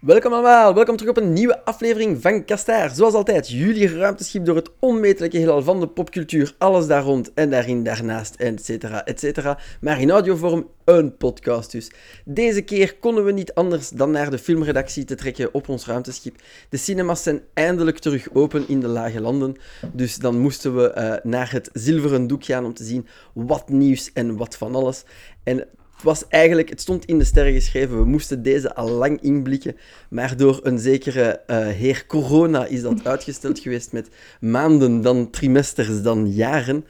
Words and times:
Welkom 0.00 0.32
allemaal, 0.32 0.74
welkom 0.74 0.96
terug 0.96 1.16
op 1.16 1.22
een 1.22 1.32
nieuwe 1.32 1.64
aflevering 1.64 2.22
van 2.22 2.44
Kastaar. 2.44 2.94
Zoals 2.94 3.14
altijd, 3.14 3.50
jullie 3.50 3.96
ruimteschip 3.96 4.44
door 4.44 4.56
het 4.56 4.70
onmetelijke 4.78 5.36
heelal 5.36 5.62
van 5.62 5.80
de 5.80 5.88
popcultuur, 5.88 6.54
alles 6.58 6.86
daar 6.86 7.02
rond 7.02 7.34
en 7.34 7.50
daarin, 7.50 7.82
daarnaast, 7.82 8.34
et 8.34 8.64
cetera, 8.64 9.04
et 9.04 9.20
cetera. 9.20 9.58
Maar 9.80 10.00
in 10.00 10.10
audiovorm 10.10 10.68
een 10.84 11.16
podcast 11.16 11.70
dus. 11.70 11.90
Deze 12.24 12.62
keer 12.62 12.96
konden 12.96 13.24
we 13.24 13.32
niet 13.32 13.54
anders 13.54 13.88
dan 13.88 14.10
naar 14.10 14.30
de 14.30 14.38
filmredactie 14.38 15.04
te 15.04 15.14
trekken 15.14 15.54
op 15.54 15.68
ons 15.68 15.86
ruimteschip. 15.86 16.34
De 16.68 16.76
cinemas 16.76 17.22
zijn 17.22 17.40
eindelijk 17.54 17.98
terug 17.98 18.28
open 18.32 18.68
in 18.68 18.80
de 18.80 18.88
lage 18.88 19.20
landen, 19.20 19.56
dus 19.92 20.16
dan 20.16 20.38
moesten 20.38 20.76
we 20.76 20.94
uh, 20.96 21.30
naar 21.30 21.52
het 21.52 21.70
zilveren 21.72 22.26
doek 22.26 22.44
gaan 22.44 22.64
om 22.64 22.74
te 22.74 22.84
zien 22.84 23.06
wat 23.32 23.68
nieuws 23.68 24.10
en 24.12 24.36
wat 24.36 24.56
van 24.56 24.74
alles. 24.74 25.04
En 25.42 25.66
was 26.02 26.28
eigenlijk, 26.28 26.68
het 26.68 26.80
stond 26.80 27.04
in 27.04 27.18
de 27.18 27.24
sterren 27.24 27.52
geschreven, 27.52 27.98
we 27.98 28.04
moesten 28.04 28.42
deze 28.42 28.74
al 28.74 28.88
lang 28.88 29.22
inblikken, 29.22 29.76
maar 30.10 30.36
door 30.36 30.60
een 30.62 30.78
zekere 30.78 31.40
uh, 31.46 31.56
heer 31.66 32.04
corona 32.06 32.66
is 32.66 32.82
dat 32.82 33.06
uitgesteld 33.06 33.58
geweest 33.64 33.92
met 33.92 34.08
maanden, 34.40 35.00
dan 35.00 35.30
trimesters, 35.30 36.02
dan 36.02 36.32
jaren. 36.32 36.84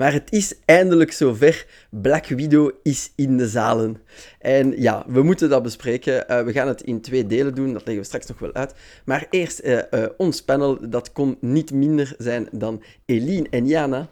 Maar 0.00 0.12
het 0.12 0.32
is 0.32 0.54
eindelijk 0.64 1.12
zover. 1.12 1.66
Black 1.90 2.26
Widow 2.26 2.70
is 2.82 3.12
in 3.16 3.36
de 3.36 3.48
zalen. 3.48 4.02
En 4.38 4.80
ja, 4.80 5.04
we 5.06 5.22
moeten 5.22 5.48
dat 5.48 5.62
bespreken. 5.62 6.24
Uh, 6.30 6.42
we 6.42 6.52
gaan 6.52 6.68
het 6.68 6.82
in 6.82 7.00
twee 7.00 7.26
delen 7.26 7.54
doen, 7.54 7.72
dat 7.72 7.84
leggen 7.84 7.96
we 7.96 8.04
straks 8.04 8.26
nog 8.26 8.38
wel 8.38 8.52
uit. 8.52 8.74
Maar 9.04 9.26
eerst 9.30 9.60
uh, 9.64 9.78
uh, 9.90 10.04
ons 10.16 10.42
panel, 10.42 10.90
dat 10.90 11.12
kon 11.12 11.36
niet 11.40 11.72
minder 11.72 12.14
zijn 12.18 12.48
dan 12.52 12.82
Eline 13.06 13.46
en 13.50 13.66
Jana. 13.66 14.08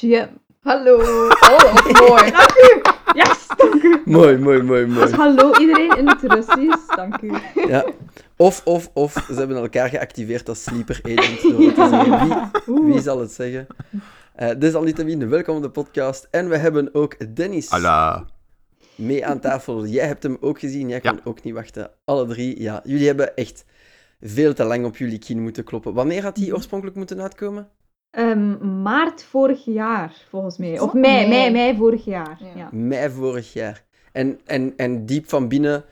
Ja. 0.00 0.30
Hallo. 0.60 0.98
Oh, 1.48 1.84
mooi. 2.08 2.30
Dank 2.30 2.56
u. 2.74 2.97
Yes, 3.14 3.46
dank 3.56 3.82
u. 3.82 4.02
Mooi, 4.04 4.38
mooi, 4.38 4.62
mooi, 4.62 4.86
mooi. 4.86 5.06
Dus 5.06 5.14
hallo 5.16 5.58
iedereen 5.58 5.96
in 5.98 6.08
het 6.08 6.22
Russisch. 6.22 6.94
Dank 6.96 7.20
u. 7.20 7.32
Ja. 7.68 7.84
Of, 8.36 8.60
of, 8.64 8.90
of, 8.92 9.12
ze 9.12 9.34
hebben 9.34 9.56
elkaar 9.56 9.88
geactiveerd 9.88 10.48
als 10.48 10.62
sleeper 10.62 11.00
agent. 11.02 11.42
Door 11.42 11.72
te 11.72 11.88
zeggen. 11.90 12.50
Wie, 12.66 12.92
wie 12.92 13.00
zal 13.00 13.20
het 13.20 13.32
zeggen? 13.32 13.66
Uh, 14.38 14.48
desalniettemin, 14.58 15.28
welkom 15.28 15.56
op 15.56 15.62
de 15.62 15.70
podcast. 15.70 16.28
En 16.30 16.48
we 16.48 16.56
hebben 16.56 16.94
ook 16.94 17.36
Dennis. 17.36 17.68
Hallo. 17.68 18.24
Mee 18.94 19.26
aan 19.26 19.40
tafel. 19.40 19.86
Jij 19.86 20.06
hebt 20.06 20.22
hem 20.22 20.36
ook 20.40 20.58
gezien, 20.58 20.88
jij 20.88 21.00
kan 21.00 21.14
Ja. 21.14 21.20
ook 21.24 21.42
niet 21.42 21.54
wachten. 21.54 21.90
Alle 22.04 22.26
drie, 22.26 22.62
ja. 22.62 22.80
Jullie 22.84 23.06
hebben 23.06 23.36
echt 23.36 23.64
veel 24.20 24.54
te 24.54 24.64
lang 24.64 24.84
op 24.84 24.96
jullie 24.96 25.18
kin 25.18 25.42
moeten 25.42 25.64
kloppen. 25.64 25.94
Wanneer 25.94 26.22
had 26.22 26.34
die 26.34 26.54
oorspronkelijk 26.54 26.96
moeten 26.96 27.20
uitkomen? 27.22 27.68
Ehm, 28.10 28.82
maart 28.82 29.22
vorig 29.22 29.64
jaar, 29.64 30.12
volgens 30.28 30.58
mij. 30.58 30.80
Of 30.80 30.92
mei, 30.92 31.16
Nee. 31.16 31.28
mei, 31.28 31.50
mei 31.50 31.76
vorig 31.76 32.04
jaar. 32.04 32.38
Ja. 32.40 32.46
Ja. 32.56 32.68
Mei 32.72 33.10
vorig 33.10 33.52
jaar. 33.52 33.84
En, 34.12 34.38
en, 34.46 34.72
en 34.76 35.06
diep 35.06 35.28
van 35.28 35.48
binnen 35.48 35.84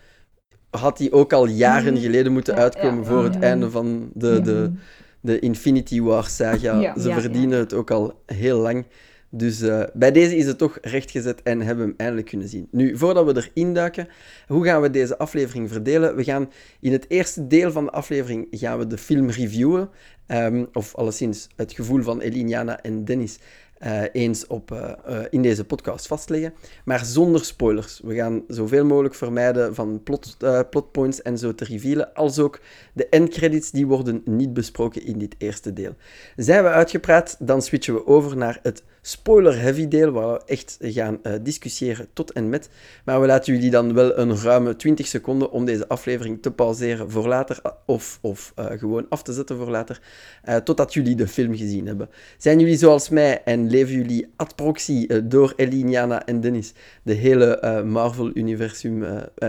had 0.71 0.97
die 0.97 1.13
ook 1.13 1.33
al 1.33 1.47
jaren 1.47 1.97
geleden 1.99 2.33
moeten 2.33 2.55
Ja, 2.55 2.61
uitkomen 2.61 3.03
ja. 3.05 3.09
voor 3.11 3.25
het 3.25 3.35
Mhm. 3.35 3.43
einde 3.43 3.71
van 3.71 4.11
de, 4.15 4.41
de, 4.41 4.73
de 5.21 5.39
Infinity 5.39 6.01
War 6.03 6.25
saga. 6.25 6.81
Ja, 6.81 6.99
Ze 6.99 7.09
ja, 7.09 7.21
verdienen 7.21 7.59
het 7.59 7.75
ook 7.75 7.91
al 7.91 8.23
heel 8.27 8.59
lang. 8.59 8.85
Dus 9.31 9.61
eh, 9.61 9.83
bij 9.93 10.13
deze 10.13 10.37
is 10.37 10.47
het 10.47 10.59
toch 10.59 10.79
rechtgezet 10.81 11.43
en 11.43 11.61
hebben 11.61 11.85
we 11.85 11.91
hem 11.91 11.99
eindelijk 12.01 12.27
kunnen 12.27 12.49
zien. 12.49 12.69
Nu, 12.71 12.97
voordat 12.97 13.27
we 13.27 13.51
erin 13.55 13.75
duiken, 13.75 14.09
hoe 14.47 14.65
gaan 14.65 14.83
we 14.83 14.91
deze 14.91 15.19
aflevering 15.19 15.71
verdelen? 15.71 16.17
We 16.17 16.25
gaan 16.25 16.51
in 16.81 16.93
het 16.93 17.05
eerste 17.09 17.47
deel 17.47 17.73
van 17.73 17.85
de 17.85 17.91
aflevering 17.91 18.47
gaan 18.51 18.79
we 18.79 18.87
de 18.87 18.99
film 18.99 19.31
reviewen. 19.31 19.91
Ehm, 20.27 20.65
of 20.73 20.95
alleszins 20.95 21.49
het 21.57 21.73
gevoel 21.73 22.03
van 22.03 22.21
Eliniana 22.21 22.83
en 22.83 23.05
Dennis 23.05 23.39
eh, 23.79 24.03
eens 24.13 24.47
op, 24.47 24.73
eh, 24.73 25.21
in 25.31 25.43
deze 25.43 25.65
podcast 25.65 26.07
vastleggen. 26.07 26.55
Maar 26.85 27.05
zonder 27.05 27.45
spoilers. 27.45 28.01
We 28.05 28.15
gaan 28.15 28.45
zoveel 28.49 28.85
mogelijk 28.85 29.15
vermijden 29.15 29.75
van 29.75 30.03
plot, 30.03 30.37
plotpoints 30.71 31.23
en 31.23 31.39
zo 31.39 31.55
te 31.55 31.65
revealen. 31.65 32.15
Als 32.15 32.39
ook 32.39 32.61
de 32.93 33.09
endcredits, 33.09 33.71
die 33.71 33.87
worden 33.87 34.23
niet 34.25 34.53
besproken 34.53 35.05
in 35.05 35.19
dit 35.19 35.35
eerste 35.39 35.73
deel. 35.73 35.95
Zijn 36.37 36.63
we 36.63 36.69
uitgepraat, 36.69 37.37
dan 37.39 37.63
switchen 37.63 37.95
we 37.95 38.07
over 38.07 38.37
naar 38.37 38.59
het 38.63 38.83
spoiler-heavy 39.07 39.89
deel, 39.89 40.11
waar 40.11 40.33
we 40.33 40.41
echt 40.47 40.77
gaan 40.81 41.19
eh, 41.23 41.33
discussiëren 41.43 42.07
tot 42.13 42.33
en 42.33 42.49
met. 42.49 42.69
Maar 43.05 43.21
we 43.21 43.27
laten 43.27 43.55
jullie 43.55 43.71
dan 43.71 43.95
wel 43.95 44.19
een 44.19 44.37
ruime 44.37 44.77
20 44.77 45.07
seconden 45.07 45.51
om 45.51 45.65
deze 45.65 45.89
aflevering 45.89 46.43
te 46.43 46.51
pauzeren 46.51 47.11
voor 47.11 47.27
later, 47.27 47.59
eh, 47.63 47.71
of, 47.85 48.19
of 48.23 48.53
eh, 48.55 48.67
gewoon 48.79 49.07
af 49.09 49.23
te 49.23 49.33
zetten 49.33 49.57
voor 49.57 49.71
later, 49.71 50.01
eh, 50.43 50.57
totdat 50.57 50.95
jullie 50.95 51.17
de 51.17 51.29
film 51.29 51.57
gezien 51.57 51.87
hebben. 51.87 52.09
Zijn 52.39 52.59
jullie 52.59 52.77
zoals 52.77 53.09
mij 53.09 53.43
en 53.45 53.71
leven 53.71 53.95
jullie 53.95 54.33
ad 54.37 54.55
proxy 54.55 55.07
door 55.25 55.53
Eliniana 55.57 56.27
en 56.27 56.41
Dennis 56.41 56.73
de 57.03 57.13
hele 57.13 57.83
Marvel-universum 57.85 59.05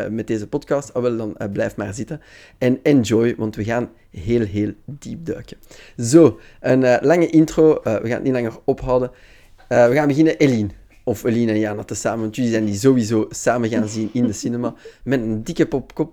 met 0.09 0.28
deze 0.28 0.47
podcast? 0.47 0.94
Ah, 0.94 1.01
wel, 1.01 1.17
dan 1.17 1.38
blijf 1.51 1.75
maar 1.75 1.94
zitten 1.94 2.22
en 2.57 2.79
enjoy, 2.84 3.35
want 3.38 3.56
we 3.56 3.63
gaan 3.63 3.90
heel, 4.12 4.41
heel 4.41 4.73
diep 4.85 5.25
duiken. 5.25 5.57
Zo, 5.97 6.40
een 6.59 7.00
lange 7.01 7.28
intro. 7.28 7.79
We 7.84 8.00
gaan 8.03 8.12
het 8.12 8.23
niet 8.23 8.34
langer 8.34 8.59
ophouden. 8.63 9.12
Eh, 9.67 9.88
we 9.88 9.94
gaan 9.94 10.07
beginnen, 10.07 10.38
Eline. 10.38 10.69
Of 11.03 11.23
Eline 11.23 11.51
en 11.51 11.59
Jana 11.59 11.83
tezamen, 11.83 12.22
want 12.22 12.35
jullie 12.35 12.51
zijn 12.51 12.66
die 12.66 12.75
sowieso 12.75 13.25
samen 13.29 13.69
gaan 13.69 13.88
zien 13.88 14.09
in 14.13 14.25
de 14.28 14.33
cinema. 14.33 14.73
Met 15.03 15.19
een 15.22 15.44
dikke 15.44 15.66
pop 15.66 16.07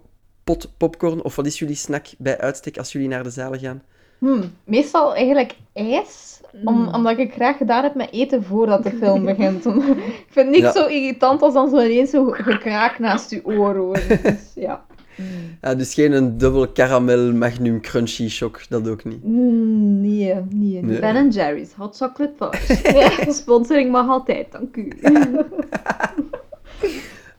pot 0.45 0.73
popcorn. 0.77 1.23
Of 1.23 1.37
wat 1.37 1.47
is 1.47 1.59
jullie 1.59 1.75
snack 1.77 2.07
bij 2.19 2.39
uitstek 2.39 2.79
als 2.79 2.93
jullie 2.93 3.09
naar 3.09 3.23
de 3.23 3.31
zalen 3.31 3.59
gaan? 3.59 3.83
Hmm, 4.19 4.53
meestal 4.65 5.15
eigenlijk 5.15 5.55
ijs, 5.73 6.41
om, 6.65 6.75
Mm. 6.81 6.95
omdat 6.95 7.19
ik 7.19 7.33
graag 7.33 7.57
gedaan 7.57 7.83
heb 7.83 7.95
met 7.95 8.13
eten 8.13 8.45
voordat 8.45 8.83
de 8.83 8.91
film 8.91 9.25
begint. 9.35 9.65
ik 9.67 9.73
vind 10.31 10.35
het 10.35 10.51
niet 10.51 10.61
Ja. 10.61 10.73
zo 10.73 10.87
irritant 10.87 11.43
als 11.43 11.55
dan 11.55 11.71
zo 11.71 11.77
ineens 11.81 12.11
zo 12.11 12.25
gekraak 12.31 12.99
naast 12.99 13.31
je 13.31 13.45
oor 13.45 13.77
horen. 13.77 14.09
Dus, 14.23 14.53
ja. 14.55 14.85
Ja, 15.61 15.75
dus 15.75 15.95
geen 15.95 16.13
een 16.13 16.39
dubbel 16.39 16.73
caramel 16.73 17.33
magnum 17.33 17.81
crunchy 17.81 18.29
shock, 18.29 18.61
dat 18.69 18.89
ook 18.89 19.05
niet. 19.05 19.25
Mm, 19.25 20.01
nee, 20.01 20.35
nee. 20.51 20.83
Nee. 20.83 21.01
Ben 21.01 21.31
Jerry's, 21.31 21.73
hot 21.73 21.97
chocolate 21.97 22.35
bars. 22.39 22.67
ja, 22.83 23.33
sponsoring 23.33 23.91
mag 23.91 24.09
altijd, 24.09 24.53
dank 24.53 24.77
u. 24.77 24.93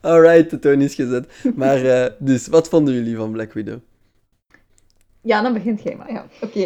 Alright, 0.01 0.49
de 0.49 0.59
toon 0.59 0.81
is 0.81 0.95
gezet. 0.95 1.43
Maar 1.55 1.85
eh, 1.85 2.11
dus, 2.19 2.47
wat 2.47 2.69
vonden 2.69 2.93
jullie 2.93 3.15
van 3.15 3.31
Black 3.31 3.53
Widow? 3.53 3.79
Ja, 5.21 5.41
dan 5.41 5.53
begint 5.53 5.83
jij 5.83 5.95
maar. 5.95 6.11
Ja, 6.11 6.25
oké. 6.41 6.65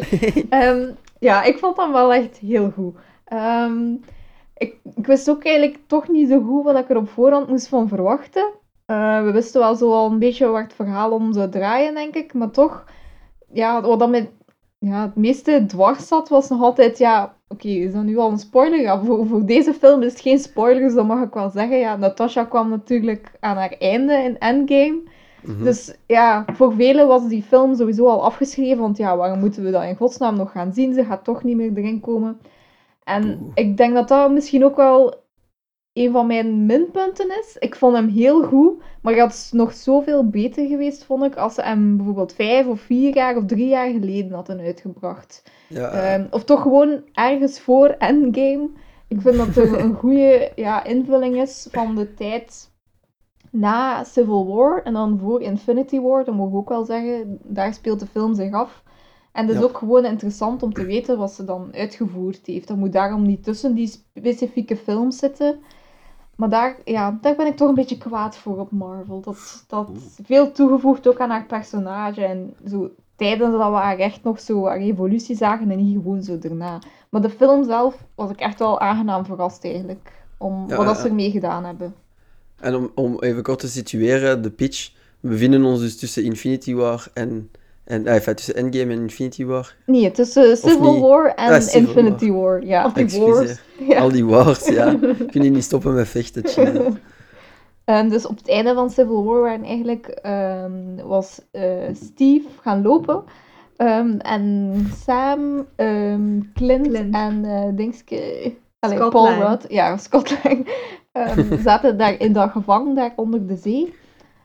Ehm, 0.50 0.92
ja, 1.20 1.44
ik 1.44 1.58
vond 1.58 1.76
dat 1.76 1.92
wel 1.92 2.14
echt 2.14 2.38
heel 2.38 2.72
goed. 2.72 2.96
Ehm, 3.26 3.92
ik, 4.58 4.76
ik 4.96 5.06
wist 5.06 5.30
ook 5.30 5.46
eigenlijk 5.46 5.78
toch 5.88 6.08
niet 6.08 6.30
zo 6.30 6.42
goed 6.42 6.64
wat 6.64 6.78
ik 6.78 6.90
er 6.90 6.98
op 6.98 7.10
voorhand 7.10 7.48
moest 7.48 7.68
van 7.68 7.88
verwachten. 7.88 8.52
Eh, 8.90 9.24
we 9.24 9.32
wisten 9.32 9.62
wel 9.62 9.76
zo 9.76 9.92
al 9.94 10.12
een 10.12 10.20
beetje 10.20 10.48
waar 10.48 10.64
het 10.64 10.74
verhaal 10.74 11.12
om 11.12 11.34
zou 11.34 11.50
draaien, 11.50 11.94
denk 11.94 12.16
ik. 12.16 12.34
Maar 12.34 12.52
toch, 12.52 12.86
ja, 13.52 13.82
wat 13.82 14.00
dat 14.00 14.10
met 14.10 14.32
ja, 14.80 15.02
het 15.02 15.16
meeste 15.16 15.64
dwars 15.68 16.08
zat, 16.08 16.30
was 16.30 16.50
nog 16.50 16.62
altijd, 16.62 16.98
ja, 16.98 17.36
oké, 17.48 17.68
is 17.68 17.94
dat 17.94 18.04
nu 18.04 18.18
al 18.18 18.32
een 18.32 18.40
spoiler? 18.40 18.82
Ja, 18.82 19.04
voor, 19.04 19.28
voor 19.28 19.46
deze 19.46 19.74
film 19.74 20.02
is 20.02 20.12
het 20.12 20.22
geen 20.22 20.40
spoiler, 20.40 20.82
dus 20.82 20.94
dat 20.94 21.06
mag 21.06 21.24
ik 21.24 21.34
wel 21.34 21.50
zeggen. 21.50 21.78
Ja, 21.78 21.96
Natasha 21.96 22.44
kwam 22.44 22.70
natuurlijk 22.70 23.32
aan 23.40 23.58
haar 23.58 23.72
einde 23.72 24.14
in 24.14 24.40
Endgame. 24.40 25.02
Mhm. 25.44 25.64
Dus 25.64 25.96
ja, 26.08 26.46
voor 26.54 26.74
velen 26.74 27.08
was 27.08 27.28
die 27.28 27.44
film 27.44 27.76
sowieso 27.76 28.08
al 28.08 28.24
afgeschreven, 28.24 28.82
want 28.82 28.98
ja, 28.98 29.18
waarom 29.18 29.40
moeten 29.40 29.64
we 29.64 29.72
dat 29.72 29.84
in 29.84 29.96
godsnaam 29.96 30.36
nog 30.36 30.52
gaan 30.52 30.74
zien? 30.74 30.94
Ze 30.94 31.06
gaat 31.06 31.24
toch 31.24 31.44
niet 31.44 31.56
meer 31.56 31.72
erin 31.76 32.00
komen. 32.00 32.40
En 33.04 33.52
ik 33.54 33.78
denk 33.78 33.94
dat 33.94 34.08
dat 34.08 34.32
misschien 34.32 34.66
ook 34.66 34.76
wel 34.76 35.28
een 36.00 36.12
van 36.12 36.28
mijn 36.28 36.66
minpunten 36.66 37.28
is. 37.40 37.56
Ik 37.60 37.76
vond 37.76 37.96
hem 37.96 38.08
heel 38.08 38.44
goed, 38.44 38.82
maar 39.02 39.14
het 39.14 39.22
had 39.22 39.50
nog 39.54 39.74
zoveel 39.74 40.30
beter 40.30 40.68
geweest, 40.68 41.04
vond 41.04 41.24
ik, 41.24 41.36
als 41.36 41.54
ze 41.54 41.62
hem 41.62 41.96
bijvoorbeeld 41.98 42.34
vijf 42.34 42.68
of 42.68 42.80
vier 42.82 43.16
jaar 43.16 43.38
of 43.38 43.46
drie 43.46 43.68
jaar 43.68 43.92
geleden 43.92 44.32
hadden 44.32 44.60
uitgebracht. 44.60 45.44
ja, 45.68 45.90
Ehm, 45.92 46.28
of 46.32 46.44
toch 46.44 46.62
gewoon 46.62 47.02
ergens 47.14 47.60
voor 47.60 47.88
Endgame. 47.88 48.70
Ik 49.08 49.22
vind 49.22 49.38
dat 49.38 49.56
het 49.56 49.74
een 49.80 49.94
goede 49.94 50.52
ja, 50.56 50.84
invulling 50.84 51.42
is 51.42 51.68
van 51.72 51.96
de 51.96 52.14
tijd 52.14 52.70
na 53.52 54.04
Civil 54.04 54.48
War 54.56 54.84
en 54.84 54.94
dan 54.94 55.20
voor 55.20 55.42
Infinity 55.42 56.00
War, 56.00 56.24
dat 56.26 56.36
mogen 56.36 56.52
we 56.52 56.58
ook 56.58 56.70
wel 56.70 56.86
zeggen. 56.86 57.40
Daar 57.44 57.74
speelt 57.74 58.00
de 58.00 58.06
film 58.06 58.36
zich 58.36 58.54
af. 58.54 58.84
En 59.32 59.46
het 59.46 59.54
is 59.56 59.62
Ja. 59.62 59.68
ook 59.68 59.78
gewoon 59.78 60.06
interessant 60.06 60.64
om 60.64 60.74
te 60.74 60.86
weten 60.86 61.18
wat 61.18 61.32
ze 61.32 61.44
dan 61.46 61.70
uitgevoerd 61.74 62.40
heeft. 62.46 62.68
Dat 62.68 62.78
moet 62.78 62.94
daarom 62.94 63.22
niet 63.22 63.44
tussen 63.44 63.74
die 63.76 63.88
specifieke 64.16 64.76
films 64.76 65.18
zitten. 65.18 65.60
Maar 66.40 66.50
daar, 66.50 66.78
ja, 66.86 67.18
daar 67.22 67.36
ben 67.36 67.48
ik 67.48 67.58
toch 67.58 67.70
een 67.70 67.76
beetje 67.76 67.98
kwaad 67.98 68.38
voor 68.38 68.60
op 68.60 68.72
Marvel. 68.72 69.22
Dat, 69.22 69.64
dat 69.68 69.90
veel 70.24 70.52
toegevoegd 70.52 71.08
ook 71.08 71.20
aan 71.20 71.30
haar 71.30 71.46
personage. 71.46 72.24
En 72.24 72.54
zo 72.68 72.92
tijdens 73.16 73.52
dat 73.52 73.70
we 73.70 73.76
haar 73.76 73.98
echt 73.98 74.24
nog 74.24 74.40
zo 74.40 74.66
haar 74.66 74.78
evolutie 74.78 75.36
zagen 75.36 75.72
en 75.72 75.78
niet 75.78 75.96
gewoon 75.96 76.24
zo 76.24 76.40
daarna. 76.40 76.82
Maar 77.10 77.22
de 77.22 77.30
film 77.30 77.64
zelf 77.64 78.06
was 78.16 78.30
ik 78.30 78.40
echt 78.40 78.60
wel 78.60 78.80
aangenaam 78.80 79.26
verrast 79.26 79.64
eigenlijk. 79.64 80.12
Om 80.38 80.66
Ja, 80.68 80.76
wat 80.76 80.86
dat 80.86 80.98
ze 80.98 81.08
ermee 81.08 81.32
gedaan 81.32 81.66
hebben. 81.66 81.96
En 82.60 82.76
om, 82.76 82.92
om 82.96 83.20
even 83.20 83.44
kort 83.44 83.60
te 83.60 83.68
situeren, 83.68 84.42
de 84.42 84.52
pitch. 84.52 84.92
We 85.20 85.30
bevinden 85.30 85.64
ons 85.64 85.80
dus 85.80 85.98
tussen 85.98 86.24
Infinity 86.24 86.74
War 86.74 87.08
en... 87.14 87.52
en 87.90 88.06
eh, 88.06 88.14
enfin, 88.16 88.36
tussen 88.36 88.56
Endgame 88.56 88.94
en 88.94 89.00
Infinity 89.02 89.46
War. 89.46 89.76
Nee, 89.86 90.12
tussen 90.12 90.58
Civil 90.58 90.94
niet. 90.94 91.02
War 91.02 91.34
en 91.36 91.50
Ah, 91.54 91.60
Civil 91.62 91.88
Infinity 91.88 92.32
War. 92.32 92.64
Ja. 92.64 92.86
Of 92.86 92.94
die 92.94 93.04
Excuseer. 93.04 93.34
wars. 93.34 93.60
Ja. 93.88 94.00
Al 94.00 94.12
die 94.12 94.26
wars, 94.26 94.68
ja. 94.68 94.94
Kun 95.32 95.44
je 95.44 95.50
niet 95.50 95.64
stoppen 95.64 95.94
met 95.94 96.08
vechten. 96.08 96.44
Ehm, 97.86 98.10
dus 98.10 98.26
op 98.26 98.38
het 98.38 98.50
einde 98.50 98.74
van 98.74 98.90
Civil 98.90 99.24
War 99.24 99.42
waren 99.42 99.64
eigenlijk, 99.64 100.08
ehm, 100.08 100.96
was 101.06 101.42
eh, 101.52 101.64
Steve 101.94 102.48
gaan 102.62 102.82
lopen. 102.82 103.24
Ehm, 103.78 104.18
en 104.18 104.74
Sam, 105.06 105.66
ehm, 105.76 106.40
Clint, 106.54 106.88
Clint. 106.88 107.16
en 107.16 107.46
eh 107.46 107.64
Dingske, 107.76 108.54
allee, 108.80 108.98
Paul. 109.10 109.34
Rudd, 109.34 109.66
ja, 109.68 109.98
Scott 110.06 110.38
Lang, 110.44 110.68
ehm, 111.12 111.62
zaten 111.62 111.98
daar 111.98 112.20
in 112.20 112.34
dat 112.34 112.50
gevangen 112.52 112.96
daar 112.96 113.14
onder 113.16 113.48
de 113.48 113.56
zee. 113.56 113.94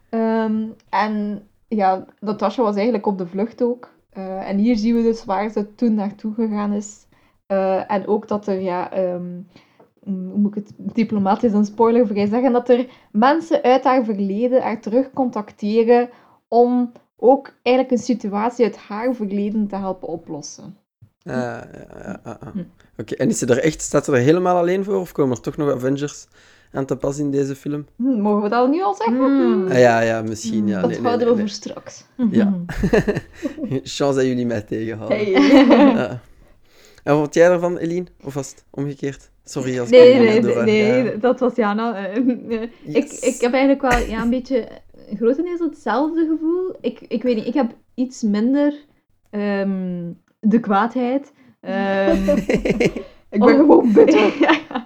Ehm, 0.08 0.62
en 0.90 1.42
ja, 1.74 2.04
Natasha 2.20 2.62
was 2.62 2.74
eigenlijk 2.74 3.06
op 3.06 3.18
de 3.18 3.26
vlucht 3.26 3.62
ook. 3.62 3.92
Eh, 4.10 4.48
en 4.48 4.58
hier 4.58 4.76
zien 4.76 4.94
we 4.94 5.02
dus 5.02 5.24
waar 5.24 5.50
ze 5.50 5.74
toen 5.74 5.94
naartoe 5.94 6.34
gegaan 6.34 6.72
is. 6.72 7.06
Eh, 7.46 7.90
en 7.90 8.06
ook 8.06 8.28
dat 8.28 8.46
er, 8.46 8.60
ja, 8.60 8.92
ehm, 8.92 9.32
mm, 10.04 10.30
hoe 10.30 10.38
moet 10.38 10.56
ik 10.56 10.64
het 10.64 10.72
diplomatisch 10.94 11.52
en 11.52 11.64
spoilervrij 11.64 12.26
zeggen, 12.26 12.52
dat 12.52 12.68
er 12.68 12.86
mensen 13.12 13.62
uit 13.62 13.84
haar 13.84 14.04
verleden 14.04 14.62
haar 14.62 14.80
terug 14.80 15.10
contacteren 15.12 16.08
om 16.48 16.92
ook 17.16 17.52
eigenlijk 17.62 17.96
een 17.96 18.04
situatie 18.04 18.64
uit 18.64 18.76
haar 18.76 19.14
verleden 19.14 19.66
te 19.66 19.76
helpen 19.76 20.08
oplossen. 20.08 20.76
Ah. 21.24 21.60
Oké, 22.96 23.14
en 23.14 23.28
is 23.28 23.38
ze 23.38 23.46
er 23.46 23.58
echt, 23.58 23.80
staat 23.80 24.04
ze 24.04 24.12
er 24.12 24.18
helemaal 24.18 24.56
alleen 24.56 24.84
voor? 24.84 24.94
Of 24.94 25.12
komen 25.12 25.36
er 25.36 25.42
toch 25.42 25.56
nog 25.56 25.70
Avengers 25.72 26.26
aan 26.74 26.84
te 26.84 26.96
pas 26.96 27.18
in 27.18 27.30
deze 27.30 27.54
film? 27.56 27.86
Hm, 27.96 28.20
mogen 28.20 28.42
we 28.42 28.48
dat 28.48 28.70
nu 28.70 28.82
al 28.82 28.94
zeggen? 28.94 29.16
Hmm. 29.16 29.66
Ah, 29.66 29.78
ja, 29.78 30.00
ja, 30.00 30.22
misschien. 30.22 30.66
Ja, 30.66 30.80
dat 30.80 30.90
nee, 30.90 30.98
nee, 30.98 31.06
houden 31.06 31.26
nee, 31.26 31.36
we 31.36 31.40
nee. 31.42 31.48
voor 31.50 31.56
straks. 31.56 32.04
Ja. 32.30 32.58
Chance 33.82 34.18
dat 34.18 34.24
jullie 34.26 34.46
mij 34.46 34.62
tegenhouden. 34.62 35.16
Hey. 35.18 35.30
Ja. 35.94 36.20
En 37.04 37.12
wat 37.12 37.22
vond 37.22 37.34
jij 37.34 37.50
ervan, 37.50 37.76
Eline? 37.76 38.06
Of 38.24 38.34
was 38.34 38.50
het 38.50 38.64
omgekeerd? 38.70 39.30
Sorry 39.44 39.78
als 39.78 39.88
ik 39.88 39.94
Nee, 39.94 40.12
jullie 40.14 40.28
nee, 40.28 40.40
door- 40.40 40.64
nee, 40.64 40.86
ja. 40.86 41.02
nee, 41.02 41.18
dat 41.18 41.40
was 41.40 41.54
Jana. 41.54 41.96
Eh, 42.06 42.16
eh, 42.16 42.62
ik, 42.62 42.70
Yes. 42.84 43.18
ik 43.20 43.40
heb 43.40 43.52
eigenlijk 43.52 43.82
wel 43.82 44.06
ja, 44.08 44.22
een 44.22 44.30
beetje 44.30 44.68
grotendeels 45.14 45.60
hetzelfde 45.60 46.26
gevoel. 46.30 46.76
Ik, 46.80 47.00
ik 47.08 47.22
weet 47.22 47.36
niet, 47.36 47.46
ik 47.46 47.54
heb 47.54 47.72
iets 47.94 48.22
minder 48.22 48.74
ehm, 49.30 50.12
de 50.40 50.60
kwaadheid. 50.60 51.32
Ehm, 51.60 52.28
Ik 53.30 53.40
ben 53.40 53.56
gewoon 53.56 53.92
bitter. 53.92 54.32
ja. 54.40 54.84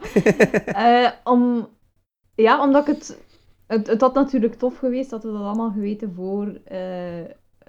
Eh, 0.66 1.10
om, 1.24 1.68
ja, 2.42 2.62
omdat 2.62 2.88
ik 2.88 2.94
het, 2.94 3.18
het... 3.66 3.86
Het 3.86 4.00
had 4.00 4.14
natuurlijk 4.14 4.54
tof 4.54 4.78
geweest 4.78 5.10
dat 5.10 5.22
we 5.22 5.32
dat 5.32 5.40
allemaal 5.40 5.70
geweten 5.70 6.12
voor 6.14 6.60
eh, 6.64 7.24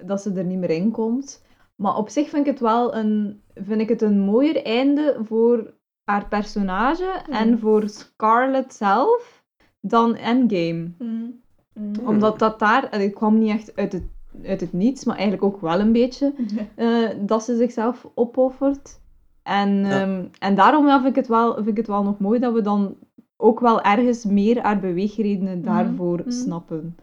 dat 0.05 0.21
ze 0.21 0.33
er 0.33 0.43
niet 0.43 0.59
meer 0.59 0.69
in 0.69 0.91
komt. 0.91 1.43
Maar 1.75 1.95
op 1.97 2.09
zich 2.09 2.29
vind 2.29 2.45
ik 2.45 2.51
het 2.51 2.61
wel 2.61 2.95
een, 2.95 3.41
vind 3.53 3.81
ik 3.81 3.89
het 3.89 4.01
een 4.01 4.19
mooier 4.19 4.63
einde 4.65 5.17
voor 5.23 5.73
haar 6.03 6.27
personage 6.27 7.21
en 7.29 7.59
voor 7.59 7.89
Scarlett 7.89 8.73
zelf 8.73 9.43
dan 9.81 10.15
Endgame. 10.15 10.91
Mm. 10.97 11.41
Mm. 11.73 11.91
Omdat 12.05 12.39
dat 12.39 12.59
daar, 12.59 12.89
en 12.89 13.01
het 13.01 13.13
kwam 13.13 13.37
niet 13.39 13.49
echt 13.49 13.75
uit 13.75 13.91
het, 13.91 14.03
uit 14.43 14.61
het 14.61 14.73
niets, 14.73 15.05
maar 15.05 15.15
eigenlijk 15.15 15.43
ook 15.53 15.61
wel 15.61 15.79
een 15.79 15.91
beetje, 15.91 16.33
eh, 16.75 17.09
dat 17.19 17.43
ze 17.43 17.55
zichzelf 17.55 18.07
opoffert. 18.15 18.99
En, 19.43 19.85
Ja. 19.85 20.01
ehm, 20.01 20.25
en 20.39 20.55
daarom 20.55 20.87
ja, 20.87 20.95
vind, 21.01 21.09
ik 21.09 21.15
het 21.15 21.27
wel, 21.27 21.53
vind 21.55 21.67
ik 21.67 21.77
het 21.77 21.87
wel 21.87 22.03
nog 22.03 22.19
mooi 22.19 22.39
dat 22.39 22.53
we 22.53 22.61
dan 22.61 22.95
ook 23.41 23.59
wel 23.59 23.81
ergens 23.81 24.25
meer 24.25 24.61
haar 24.61 24.79
beweegredenen 24.79 25.61
daarvoor 25.63 26.19
Mhm. 26.19 26.31
snappen. 26.31 26.95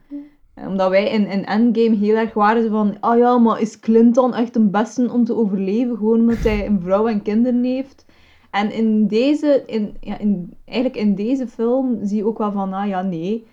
Eh, 0.54 0.66
Omdat 0.66 0.90
wij 0.90 1.10
in, 1.10 1.26
in 1.26 1.44
Endgame 1.44 1.96
heel 1.96 2.16
erg 2.16 2.34
waren 2.34 2.70
van, 2.70 2.96
ah 3.00 3.18
ja, 3.18 3.38
maar 3.38 3.60
is 3.60 3.80
Clinton 3.80 4.34
echt 4.34 4.56
een 4.56 4.70
beste 4.70 5.12
om 5.12 5.24
te 5.24 5.34
overleven, 5.34 5.96
gewoon 5.96 6.20
omdat 6.20 6.38
hij 6.38 6.66
een 6.66 6.80
vrouw 6.80 7.06
en 7.08 7.22
kinderen 7.22 7.62
heeft? 7.64 8.04
En 8.50 8.72
in 8.72 9.06
deze, 9.06 9.62
in, 9.66 9.96
ja, 10.00 10.18
in, 10.18 10.54
eigenlijk 10.64 10.96
in 11.00 11.14
deze 11.14 11.46
film 11.46 11.98
zie 12.02 12.16
je 12.16 12.26
ook 12.26 12.38
wel 12.38 12.52
van, 12.52 12.72
ah 12.72 12.88
ja, 12.88 13.02
nee, 13.02 13.46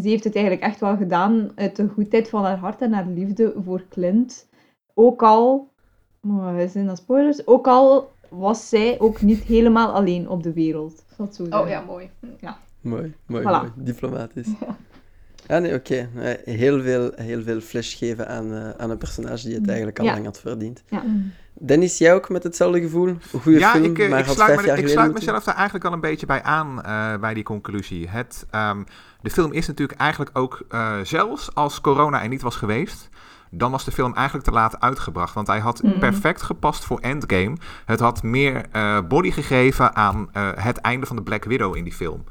ze 0.00 0.08
heeft 0.08 0.24
het 0.24 0.34
eigenlijk 0.34 0.64
echt 0.64 0.80
wel 0.80 0.96
gedaan 0.96 1.50
uit 1.54 1.76
de 1.76 1.88
goedheid 1.88 2.28
van 2.28 2.44
haar 2.44 2.58
hart 2.58 2.80
en 2.80 2.92
haar 2.92 3.06
liefde 3.06 3.54
voor 3.64 3.84
Clint. 3.88 4.48
Ook 4.94 5.22
al, 5.22 5.68
oh, 6.28 6.58
zijn 6.68 6.86
dat 6.86 6.96
spoilers? 6.98 7.46
Ook 7.46 7.66
al 7.68 8.12
was 8.36 8.68
zij 8.68 9.00
ook 9.00 9.20
niet 9.20 9.42
helemaal 9.42 9.92
alleen 9.92 10.28
op 10.28 10.42
de 10.42 10.52
wereld. 10.52 11.04
het 11.16 11.34
zo 11.34 11.42
Oh 11.50 11.68
ja, 11.68 11.80
mooi. 11.80 12.10
Mooi, 12.80 13.14
mooi, 13.26 13.42
Voilà. 13.44 13.46
mooi. 13.50 13.72
Diplomatisch. 13.76 14.48
Ja, 15.48 15.58
nee, 15.58 15.74
oké. 15.74 16.08
Eh, 16.16 16.54
Heel, 16.56 16.82
veel, 16.82 17.12
heel 17.14 17.42
veel 17.42 17.60
flash 17.60 17.98
geven 17.98 18.28
aan, 18.28 18.52
eh, 18.52 18.70
aan 18.70 18.90
een 18.90 18.98
personage 18.98 19.46
die 19.46 19.54
het 19.56 19.66
eigenlijk 19.68 19.98
al 19.98 20.04
Ja. 20.04 20.12
lang 20.12 20.24
had 20.24 20.40
verdiend. 20.40 20.82
Ja. 20.88 21.02
Dennis, 21.60 21.98
jij 21.98 22.14
ook 22.14 22.28
met 22.28 22.42
hetzelfde 22.42 22.80
gevoel? 22.80 23.14
Goede 23.40 23.58
ja, 23.58 23.70
film, 23.70 23.84
ik, 23.84 23.98
eh, 23.98 24.10
maar 24.10 24.18
ik 24.18 24.24
sluit, 24.26 24.52
vijf 24.54 24.66
jaar 24.66 24.78
ik 24.78 24.88
sluit 24.88 25.12
mezelf 25.12 25.44
daar 25.44 25.54
eigenlijk 25.54 25.84
al 25.84 25.92
een 25.92 26.00
beetje 26.00 26.26
bij 26.26 26.42
aan, 26.42 26.82
eh, 26.82 27.16
bij 27.16 27.34
die 27.34 27.42
conclusie. 27.42 28.08
Het, 28.08 28.46
ehm, 28.50 28.82
de 29.20 29.30
film 29.30 29.52
is 29.52 29.66
natuurlijk 29.66 30.00
eigenlijk 30.00 30.30
ook, 30.38 30.64
eh, 30.68 30.98
zelfs 31.02 31.54
als 31.54 31.80
corona 31.80 32.22
er 32.22 32.28
niet 32.28 32.42
was 32.42 32.56
geweest, 32.56 33.08
dan 33.56 33.70
was 33.70 33.84
de 33.84 33.90
film 33.92 34.14
eigenlijk 34.14 34.46
te 34.46 34.52
laat 34.52 34.80
uitgebracht. 34.80 35.34
Want 35.34 35.46
hij 35.46 35.58
had 35.58 35.82
Mhm. 35.82 35.98
perfect 35.98 36.42
gepast 36.42 36.84
voor 36.84 36.98
Endgame. 36.98 37.56
Het 37.84 38.00
had 38.00 38.22
meer 38.22 38.66
eh, 38.70 38.98
body 39.08 39.30
gegeven 39.30 39.96
aan 39.96 40.28
eh, 40.32 40.48
het 40.54 40.76
einde 40.78 41.06
van 41.06 41.16
de 41.16 41.22
Black 41.22 41.44
Widow 41.44 41.76
in 41.76 41.84
die 41.84 41.92
film. 41.92 42.24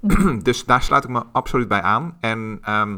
dus 0.42 0.64
daar 0.64 0.82
sluit 0.82 1.04
ik 1.04 1.10
me 1.10 1.22
absoluut 1.32 1.68
bij 1.68 1.82
aan. 1.82 2.16
En 2.20 2.58
ehm, 2.62 2.96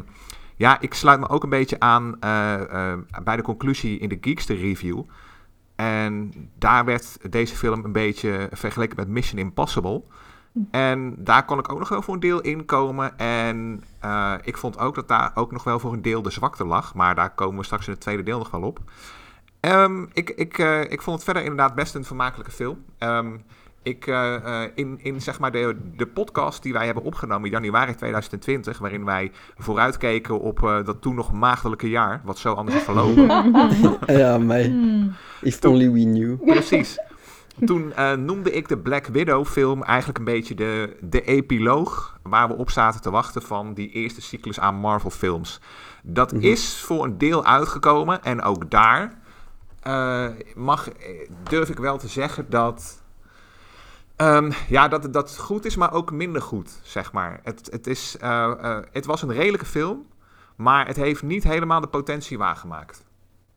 ja, 0.55 0.79
ik 0.79 0.93
sluit 0.93 1.19
me 1.19 1.29
ook 1.29 1.43
een 1.43 1.49
beetje 1.49 1.79
aan 1.79 2.19
eh, 2.19 2.93
bij 3.23 3.35
de 3.35 3.41
conclusie 3.41 3.99
in 3.99 4.09
de 4.09 4.17
Geekster 4.21 4.57
review. 4.57 5.01
En 5.75 6.31
daar 6.57 6.85
werd 6.85 7.31
deze 7.31 7.55
film 7.55 7.85
een 7.85 7.91
beetje 7.91 8.49
vergeleken 8.51 8.95
met 8.95 9.07
Mission 9.07 9.39
Impossible. 9.39 10.03
En 10.71 11.15
daar 11.17 11.45
kon 11.45 11.59
ik 11.59 11.71
ook 11.71 11.79
nog 11.79 11.89
wel 11.89 12.01
voor 12.01 12.13
een 12.13 12.19
deel 12.19 12.41
in 12.41 12.65
komen. 12.65 13.17
En 13.17 13.83
eh, 13.99 14.33
ik 14.43 14.57
vond 14.57 14.79
ook 14.79 14.95
dat 14.95 15.07
daar 15.07 15.31
ook 15.35 15.51
nog 15.51 15.63
wel 15.63 15.79
voor 15.79 15.93
een 15.93 16.01
deel 16.01 16.21
de 16.21 16.31
zwakte 16.31 16.65
lag. 16.65 16.93
Maar 16.93 17.15
daar 17.15 17.33
komen 17.33 17.57
we 17.57 17.65
straks 17.65 17.85
in 17.87 17.93
het 17.93 18.01
tweede 18.01 18.23
deel 18.23 18.37
nog 18.37 18.51
wel 18.51 18.61
op. 18.61 18.79
Ehm, 19.59 20.05
ik, 20.13 20.29
ik, 20.29 20.57
eh, 20.57 20.81
ik 20.81 21.01
vond 21.01 21.15
het 21.15 21.25
verder 21.25 21.43
inderdaad 21.43 21.75
best 21.75 21.95
een 21.95 22.03
vermakelijke 22.03 22.51
film. 22.51 22.83
Ehm, 22.97 23.35
ik, 23.83 24.07
eh, 24.07 24.35
eh, 24.35 24.69
in, 24.75 24.99
in 25.01 25.21
zeg 25.21 25.39
maar 25.39 25.51
de, 25.51 25.75
de 25.95 26.07
podcast 26.07 26.63
die 26.63 26.73
wij 26.73 26.85
hebben 26.85 27.03
opgenomen 27.03 27.45
in 27.45 27.51
januari 27.51 27.95
2020, 27.95 28.77
waarin 28.77 29.05
wij 29.05 29.31
vooruitkeken 29.57 30.39
op 30.39 30.63
eh, 30.63 30.85
dat 30.85 31.01
toen 31.01 31.15
nog 31.15 31.31
maagdelijke 31.31 31.89
jaar, 31.89 32.21
wat 32.23 32.37
zo 32.37 32.53
anders 32.53 32.77
is 32.77 32.83
verlopen. 32.83 33.49
Ja, 34.17 34.37
mij. 34.37 34.65
Hmm. 34.65 35.13
If 35.41 35.63
only 35.65 35.91
we 35.91 36.03
knew. 36.03 36.45
Precies. 36.45 36.99
Toen 37.65 37.93
eh, 37.93 38.13
noemde 38.13 38.51
ik 38.51 38.67
de 38.67 38.77
Black 38.77 39.05
Widow 39.05 39.45
film 39.45 39.83
eigenlijk 39.83 40.19
een 40.19 40.25
beetje 40.25 40.55
de, 40.55 40.97
de 41.01 41.21
epiloog 41.21 42.19
waar 42.23 42.47
we 42.47 42.55
op 42.55 42.69
zaten 42.69 43.01
te 43.01 43.11
wachten 43.11 43.41
van 43.41 43.73
die 43.73 43.91
eerste 43.91 44.21
cyclus 44.21 44.59
aan 44.59 44.75
Marvel 44.75 45.09
films. 45.09 45.59
Dat 46.03 46.31
Mhm. 46.31 46.41
is 46.41 46.79
voor 46.79 47.03
een 47.03 47.17
deel 47.17 47.45
uitgekomen 47.45 48.23
en 48.23 48.41
ook 48.41 48.69
daar 48.71 49.19
eh, 49.81 50.27
mag, 50.55 50.89
eh, 50.89 51.29
durf 51.43 51.69
ik 51.69 51.77
wel 51.77 51.97
te 51.97 52.07
zeggen 52.07 52.45
dat, 52.49 53.01
ehm, 54.15 54.51
ja, 54.67 54.87
dat, 54.87 55.13
dat 55.13 55.37
goed 55.37 55.65
is, 55.65 55.75
maar 55.75 55.93
ook 55.93 56.11
minder 56.11 56.41
goed, 56.41 56.79
zeg 56.83 57.11
maar. 57.11 57.39
Het, 57.43 57.67
het, 57.71 57.87
is, 57.87 58.17
het 58.91 59.05
was 59.05 59.21
een 59.21 59.33
redelijke 59.33 59.65
film, 59.65 60.05
maar 60.55 60.87
het 60.87 60.95
heeft 60.95 61.23
niet 61.23 61.43
helemaal 61.43 61.81
de 61.81 61.87
potentie 61.87 62.37
waargemaakt. 62.37 63.03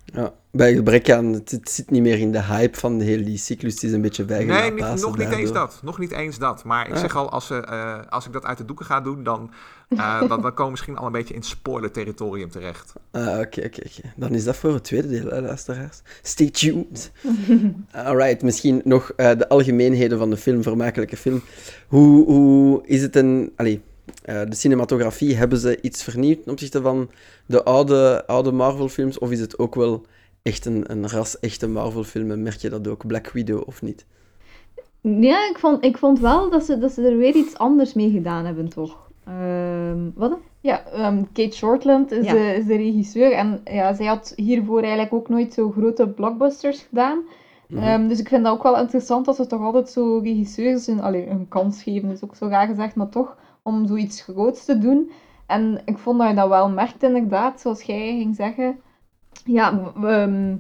Ja, 0.05 0.33
bij 0.51 0.75
gebrek 0.75 1.11
aan, 1.11 1.33
het, 1.33 1.51
het 1.51 1.71
zit 1.71 1.91
niet 1.91 2.03
meer 2.03 2.19
in 2.19 2.33
de 2.33 2.43
hype 2.43 2.79
van 2.79 2.99
de 2.99 3.05
hele 3.05 3.23
die 3.23 3.39
cyclus, 3.39 3.75
het 3.75 3.83
is 3.83 3.93
een 3.93 4.01
beetje 4.01 4.25
Nee, 4.25 4.47
bijgelaten. 4.47 4.95
niet, 4.95 5.05
nog 5.05 5.19
niet 5.19 5.31
eens 5.31 5.53
dat. 5.53 5.79
Nog 5.83 5.99
niet 5.99 6.11
eens 6.13 6.39
dat. 6.39 6.65
Maar 6.65 6.87
ik 6.89 6.93
Ah. 6.95 6.99
zeg 7.01 7.17
al, 7.17 7.31
als, 7.31 7.47
ze, 7.47 7.57
eh, 7.57 7.99
als 8.09 8.27
ik 8.27 8.33
dat 8.33 8.45
uit 8.45 8.59
de 8.59 8.65
doeken 8.65 8.87
ga 8.87 9.01
doen, 9.01 9.23
dan, 9.25 9.51
eh, 9.89 10.19
dan, 10.29 10.29
dan 10.29 10.41
komen 10.41 10.65
we 10.65 10.71
misschien 10.71 10.97
al 10.97 11.07
een 11.07 11.13
beetje 11.13 11.35
in 11.35 11.43
spoiler-territorium 11.43 12.51
terecht. 12.51 12.93
Ah, 13.11 13.23
oké, 13.27 13.39
oké, 13.61 13.65
oké. 13.65 14.13
Dan 14.17 14.35
is 14.35 14.45
dat 14.45 14.57
voor 14.57 14.73
het 14.75 14.85
tweede 14.85 15.09
deel, 15.09 15.27
hè, 15.29 15.41
luisteraars. 15.41 16.03
Stay 16.23 16.51
tuned. 16.51 17.13
Alright, 17.93 18.43
misschien 18.43 18.81
nog 18.85 19.13
eh, 19.17 19.31
de 19.39 19.49
algemeenheden 19.49 20.19
van 20.19 20.31
de 20.31 20.37
film, 20.37 20.63
vermakelijke 20.63 21.17
film. 21.17 21.43
Hoe, 21.89 22.25
hoe 22.25 22.83
is 22.87 23.03
het 23.03 23.17
een... 23.17 23.53
Allee, 23.57 23.83
eh, 24.25 24.41
de 24.49 24.55
cinematografie, 24.55 25.37
hebben 25.37 25.59
ze 25.59 25.81
iets 25.81 26.03
vernieuwd 26.03 26.43
ten 26.43 26.53
opzichte 26.53 26.83
van 26.83 27.11
de 27.47 27.65
oude, 27.65 28.27
oude 28.27 28.53
Marvel-films? 28.53 29.19
Of 29.19 29.31
is 29.31 29.41
het 29.41 29.59
ook 29.59 29.75
wel 29.75 30.07
echt 30.43 30.67
een, 30.67 30.85
een 30.91 31.09
ras-echte 31.09 31.69
Marvel-film 31.69 32.31
en 32.31 32.43
merk 32.43 32.57
je 32.57 32.71
dat 32.71 32.89
ook, 32.89 33.07
Black 33.07 33.31
Widow 33.31 33.63
of 33.67 33.83
niet? 33.83 34.05
Ja, 35.01 35.49
ik 35.49 35.59
vond, 35.59 35.85
ik 35.85 35.97
vond 35.99 36.21
wel 36.21 36.51
dat 36.51 36.65
ze, 36.65 36.79
dat 36.79 36.93
ze 36.93 37.03
er 37.03 37.17
weer 37.17 37.35
iets 37.35 37.59
anders 37.59 37.95
mee 37.95 38.11
gedaan 38.11 38.45
hebben, 38.45 38.69
toch? 38.69 39.11
Ehm, 39.25 39.99
wat? 40.15 40.31
dan? 40.31 40.39
Ja, 40.61 40.85
ehm, 40.85 41.23
Kate 41.33 41.57
Shortland 41.57 42.13
is, 42.13 42.25
Ja. 42.25 42.33
de, 42.33 42.55
is 42.59 42.67
de 42.67 42.77
regisseur. 42.77 43.33
En 43.33 43.61
ja, 43.65 43.95
zij 43.95 44.07
had 44.07 44.33
hiervoor 44.37 44.81
eigenlijk 44.81 45.13
ook 45.13 45.29
nooit 45.29 45.53
zo 45.55 45.71
grote 45.71 46.09
blockbusters 46.09 46.81
gedaan. 46.89 47.19
Mhm. 47.69 47.83
Ehm, 47.83 48.09
dus 48.09 48.19
ik 48.19 48.29
vind 48.29 48.45
dat 48.45 48.53
ook 48.53 48.63
wel 48.63 48.79
interessant 48.79 49.25
dat 49.25 49.37
ze 49.37 49.47
toch 49.47 49.61
altijd 49.61 49.89
zo 49.89 50.19
regisseurs 50.19 50.87
een, 50.87 51.01
allee, 51.01 51.27
een 51.27 51.49
kans 51.49 51.83
geven, 51.83 52.11
is 52.11 52.25
ook 52.25 52.35
zo 52.35 52.47
graag 52.47 52.69
gezegd, 52.69 52.95
maar 52.95 53.09
toch 53.09 53.37
om 53.65 53.87
zoiets 53.87 54.23
groots 54.23 54.65
te 54.65 54.79
doen. 54.79 55.11
En 55.47 55.83
ik 55.85 55.99
vond 55.99 56.19
dat 56.19 56.29
je 56.29 56.35
dat 56.35 56.49
wel 56.49 56.69
merkt 56.69 57.03
inderdaad, 57.03 57.61
zoals 57.61 57.83
jij 57.83 58.17
ging 58.19 58.35
zeggen. 58.35 58.81
Ja, 59.45 59.93
ehm, 60.03 60.57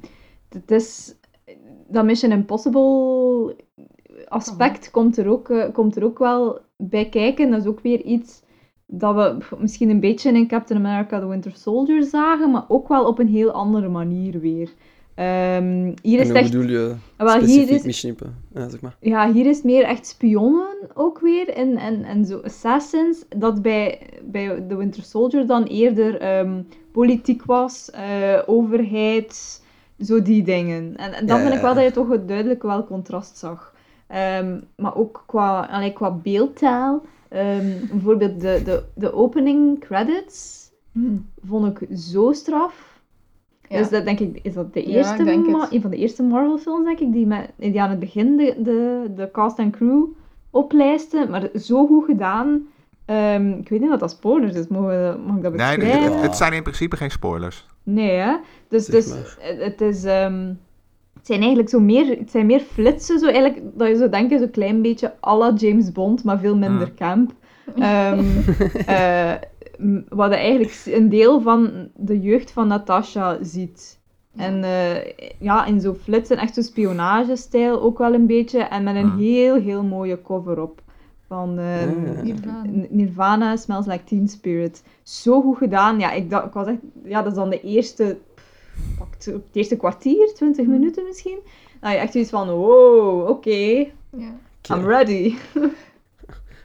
het 0.49 0.71
is... 0.71 1.15
Dat 1.89 2.05
Mission 2.05 2.33
Impossible 2.33 3.57
aspect 4.29 4.91
komt, 4.91 5.17
er 5.17 5.29
ook, 5.29 5.49
eh, 5.49 5.73
komt 5.73 5.97
er 5.97 6.05
ook 6.05 6.19
wel 6.19 6.59
bij 6.77 7.09
kijken. 7.09 7.51
Dat 7.51 7.61
is 7.61 7.67
ook 7.67 7.81
weer 7.81 8.01
iets 8.01 8.43
dat 8.87 9.15
we 9.15 9.57
misschien 9.59 9.91
een 9.91 10.01
beetje 10.01 10.33
in 10.33 10.47
Captain 10.47 10.87
America 10.87 11.21
The 11.21 11.27
Winter 11.27 11.53
Soldier 11.55 12.03
zagen, 12.03 12.51
maar 12.51 12.65
ook 12.69 12.89
wel 12.89 13.07
op 13.07 13.19
een 13.19 13.29
heel 13.29 13.51
andere 13.51 13.89
manier 13.89 14.41
weer. 14.41 14.73
Ehm, 15.15 15.93
hier 16.03 16.21
is 16.21 16.29
En 16.29 16.35
het 16.35 16.37
hoe 16.37 16.37
echt 16.39 16.51
bedoel 16.51 16.69
je 16.69 16.95
wel, 17.17 17.39
hier 17.39 17.43
specifiek 17.49 17.71
is- 17.85 18.05
Impossible? 18.05 18.31
Ja, 18.55 18.69
zeg 18.69 18.81
maar. 18.81 18.97
ja, 19.01 19.33
hier 19.33 19.47
is 19.47 19.63
meer 19.63 19.85
echt 19.85 20.07
spionnen 20.07 20.77
ook 20.95 21.21
weer 21.21 21.49
en, 21.49 21.77
en, 21.77 22.05
en 22.05 22.25
zo 22.25 22.39
assassins. 22.45 23.25
Dat 23.37 23.63
bij, 23.63 23.99
bij 24.25 24.65
The 24.69 24.77
Winter 24.77 25.03
Soldier 25.03 25.47
dan 25.47 25.63
eerder 25.65 26.17
ehm, 26.21 26.63
politiek 26.93 27.45
was, 27.45 27.91
eh, 27.91 28.39
overheid, 28.47 29.63
zo 30.01 30.23
die 30.23 30.43
dingen. 30.43 30.97
En, 30.97 31.13
en 31.13 31.27
dan 31.27 31.37
Ja, 31.37 31.43
vind 31.43 31.55
ik 31.55 31.61
wel 31.61 31.75
dat 31.75 31.85
je 31.85 31.91
toch 31.91 32.09
een 32.09 32.27
duidelijk 32.27 32.63
wel 32.63 32.85
contrast 32.85 33.39
zag. 33.39 33.73
Ehm, 34.07 34.61
maar 34.77 34.97
ook 34.97 35.23
qua, 35.27 35.69
allee, 35.71 35.93
qua 35.93 36.11
beeldtaal. 36.11 37.03
Ehm, 37.29 37.87
bijvoorbeeld 37.91 38.41
de, 38.41 38.61
de, 38.65 38.83
de 38.95 39.13
opening 39.13 39.81
credits 39.81 40.63
Hmm. 40.93 41.27
vond 41.47 41.81
ik 41.81 41.99
zo 41.99 42.33
straf. 42.33 42.94
Ja. 43.75 43.81
Dus 43.81 43.91
dat 43.91 44.05
denk 44.05 44.19
ik, 44.21 44.39
is 44.43 44.55
dat 44.55 44.73
de 44.75 44.83
eerste, 44.83 45.33
een 45.71 45.81
van 45.81 45.91
de 45.91 45.97
eerste 45.97 46.23
Marvel 46.23 46.59
films, 46.59 46.85
denk 46.85 46.99
ik, 46.99 47.13
die, 47.13 47.27
met, 47.27 47.51
die 47.57 47.81
aan 47.83 47.91
het 47.91 47.99
begin 47.99 48.37
de, 48.37 48.55
de, 48.59 49.11
de 49.17 49.29
cast 49.33 49.59
en 49.59 49.71
crew 49.71 50.05
oplijsten. 50.51 51.31
Maar 51.31 51.49
zo 51.55 51.87
goed 51.87 52.05
gedaan. 52.05 52.63
Ehm, 53.05 53.51
ik 53.51 53.69
weet 53.69 53.81
niet 53.81 53.89
wat 53.91 54.01
dat 54.01 54.11
spoilers 54.11 54.55
is, 54.57 54.67
mogen 54.69 55.21
mag 55.27 55.37
ik 55.37 55.43
dat 55.43 55.53
Nee, 55.55 55.77
beschrijven? 55.77 56.13
het, 56.13 56.23
het 56.23 56.37
zijn 56.37 56.53
in 56.53 56.63
principe 56.63 56.97
geen 56.97 57.11
spoilers. 57.11 57.67
Nee, 57.83 58.11
hè? 58.11 58.37
Dus, 58.69 58.87
dus 58.87 59.11
het, 59.39 59.63
het 59.63 59.81
is... 59.81 60.05
ehm, 60.05 60.53
het 61.15 61.27
zijn 61.27 61.39
eigenlijk 61.41 61.69
zo 61.71 61.81
meer, 61.81 62.19
het 62.19 62.31
zijn 62.31 62.47
meer 62.47 62.61
flitsen, 62.61 63.19
zo 63.19 63.27
eigenlijk, 63.27 63.63
dat 63.75 63.89
je 63.89 63.97
zou 63.97 64.11
denken, 64.11 64.39
zo'n 64.39 64.51
klein 64.51 64.83
beetje 64.83 65.13
à 65.27 65.37
la 65.37 65.53
James 65.57 65.93
Bond, 65.93 66.25
maar 66.25 66.39
veel 66.39 66.57
minder 66.57 66.87
Hmm. 66.87 66.97
camp. 66.97 67.33
Ehm, 67.79 68.25
eh, 68.87 69.33
wat 70.09 70.31
je 70.31 70.37
eigenlijk 70.37 70.83
een 70.87 71.09
deel 71.09 71.41
van 71.41 71.89
de 71.97 72.21
jeugd 72.21 72.51
van 72.51 72.67
Natasha 72.69 73.39
ziet. 73.43 73.99
En 74.37 74.65
eh, 74.65 75.13
ja, 75.41 75.65
in 75.67 75.81
zo'n 75.81 75.95
flitsen, 75.95 76.37
echt 76.37 76.55
zo'n 76.55 76.63
spionagestijl 76.63 77.81
ook 77.83 77.99
wel 77.99 78.15
een 78.15 78.27
beetje. 78.27 78.59
En 78.59 78.83
met 78.83 78.95
een 78.95 79.11
Hmm. 79.11 79.19
heel, 79.19 79.55
heel 79.55 79.83
mooie 79.83 80.23
cover 80.23 80.63
op. 80.63 80.83
Van 81.29 81.59
Ah. 81.59 82.23
Nirvana. 82.23 82.63
Nirvana, 82.91 83.57
Smells 83.57 83.87
Like 83.87 84.05
Teen 84.05 84.29
Spirit. 84.29 84.83
Zo 85.03 85.41
goed 85.41 85.57
gedaan. 85.57 85.99
Ja, 85.99 86.13
ik, 86.13 86.31
dacht, 86.31 86.47
ik 86.47 86.53
was 86.53 86.67
echt... 86.67 86.79
Ja, 87.05 87.23
dat 87.23 87.33
is 87.33 87.39
dan 87.39 87.51
de 87.51 87.61
eerste... 87.61 88.19
pff, 88.35 89.25
het, 89.25 89.43
eerste 89.53 89.77
kwartier, 89.77 90.35
20 90.35 90.65
Hmm. 90.65 90.75
minuten 90.75 91.05
misschien. 91.05 91.39
Dat 91.81 91.91
je 91.93 91.99
echt 91.99 92.15
iets 92.15 92.31
van, 92.31 92.51
wow, 92.51 93.29
oké, 93.29 93.51
Ja. 93.51 93.89
Oké. 94.59 94.75
I'm 94.81 94.87
ready. 94.87 95.35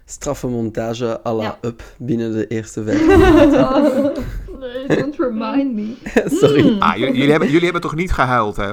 Straffe 0.09 0.47
montage 0.47 1.19
à 1.25 1.33
la 1.33 1.43
Ja. 1.43 1.57
Up 1.61 1.83
binnen 1.97 2.31
de 2.31 2.47
eerste 2.47 2.83
vijf. 2.83 3.05
nee, 4.59 4.97
don't 4.97 5.15
remind 5.17 5.73
me. 5.75 5.95
Sorry. 6.41 6.61
Hmm. 6.61 6.81
Ah, 6.81 6.95
jullie, 6.97 7.29
hebben, 7.31 7.47
jullie 7.47 7.63
hebben 7.63 7.81
toch 7.81 7.95
niet 7.95 8.11
gehuild, 8.11 8.55
hè? 8.55 8.71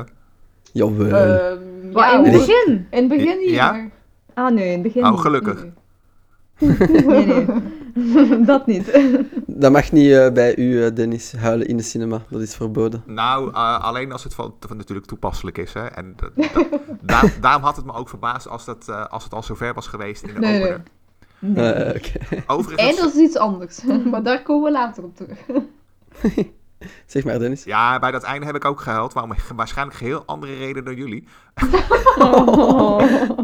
Jawel. 0.72 1.08
Ehm, 1.16 1.58
ja, 1.92 2.18
in 2.18 2.24
het 2.24 2.32
begin? 2.32 2.86
In 2.90 2.98
het 2.98 3.08
begin 3.08 3.38
niet, 3.38 3.48
Ja? 3.50 3.72
maar... 3.72 3.90
Ah, 4.34 4.52
nee, 4.54 4.66
in 4.66 4.72
het 4.72 4.82
begin 4.82 5.04
Oh, 5.04 5.10
niet. 5.10 5.20
gelukkig. 5.20 5.66
Nee, 6.58 7.26
nee. 7.26 7.46
dat 8.44 8.66
niet. 8.66 9.00
Dat 9.46 9.72
mag 9.72 9.92
niet 9.92 10.10
eh, 10.12 10.32
bij 10.32 10.56
u, 10.56 10.84
eh, 10.84 10.94
Dennis, 10.94 11.32
huilen 11.32 11.66
in 11.66 11.76
de 11.76 11.82
cinema. 11.82 12.22
Dat 12.30 12.40
is 12.40 12.54
verboden. 12.54 13.02
Nou, 13.06 13.50
eh, 13.52 13.80
alleen 13.84 14.12
als 14.12 14.24
het 14.24 14.34
van, 14.34 14.54
van 14.60 14.76
natuurlijk 14.76 15.06
toepasselijk 15.06 15.58
is. 15.58 15.72
Hè? 15.72 15.86
En 15.86 16.14
dat- 16.16 16.30
dat- 16.54 16.66
daar- 17.00 17.32
daarom 17.40 17.62
had 17.62 17.76
het 17.76 17.84
me 17.84 17.92
ook 17.92 18.08
verbaasd 18.08 18.48
als, 18.48 18.64
dat, 18.64 18.90
als 19.10 19.24
het 19.24 19.34
al 19.34 19.42
zover 19.42 19.74
was 19.74 19.86
geweest 19.86 20.22
in 20.22 20.34
de 20.34 20.40
Nee, 20.40 20.60
opener. 20.60 20.82
Nee. 21.54 21.72
Eh. 21.72 22.38
Overigens, 22.56 22.90
En 22.90 22.96
dat 23.04 23.14
is 23.14 23.20
iets 23.20 23.36
anders. 23.36 23.82
maar 24.10 24.22
daar 24.22 24.42
komen 24.42 24.64
we 24.64 24.70
later 24.70 25.04
op 25.04 25.16
terug. 25.16 25.38
Zeg 27.06 27.24
maar, 27.24 27.38
Dennis. 27.38 27.64
ja, 27.64 27.98
bij 27.98 28.10
dat 28.10 28.22
einde 28.22 28.46
heb 28.46 28.54
ik 28.54 28.64
ook 28.64 28.80
gehuild, 28.80 29.14
maar 29.14 29.22
om 29.24 29.32
waarschijnlijk 29.56 29.96
geheel 29.98 30.22
andere 30.26 30.54
reden 30.56 30.84
dan 30.84 30.94
jullie. 30.94 31.28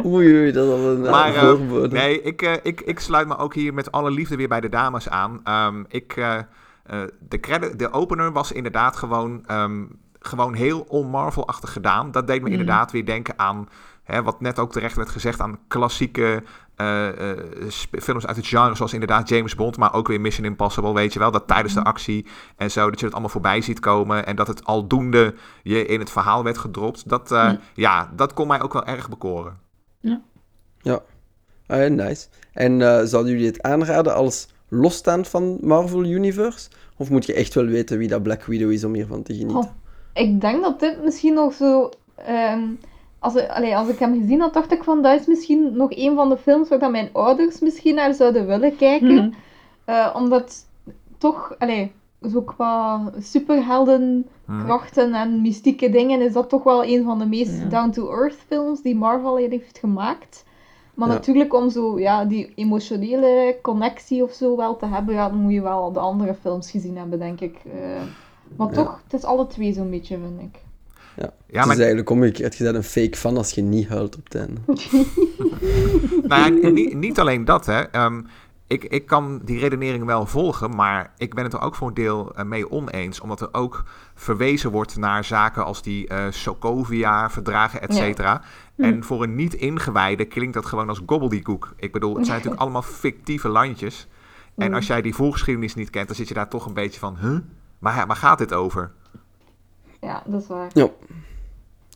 Oei, 0.05 0.35
oei, 0.35 0.53
dat 0.53 0.69
al 0.69 0.79
een 0.91 1.05
eh, 1.05 1.11
Maar, 1.11 1.35
eh. 1.35 1.91
Nee, 1.91 2.23
ik, 2.23 2.43
eh, 2.43 2.53
ik, 2.63 2.81
ik 2.81 3.01
sluit 3.01 3.29
me 3.29 3.37
ook 3.37 3.55
hier 3.55 3.75
met 3.75 3.93
alle 3.93 4.11
liefde 4.11 4.37
weer 4.37 4.49
bij 4.49 4.61
de 4.61 4.69
dames 4.69 5.09
aan. 5.09 5.41
Ehm, 5.45 5.85
ik, 5.89 6.17
eh, 6.17 6.39
eh, 6.83 7.01
de, 7.29 7.41
credit, 7.41 7.79
de 7.79 7.93
opener 7.93 8.33
was 8.33 8.53
inderdaad 8.53 8.97
gewoon, 8.97 9.43
ehm, 9.47 9.85
gewoon 10.21 10.55
heel 10.55 10.81
on-Marvel-achtig 10.89 11.73
gedaan. 11.73 12.11
Dat 12.11 12.27
deed 12.27 12.41
me 12.43 12.47
Mm. 12.47 12.53
inderdaad 12.53 12.91
weer 12.93 13.05
denken 13.07 13.35
aan, 13.39 13.69
hè, 14.03 14.23
wat 14.23 14.41
net 14.41 14.59
ook 14.59 14.73
terecht 14.73 14.97
werd 14.97 15.09
gezegd, 15.09 15.41
aan 15.41 15.59
klassieke 15.69 16.43
eh, 16.77 17.31
eh, 17.31 17.39
films 17.91 18.27
uit 18.27 18.37
het 18.37 18.47
genre, 18.47 18.75
zoals 18.75 18.93
inderdaad 18.93 19.29
James 19.29 19.55
Bond, 19.55 19.77
maar 19.77 19.95
ook 19.95 20.09
weer 20.09 20.21
Mission 20.21 20.47
Impossible, 20.47 20.95
weet 20.95 21.13
je 21.13 21.19
wel. 21.19 21.31
Dat 21.31 21.47
tijdens 21.47 21.75
de 21.75 21.83
actie 21.85 22.27
en 22.57 22.71
zo, 22.71 22.91
dat 22.91 22.99
je 22.99 23.05
het 23.05 23.15
allemaal 23.15 23.31
voorbij 23.33 23.61
ziet 23.61 23.81
komen 23.81 24.27
en 24.27 24.37
dat 24.37 24.47
het 24.47 24.65
aldoende 24.65 25.35
je 25.63 25.87
in 25.87 25.99
het 26.01 26.11
verhaal 26.11 26.45
werd 26.45 26.59
gedropt. 26.59 27.09
Dat, 27.09 27.33
eh, 27.33 27.49
Mm. 27.51 27.59
ja, 27.75 28.11
dat 28.17 28.33
kon 28.33 28.47
mij 28.47 28.63
ook 28.63 28.73
wel 28.73 28.85
erg 28.87 29.09
bekoren. 29.09 29.61
Ah, 31.67 31.91
nice. 31.91 32.27
En 32.53 32.83
eh, 32.83 33.05
zouden 33.05 33.33
jullie 33.33 33.47
het 33.47 33.63
aanraden 33.63 34.15
als 34.15 34.49
losstaand 34.69 35.29
van 35.29 35.59
Marvel 35.61 36.05
Universe? 36.05 36.69
Of 36.97 37.11
moet 37.11 37.27
je 37.27 37.35
echt 37.35 37.55
wel 37.55 37.65
weten 37.65 37.99
wie 37.99 38.09
dat 38.09 38.23
Black 38.23 38.45
Widow 38.45 38.71
is 38.71 38.85
om 38.85 38.95
hiervan 38.95 39.23
te 39.23 39.33
genieten? 39.35 39.57
Oh, 39.57 39.71
ik 40.15 40.41
denk 40.41 40.63
dat 40.63 40.81
dit 40.81 41.03
misschien 41.05 41.35
nog 41.35 41.53
zo... 41.53 41.89
ehm, 42.17 42.63
als, 43.23 43.49
allee, 43.49 43.77
als 43.77 43.89
ik 43.89 43.99
hem 43.99 44.21
gezien 44.21 44.41
had, 44.41 44.53
dacht 44.55 44.73
ik 44.73 44.85
van... 44.85 45.03
Dat 45.03 45.21
is 45.21 45.27
misschien 45.27 45.77
nog 45.77 45.89
een 45.91 46.15
van 46.15 46.29
de 46.29 46.37
films 46.37 46.69
waar 46.69 46.79
dat 46.79 46.91
mijn 46.91 47.09
ouders 47.13 47.61
misschien 47.61 47.95
naar 47.95 48.15
zouden 48.15 48.47
willen 48.47 48.77
kijken. 48.77 49.15
Mhm. 49.15 49.31
Eh, 49.85 50.15
omdat 50.17 50.67
toch... 51.19 51.55
Allee, 51.59 51.93
zo 52.31 52.43
qua 52.43 53.01
superhelden 53.19 54.27
Hm. 54.47 54.59
krachten 54.67 55.15
en 55.15 55.41
mystieke 55.41 55.91
dingen 55.91 56.21
is 56.21 56.33
dat 56.33 56.49
toch 56.49 56.63
wel 56.63 56.85
een 56.85 57.05
van 57.05 57.19
de 57.19 57.27
meest 57.27 57.61
Ja. 57.61 57.69
down-to-earth 57.69 58.37
films 58.47 58.83
die 58.83 58.97
Marvel 58.97 59.37
heeft 59.37 59.79
gemaakt. 59.79 60.45
Maar 60.95 61.09
Ja. 61.09 61.15
natuurlijk 61.15 61.55
om 61.55 61.71
zo, 61.71 61.99
ja, 61.99 62.25
die 62.25 62.53
emotionele 62.55 63.59
connectie 63.63 64.23
of 64.23 64.33
zo 64.33 64.57
wel 64.57 64.77
te 64.77 64.87
hebben, 64.87 65.15
ja, 65.15 65.29
dan 65.29 65.39
moet 65.39 65.53
je 65.53 65.63
wel 65.63 65.93
de 65.93 65.99
andere 65.99 66.35
films 66.35 66.71
gezien 66.71 66.97
hebben, 66.97 67.19
denk 67.19 67.41
ik. 67.41 67.57
Eh, 67.65 68.03
maar 68.57 68.67
Ja. 68.69 68.73
toch, 68.73 69.01
het 69.05 69.13
is 69.13 69.25
alle 69.25 69.47
twee 69.47 69.73
zo'n 69.73 69.91
beetje, 69.91 70.19
vind 70.19 70.41
ik. 70.55 70.61
Ja, 71.17 71.25
het 71.47 71.55
maar 71.55 71.63
is 71.71 71.79
eigenlijk 71.79 72.11
omgekeerd. 72.11 72.57
Je 72.57 72.65
bent 72.65 72.77
een 72.77 72.83
fake 72.83 73.17
fan 73.17 73.37
als 73.37 73.51
je 73.51 73.63
niet 73.63 73.89
huilt 73.89 74.17
op 74.17 74.25
het 74.25 74.35
einde. 74.35 74.61
Nou 76.23 76.61
ja, 76.61 76.69
niet, 76.69 76.95
niet 76.95 77.21
alleen 77.21 77.45
dat, 77.45 77.67
hè. 77.67 77.81
Ehm, 77.81 78.21
ik, 78.67 78.85
ik 78.85 79.07
kan 79.07 79.41
die 79.45 79.59
redenering 79.59 80.05
wel 80.05 80.27
volgen, 80.27 80.75
maar 80.75 81.13
ik 81.17 81.35
ben 81.35 81.45
het 81.45 81.53
er 81.53 81.61
ook 81.61 81.75
voor 81.75 81.89
een 81.89 81.95
deel 81.95 82.35
eh, 82.35 82.45
mee 82.45 82.71
oneens. 82.71 83.21
Omdat 83.21 83.41
er 83.41 83.49
ook 83.53 83.85
verwezen 84.15 84.71
wordt 84.71 84.97
naar 84.97 85.25
zaken 85.25 85.65
als 85.65 85.83
die 85.83 86.09
eh 86.09 86.25
Sokovia-verdragen, 86.31 87.81
et 87.83 87.93
Ja. 87.93 87.99
cetera. 87.99 88.43
En 88.77 89.05
voor 89.05 89.23
een 89.23 89.35
niet-ingewijde 89.35 90.25
klinkt 90.25 90.55
dat 90.55 90.67
gewoon 90.67 90.89
als 90.89 91.03
gobbledygook. 91.07 91.73
Ik 91.77 91.93
bedoel, 91.93 92.15
het 92.17 92.25
zijn 92.27 92.37
natuurlijk 92.37 92.63
allemaal 92.63 92.83
fictieve 92.83 93.49
landjes. 93.49 94.09
En 94.57 94.69
Mm. 94.69 94.75
als 94.75 94.87
jij 94.87 95.03
die 95.03 95.15
voorgeschiedenis 95.15 95.75
niet 95.75 95.91
kent, 95.91 96.07
dan 96.07 96.17
zit 96.17 96.29
je 96.29 96.35
daar 96.35 96.49
toch 96.49 96.67
een 96.67 96.75
beetje 96.75 97.01
van... 97.01 97.17
Huh? 97.21 97.39
Maar 97.79 98.07
waar 98.07 98.17
gaat 98.17 98.39
dit 98.39 98.53
over? 98.55 98.91
Ja, 100.03 100.23
dat 100.27 100.41
is 100.43 100.47
waar. 100.49 100.71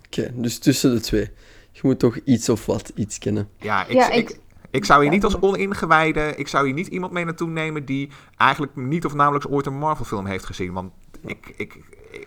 Oké, 0.06 0.30
dus 0.34 0.58
tussen 0.58 0.94
de 0.94 1.00
twee. 1.00 1.30
Je 1.72 1.80
moet 1.82 1.98
toch 1.98 2.16
iets 2.25 2.48
of 2.48 2.66
wat 2.66 2.92
iets 2.94 3.18
kennen. 3.18 3.48
Ja, 3.56 3.86
ik, 3.86 3.92
Ja, 3.92 4.10
ik, 4.10 4.30
ik- 4.30 4.40
ik, 4.70 4.84
zou 4.84 4.98
hier 5.00 5.08
Ja, 5.08 5.14
niet 5.14 5.25
als 5.25 5.40
oningewijde... 5.40 6.34
Ik 6.36 6.48
zou 6.48 6.64
hier 6.66 6.75
niet 6.75 6.86
iemand 6.86 7.12
mee 7.12 7.25
naartoe 7.25 7.48
nemen 7.48 7.84
die 7.84 8.10
eigenlijk 8.36 8.76
niet 8.76 9.04
of 9.04 9.14
nauwelijks 9.14 9.48
ooit 9.52 9.66
een 9.66 9.78
Marvel-film 9.78 10.26
heeft 10.26 10.44
gezien. 10.44 10.72
Want 10.72 10.92
ik, 11.20 11.54
ik, 11.56 11.78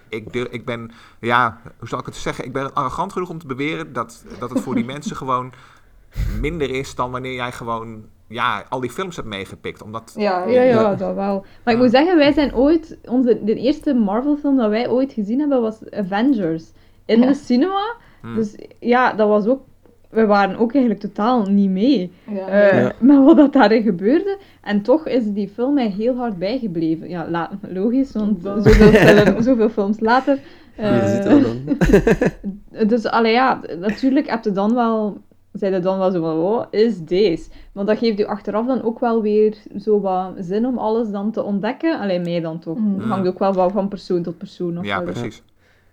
ik, 0.09 0.33
ik 0.33 0.65
ben... 0.65 0.91
Ja, 1.19 1.61
hoe 1.79 1.87
zal 1.87 1.99
ik 1.99 2.05
het 2.05 2.15
zeggen? 2.15 2.45
Ik 2.45 2.53
ben 2.53 2.73
arrogant 2.73 3.13
genoeg 3.13 3.29
om 3.29 3.39
te 3.39 3.47
beweren 3.47 3.93
dat, 3.93 4.23
dat 4.39 4.49
het 4.49 4.59
voor 4.61 4.75
die 4.75 4.85
mensen 4.95 5.15
gewoon 5.15 5.53
minder 6.39 6.69
is 6.69 6.95
dan 6.95 7.11
wanneer 7.11 7.33
jij 7.33 7.51
gewoon... 7.51 8.05
Ja, 8.29 8.63
al 8.69 8.79
die 8.79 8.89
films 8.89 9.15
hebt 9.15 9.27
meegepikt. 9.27 9.81
Omdat... 9.83 10.13
Ja, 10.17 10.45
Ja, 10.47 10.61
ja, 10.61 10.81
Ja. 10.81 10.95
dat 10.95 11.15
wel. 11.15 11.45
Maar 11.63 11.73
ik 11.73 11.79
moet 11.79 11.89
zeggen, 11.89 12.17
wij 12.17 12.31
zijn 12.33 12.55
ooit... 12.55 12.97
Onze, 13.05 13.39
de 13.43 13.55
eerste 13.55 13.93
Marvel-film 13.93 14.57
dat 14.57 14.69
wij 14.69 14.89
ooit 14.89 15.13
gezien 15.13 15.39
hebben 15.39 15.61
was 15.61 15.79
Avengers. 15.91 16.63
In 17.05 17.19
Ja. 17.19 17.27
de 17.27 17.33
cinema. 17.33 17.95
Hmm. 18.21 18.35
Dus 18.35 18.55
ja, 18.79 19.13
dat 19.13 19.27
was 19.27 19.45
ook... 19.47 19.61
We 20.09 20.25
waren 20.25 20.57
ook 20.57 20.71
eigenlijk 20.73 21.03
totaal 21.03 21.45
niet 21.45 21.69
mee 21.69 22.11
ja. 22.31 22.47
eh, 22.47 22.81
Ja. 22.81 22.91
met 22.99 23.17
wat 23.23 23.37
dat 23.37 23.53
daarin 23.53 23.83
gebeurde. 23.83 24.37
En 24.61 24.81
toch 24.81 25.07
is 25.07 25.23
die 25.33 25.47
film 25.47 25.73
mij 25.73 25.89
heel 25.89 26.15
hard 26.15 26.37
bijgebleven. 26.37 27.09
Ja, 27.09 27.29
la- 27.29 27.51
logisch, 27.67 28.11
want 28.11 28.41
zoveel, 28.41 28.91
film- 29.15 29.41
zoveel 29.41 29.69
films 29.69 29.99
later. 29.99 30.39
Eh, 30.75 30.91
we 30.99 31.39
dan. 32.69 32.87
dus 32.87 33.05
allee, 33.05 33.31
ja, 33.33 33.61
natuurlijk 33.79 34.29
heb 34.29 34.43
je 34.43 34.51
dan 34.51 34.73
wel, 34.73 35.17
zei 35.53 35.81
dan 35.81 35.97
wel 35.97 36.11
zo 36.11 36.21
van, 36.21 36.37
oh, 36.37 36.65
is 36.69 36.99
deze? 36.99 37.49
Want 37.71 37.87
dat 37.87 37.97
geeft 37.97 38.17
je 38.17 38.27
achteraf 38.27 38.65
dan 38.65 38.83
ook 38.83 38.99
wel 38.99 39.21
weer 39.21 39.57
zo 39.79 39.99
wat 39.99 40.33
zin 40.39 40.65
om 40.65 40.77
alles 40.77 41.09
dan 41.09 41.31
te 41.31 41.43
ontdekken. 41.43 41.99
Alleen 41.99 42.21
mij 42.21 42.39
dan 42.39 42.59
toch. 42.59 42.77
Mm. 42.77 42.99
Het 42.99 43.09
hangt 43.09 43.27
ook 43.27 43.39
wel 43.39 43.53
van, 43.53 43.71
van 43.71 43.87
persoon 43.87 44.23
tot 44.23 44.37
persoon. 44.37 44.77
Of 44.77 44.85
Ja, 44.85 45.03
wel. 45.03 45.13
precies. 45.13 45.41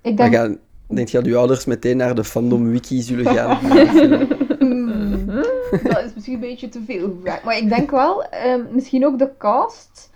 Ik 0.02 0.16
denk, 0.16 0.34
gaan, 0.34 0.58
denk 0.86 1.08
je 1.08 1.16
dat 1.18 1.26
uw 1.26 1.36
ouders 1.36 1.64
meteen 1.64 1.96
naar 1.96 2.14
de 2.14 2.24
fandom 2.24 2.70
wiki 2.70 3.00
zullen 3.02 3.26
gaan? 3.36 3.56
Hmm, 4.58 5.26
dat 5.82 6.02
is 6.04 6.14
misschien 6.14 6.34
een 6.34 6.40
beetje 6.40 6.68
te 6.68 6.80
veel 6.86 7.10
gevraagd. 7.16 7.44
Maar 7.44 7.56
ik 7.56 7.68
denk 7.68 7.90
wel, 7.90 8.24
ehm, 8.24 8.60
misschien 8.70 9.06
ook 9.06 9.18
de 9.18 9.30
cast. 9.38 10.10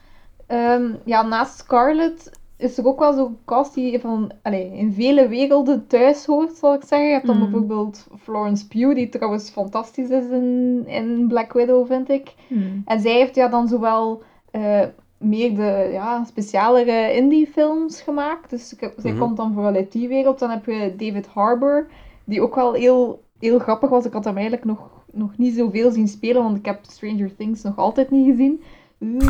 Ehm, 0.47 0.82
ja, 1.04 1.23
naast 1.23 1.59
Scarlett 1.59 2.30
is 2.61 2.79
er 2.79 2.87
ook 2.87 2.99
wel 2.99 3.12
zo'n 3.12 3.38
cast 3.45 3.75
die 3.75 4.00
van, 4.00 4.31
allez, 4.43 4.73
in 4.73 4.93
vele 4.93 5.29
werelden 5.29 5.87
thuis 5.87 6.26
hoort, 6.26 6.57
zal 6.57 6.75
ik 6.75 6.83
zeggen. 6.85 7.07
Je 7.09 7.12
hebt 7.14 7.26
dan 7.26 7.37
Mm. 7.37 7.43
bijvoorbeeld 7.43 8.07
Florence 8.19 8.69
Pugh, 8.69 8.95
die 8.95 9.09
trouwens 9.09 9.50
fantastisch 9.50 10.09
is 10.09 10.25
in, 10.31 10.83
in 10.87 11.25
Black 11.29 11.52
Widow, 11.52 11.87
vind 11.87 12.09
ik. 12.09 12.35
Hmm. 12.49 12.83
En 12.85 13.00
zij 13.00 13.12
heeft 13.12 13.35
ja 13.35 13.49
dan 13.49 13.69
zowel 13.69 14.23
eh, 14.50 14.83
meer 15.19 15.55
de 15.55 15.88
ja, 15.93 16.25
specialere 16.25 17.14
indie-films 17.17 18.00
gemaakt. 18.02 18.50
Dus 18.50 18.73
ik 18.76 18.93
zij 18.97 19.11
Mhm. 19.11 19.21
komt 19.21 19.37
dan 19.37 19.52
vooral 19.52 19.75
uit 19.75 19.93
die 19.93 20.09
wereld. 20.09 20.38
Dan 20.38 20.50
heb 20.50 20.64
je 20.67 20.95
David 20.97 21.26
Harbour, 21.26 21.87
die 22.25 22.40
ook 22.43 22.55
wel 22.55 22.73
heel, 22.73 23.23
heel 23.38 23.59
grappig 23.59 23.90
was. 23.90 24.05
Ik 24.05 24.12
had 24.12 24.25
hem 24.25 24.35
eigenlijk 24.37 24.64
nog, 24.67 24.90
nog 25.12 25.37
niet 25.38 25.55
zoveel 25.55 25.90
zien 25.90 26.09
spelen, 26.09 26.43
want 26.43 26.57
ik 26.57 26.64
heb 26.64 26.79
Stranger 26.83 27.37
Things 27.37 27.62
nog 27.62 27.76
altijd 27.79 28.11
niet 28.11 28.26
gezien. 28.31 28.62
Uh. 29.00 29.28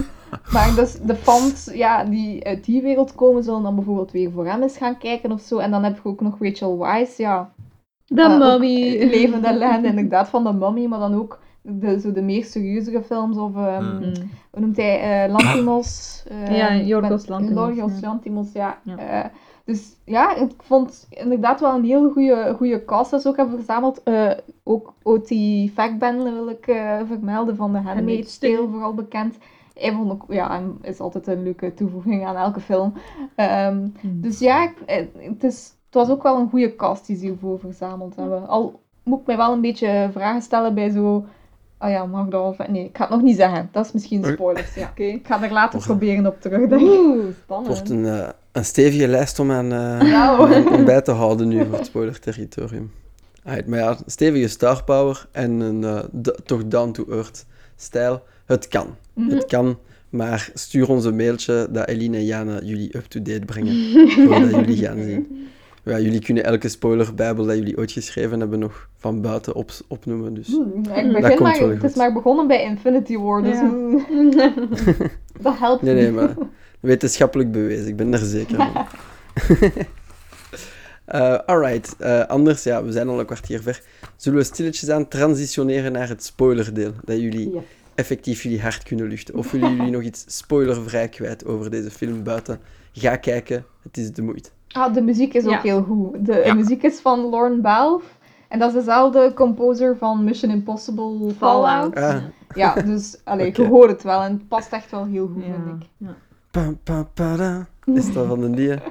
Maar 0.52 0.72
dus 0.76 0.92
de 1.02 1.14
fans 1.14 1.70
ja, 1.74 2.04
die 2.04 2.44
uit 2.46 2.64
die 2.64 2.82
wereld 2.82 3.14
komen, 3.14 3.42
zullen 3.42 3.62
dan 3.62 3.74
bijvoorbeeld 3.74 4.10
weer 4.12 4.30
voor 4.30 4.46
hem 4.46 4.62
eens 4.62 4.76
gaan 4.76 4.98
kijken 4.98 5.32
of 5.32 5.40
zo. 5.40 5.58
En 5.58 5.70
dan 5.70 5.84
heb 5.84 5.94
je 6.02 6.08
ook 6.08 6.20
nog 6.20 6.36
Rachel 6.40 6.78
Weisz, 6.78 7.16
ja, 7.16 7.50
De 8.06 8.22
ook 8.24 8.38
mommy. 8.38 9.04
Levende 9.10 9.52
legende, 9.58 9.88
inderdaad, 9.88 10.28
van 10.28 10.44
de 10.44 10.52
Mummy, 10.52 10.86
maar 10.86 10.98
dan 10.98 11.14
ook 11.14 11.38
de, 11.62 12.00
zo 12.00 12.12
de 12.12 12.22
meer 12.22 12.44
serieuzere 12.44 13.02
films. 13.02 13.36
Of, 13.36 13.56
ehm, 13.56 13.84
Mm. 13.84 14.02
Hmm. 14.02 14.12
hoe 14.50 14.60
noemt 14.60 14.76
hij? 14.76 15.24
eh 15.24 15.32
Lantimos. 15.32 16.22
eh, 16.28 16.56
Ja, 16.56 16.74
Yorgos 16.74 17.10
met- 17.10 17.28
Lanthimos, 17.28 17.74
Yorgos 17.76 18.00
ja. 18.00 18.08
Lanthimos, 18.08 18.52
ja. 18.52 18.78
Ja. 18.82 18.96
Eh, 18.98 19.30
dus 19.64 19.96
ja, 20.04 20.34
ik 20.36 20.50
vond 20.62 21.06
inderdaad 21.10 21.60
wel 21.60 21.74
een 21.74 21.84
heel 21.84 22.10
goede, 22.10 22.54
goede 22.56 22.84
cast 22.84 23.10
dat 23.10 23.22
ze 23.22 23.28
ook 23.28 23.36
hebben 23.36 23.56
verzameld. 23.56 24.02
Eh, 24.02 24.30
ook 24.64 24.94
O.T. 25.02 25.28
Fackben 25.74 26.22
wil 26.22 26.48
ik 26.48 26.64
vermelden, 27.06 27.56
van 27.56 27.72
de 27.72 27.78
Handmaid's 27.78 28.38
Tale. 28.38 28.68
vooral 28.70 28.94
bekend. 28.94 29.36
Hij 29.80 29.92
vond 29.92 30.10
ook, 30.10 30.24
ja, 30.28 30.62
is 30.82 31.00
altijd 31.00 31.26
een 31.26 31.42
leuke 31.42 31.74
toevoeging 31.74 32.26
aan 32.26 32.36
elke 32.36 32.60
film. 32.60 32.92
Ehm, 33.34 33.86
Hmm. 34.00 34.20
dus 34.20 34.38
ja, 34.38 34.62
ik- 34.64 34.80
eh, 34.86 35.04
het, 35.18 35.44
is, 35.44 35.72
het 35.86 35.94
was 35.94 36.08
ook 36.10 36.22
wel 36.22 36.38
een 36.38 36.48
goede 36.50 36.76
cast 36.76 37.06
die 37.06 37.16
ze 37.16 37.24
hiervoor 37.24 37.58
verzameld 37.58 38.16
hebben. 38.16 38.48
Al 38.48 38.80
moet 39.02 39.20
ik 39.20 39.26
mij 39.26 39.36
wel 39.36 39.52
een 39.52 39.60
beetje 39.60 40.08
vragen 40.12 40.42
stellen 40.42 40.74
bij 40.74 40.90
zo... 40.90 41.24
Oh 41.82 41.88
ja, 41.90 42.06
mag 42.06 42.28
dat 42.28 42.56
wel... 42.56 42.66
Nee, 42.68 42.84
ik 42.84 42.96
ga 42.96 43.02
het 43.04 43.12
nog 43.12 43.22
niet 43.22 43.36
zeggen. 43.36 43.68
Dat 43.72 43.84
is 43.86 43.92
misschien 43.92 44.24
spoilers, 44.24 44.74
ja. 44.74 44.88
Oké. 44.90 45.02
Ik 45.02 45.26
ga 45.26 45.42
er 45.42 45.52
later 45.52 45.78
Och. 45.78 45.84
proberen 45.86 46.26
op 46.26 46.40
terugdenken. 46.40 46.88
Oeh, 46.88 47.26
Het 47.26 47.34
spannend. 47.42 47.66
wordt 47.68 47.90
een, 47.90 48.06
eh, 48.06 48.28
een 48.52 48.64
stevige 48.64 49.08
lijst 49.08 49.38
om 49.38 49.50
aan, 49.50 49.72
eh, 49.72 50.72
om- 50.78 50.84
bij 50.84 51.02
te 51.02 51.10
houden 51.12 51.48
nu 51.48 51.64
voor 51.66 51.76
het 51.76 51.86
spoiler-territorium. 51.86 52.92
Alright, 53.44 53.68
maar 53.68 53.78
ja, 53.78 53.96
stevige 54.06 54.48
star 54.48 54.84
power 54.84 55.28
en 55.32 55.60
een 55.60 55.84
eh, 55.84 55.98
toch 56.44 56.66
down-to-earth 56.66 57.46
stijl. 57.76 58.22
Het 58.50 58.68
kan. 58.68 58.96
Mhm. 59.14 59.30
Het 59.30 59.44
kan, 59.46 59.78
maar 60.08 60.50
stuur 60.54 60.88
ons 60.88 61.04
een 61.04 61.16
mailtje 61.16 61.68
dat 61.70 61.88
Eline 61.88 62.16
en 62.16 62.24
Jana 62.24 62.60
jullie 62.62 62.96
up-to-date 62.96 63.44
brengen 63.44 63.74
voordat 64.26 64.50
jullie 64.50 64.76
gaan 64.76 65.02
zien. 65.02 65.48
Ja, 65.84 65.98
jullie 66.00 66.20
kunnen 66.20 66.44
elke 66.44 66.68
spoilerbijbel 66.68 67.46
dat 67.46 67.56
jullie 67.56 67.76
ooit 67.78 67.92
geschreven 67.92 68.40
hebben 68.40 68.58
nog 68.58 68.88
van 68.96 69.20
buiten 69.20 69.54
op, 69.54 69.70
opnoemen. 69.88 70.34
Dus. 70.34 70.48
Ik 70.48 70.54
Dat 70.54 70.82
begin 70.84 71.12
komt 71.12 71.40
maar, 71.40 71.58
wel 71.58 71.68
het 71.68 71.78
goed. 71.80 71.90
is 71.90 71.96
maar 71.96 72.12
begonnen 72.12 72.46
bij 72.46 72.62
Infinity 72.62 73.16
War, 73.16 73.42
dus 73.42 73.52
Ja. 73.54 73.68
hmm, 73.68 74.04
dat 75.42 75.58
helpt 75.58 75.82
Nee, 75.82 75.94
nee, 75.94 76.04
niet. 76.06 76.14
maar 76.14 76.34
wetenschappelijk 76.80 77.52
bewezen. 77.52 77.86
Ik 77.88 77.96
ben 77.96 78.12
er 78.12 78.18
zeker 78.18 78.56
van. 78.56 78.70
Eh 81.04 81.38
alright, 81.46 81.96
eh, 81.98 82.26
anders, 82.26 82.62
ja, 82.62 82.84
we 82.84 82.92
zijn 82.92 83.08
al 83.08 83.20
een 83.20 83.26
kwartier 83.26 83.62
ver. 83.62 83.82
Zullen 84.16 84.38
we 84.38 84.44
stilletjes 84.44 84.88
aan 84.90 85.08
transitioneren 85.08 85.92
naar 85.92 86.08
het 86.08 86.24
spoilerdeel? 86.24 86.92
Dat 87.04 87.16
jullie. 87.20 87.52
Effectief 88.00 88.42
jullie 88.42 88.60
hart 88.60 88.82
kunnen 88.82 89.06
luchten. 89.06 89.34
Of 89.34 89.50
willen 89.50 89.76
jullie 89.76 89.90
nog 89.90 90.02
iets 90.02 90.24
spoilervrij 90.26 91.08
kwijt 91.08 91.46
over 91.46 91.70
deze 91.70 91.90
film 91.90 92.22
buiten? 92.22 92.58
Ga 92.92 93.16
kijken, 93.16 93.64
het 93.82 93.96
is 93.96 94.12
de 94.12 94.22
moeite. 94.22 94.50
Ah, 94.72 94.94
de 94.94 95.00
muziek 95.02 95.34
is 95.34 95.46
ook 95.46 95.62
heel 95.62 95.82
goed. 95.82 96.26
De 96.26 96.42
Ja. 96.44 96.54
muziek 96.54 96.82
is 96.82 97.00
van 97.00 97.20
Lorne 97.20 97.60
Balfe. 97.60 98.06
En 98.48 98.58
dat 98.58 98.68
is 98.68 98.74
dezelfde 98.74 99.32
composer 99.34 99.96
van 99.96 100.24
Mission 100.24 100.50
Impossible 100.52 101.30
Fallout. 101.36 101.94
Ah. 101.96 102.16
Ja, 102.54 102.74
dus 102.74 103.16
allee, 103.24 103.48
Oké. 103.48 103.62
je 103.62 103.68
hoort 103.68 103.90
het 103.90 104.02
wel 104.02 104.22
en 104.22 104.32
het 104.32 104.48
past 104.48 104.72
echt 104.72 104.90
wel 104.90 105.04
heel 105.06 105.30
goed, 105.34 105.44
Ja. 105.44 105.52
vind 105.52 105.82
ik. 105.82 105.88
Ja. 105.96 106.14
Pa, 106.50 106.72
pa, 106.82 107.08
pa, 107.14 107.36
da. 107.36 107.68
Is 107.94 108.12
dat 108.12 108.26
van 108.26 108.40
de 108.40 108.50
die? 108.50 108.72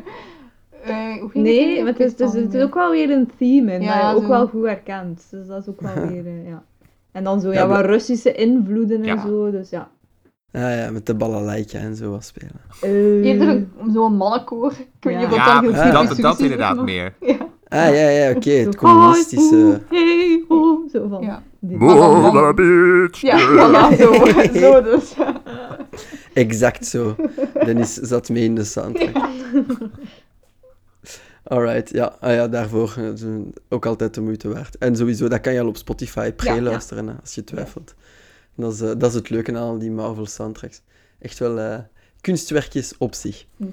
Eh, 0.84 1.24
Nee, 1.34 1.74
het 1.76 1.84
maar 1.84 1.92
het 1.94 2.00
is, 2.00 2.16
dus, 2.16 2.34
het 2.34 2.54
is 2.54 2.64
ook 2.64 2.74
wel 2.74 2.92
weer 2.92 3.10
een 3.12 3.30
theme 3.38 3.74
in, 3.74 3.82
Ja, 3.82 4.02
dat 4.02 4.10
je 4.10 4.16
ook 4.16 4.22
zo. 4.22 4.30
wel 4.30 4.48
goed 4.48 4.66
herkent. 4.66 5.28
Dus 5.32 5.48
dat 5.48 5.62
is 5.62 5.68
ook 5.68 5.82
wel 5.82 5.94
weer, 6.08 6.26
eh, 6.26 6.48
ja. 6.48 6.64
En 7.12 7.24
dan 7.24 7.42
zo, 7.42 7.48
ja, 7.54 7.60
Ja, 7.60 7.68
wat 7.68 7.86
Russische 7.86 8.34
invloeden 8.34 8.98
en 9.00 9.06
Ja. 9.06 9.22
zo, 9.22 9.52
dus 9.52 9.70
ja. 9.70 9.90
Ah 10.52 10.62
ja, 10.62 10.90
met 10.92 11.06
de 11.06 11.16
balalaika 11.16 11.78
en 11.78 11.96
zo 11.96 12.12
wat 12.12 12.24
spelen. 12.26 12.52
Eh, 12.82 13.26
Eerder 13.26 13.48
een- 13.50 13.72
zo'n 13.94 14.14
mannenkoor. 14.16 14.72
Ik 14.72 14.88
weet 15.00 15.18
niet 15.18 15.30
Ja. 15.30 15.36
Ja, 15.36 15.62
dan 15.62 15.72
Ja. 15.72 15.92
dat, 16.08 16.18
dat 16.18 16.40
inderdaad 16.40 16.76
maar- 16.76 16.84
meer. 16.86 17.14
Ah 17.68 17.86
ja, 17.96 18.10
ja, 18.10 18.32
oké, 18.36 18.50
het 18.52 18.74
zo, 18.74 18.80
communistische... 18.80 19.82
hey, 19.90 20.44
ho, 20.48 20.84
zo 20.92 21.08
van. 21.08 21.22
Ja. 21.22 21.42
bitch! 22.54 23.22
Ja, 23.22 23.38
voilà, 23.50 23.98
zo, 24.00 24.14
zo 24.60 24.82
dus. 24.92 25.14
Exact 26.34 26.86
zo. 26.86 27.16
Dennis 27.66 27.94
zat 27.94 28.30
mee 28.30 28.44
in 28.44 28.56
de 28.56 28.64
soundtrack. 28.64 29.18
Alright, 31.50 31.90
ja. 31.90 32.18
Ah, 32.20 32.34
ja, 32.34 32.48
daarvoor 32.48 32.96
eh, 32.98 33.30
ook 33.70 33.86
altijd 33.86 34.14
de 34.14 34.22
moeite 34.22 34.48
waard. 34.48 34.78
En 34.78 34.96
sowieso, 34.96 35.28
dat 35.28 35.42
kan 35.42 35.54
je 35.54 35.60
al 35.60 35.68
op 35.68 35.78
Spotify 35.78 36.32
pre-luisteren, 36.32 37.20
als 37.22 37.36
je 37.36 37.44
twijfelt. 37.44 37.96
Dat 38.56 38.74
is, 38.74 38.82
eh, 38.82 38.88
dat 38.98 39.10
is 39.10 39.14
het 39.14 39.30
leuke 39.30 39.52
aan 39.52 39.58
al 39.58 39.78
die 39.78 39.92
Marvel 39.92 40.26
soundtracks. 40.26 40.82
Echt 41.20 41.40
wel 41.40 41.60
eh, 41.60 41.80
kunstwerkjes 42.22 42.94
op 42.98 43.14
zich. 43.14 43.46
Hm. 43.58 43.66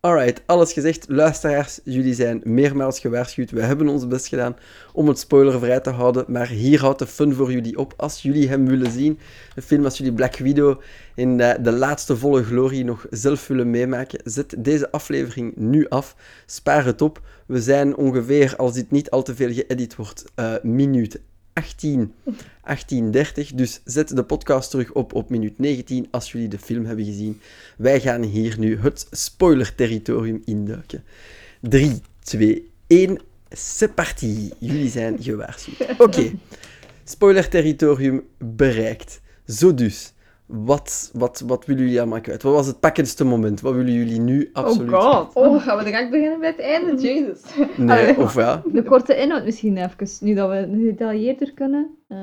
Alright, 0.00 0.42
alles 0.46 0.72
gezegd. 0.72 1.04
Luisteraars, 1.08 1.80
jullie 1.84 2.14
zijn 2.14 2.40
meermaals 2.44 3.00
gewaarschuwd. 3.00 3.50
We 3.50 3.62
hebben 3.62 3.88
ons 3.88 4.08
best 4.08 4.26
gedaan 4.26 4.56
om 4.92 5.08
het 5.08 5.18
spoilervrij 5.18 5.80
te 5.80 5.90
houden, 5.90 6.24
maar 6.28 6.48
hier 6.48 6.80
houdt 6.80 6.98
de 6.98 7.06
fun 7.06 7.34
voor 7.34 7.52
jullie 7.52 7.78
op. 7.78 7.94
Als 7.96 8.22
jullie 8.22 8.48
hem 8.48 8.66
willen 8.66 8.90
zien, 8.90 9.18
een 9.54 9.62
film 9.62 9.84
als 9.84 9.98
jullie 9.98 10.12
Black 10.12 10.36
Widow 10.36 10.80
in 11.14 11.36
de, 11.36 11.58
de 11.60 11.72
laatste 11.72 12.16
volle 12.16 12.44
glorie 12.44 12.84
nog 12.84 13.06
zelf 13.10 13.46
willen 13.46 13.70
meemaken, 13.70 14.20
zet 14.24 14.54
deze 14.58 14.90
aflevering 14.90 15.56
nu 15.56 15.88
af. 15.88 16.16
Spaar 16.46 16.84
het 16.84 17.02
op. 17.02 17.20
We 17.46 17.62
zijn 17.62 17.96
ongeveer, 17.96 18.56
als 18.56 18.72
dit 18.72 18.90
niet 18.90 19.10
al 19.10 19.22
te 19.22 19.34
veel 19.34 19.52
geëdit 19.52 19.96
wordt, 19.96 20.24
eh 20.34 20.54
minuut 20.62 21.20
18, 21.52 22.14
18.30. 22.68 23.54
Dus 23.54 23.80
zet 23.84 24.16
de 24.16 24.24
podcast 24.24 24.70
terug 24.70 24.92
op 24.92 25.14
op 25.14 25.30
minuut 25.30 25.58
19 25.58 26.08
als 26.10 26.32
jullie 26.32 26.48
de 26.48 26.58
film 26.58 26.84
hebben 26.84 27.04
gezien. 27.04 27.40
Wij 27.76 28.00
gaan 28.00 28.22
hier 28.22 28.58
nu 28.58 28.78
het 28.78 29.06
spoiler-territorium 29.10 30.42
induiken. 30.44 31.04
3, 31.60 32.00
2, 32.22 32.70
1, 32.86 33.18
c'est 33.50 33.94
parti. 33.94 34.52
Jullie 34.58 34.90
zijn 34.90 35.16
gewaarschuwd. 35.22 35.94
Oké, 35.98 36.32
spoiler-territorium 37.04 38.22
bereikt. 38.38 39.20
Zo 39.46 39.74
dus. 39.74 40.14
Wat, 40.46 41.10
wat, 41.12 41.42
wat 41.46 41.66
willen 41.66 41.82
jullie 41.82 42.00
allemaal 42.00 42.20
kwijt? 42.20 42.42
Wat 42.42 42.54
was 42.54 42.66
het 42.66 42.80
pakkendste 42.80 43.24
moment? 43.24 43.60
Wat 43.60 43.74
willen 43.74 43.92
jullie 43.92 44.20
nu 44.20 44.50
absoluut? 44.52 44.92
Oh 44.92 45.00
god. 45.00 45.34
Oh, 45.34 45.62
gaan 45.62 45.78
we 45.78 45.84
direct 45.84 46.10
beginnen 46.10 46.40
bij 46.40 46.48
het 46.48 46.60
einde? 46.60 47.02
Jezus. 47.08 47.40
Nee, 47.76 48.18
of 48.18 48.34
ja, 48.34 48.62
De 48.72 48.82
korte 48.82 49.16
inhoud 49.16 49.44
misschien 49.44 49.76
even, 49.76 50.08
nu 50.20 50.34
dat 50.34 50.50
we 50.50 50.68
gedetailleerder 50.70 51.52
kunnen. 51.52 51.95
Eh, 52.06 52.18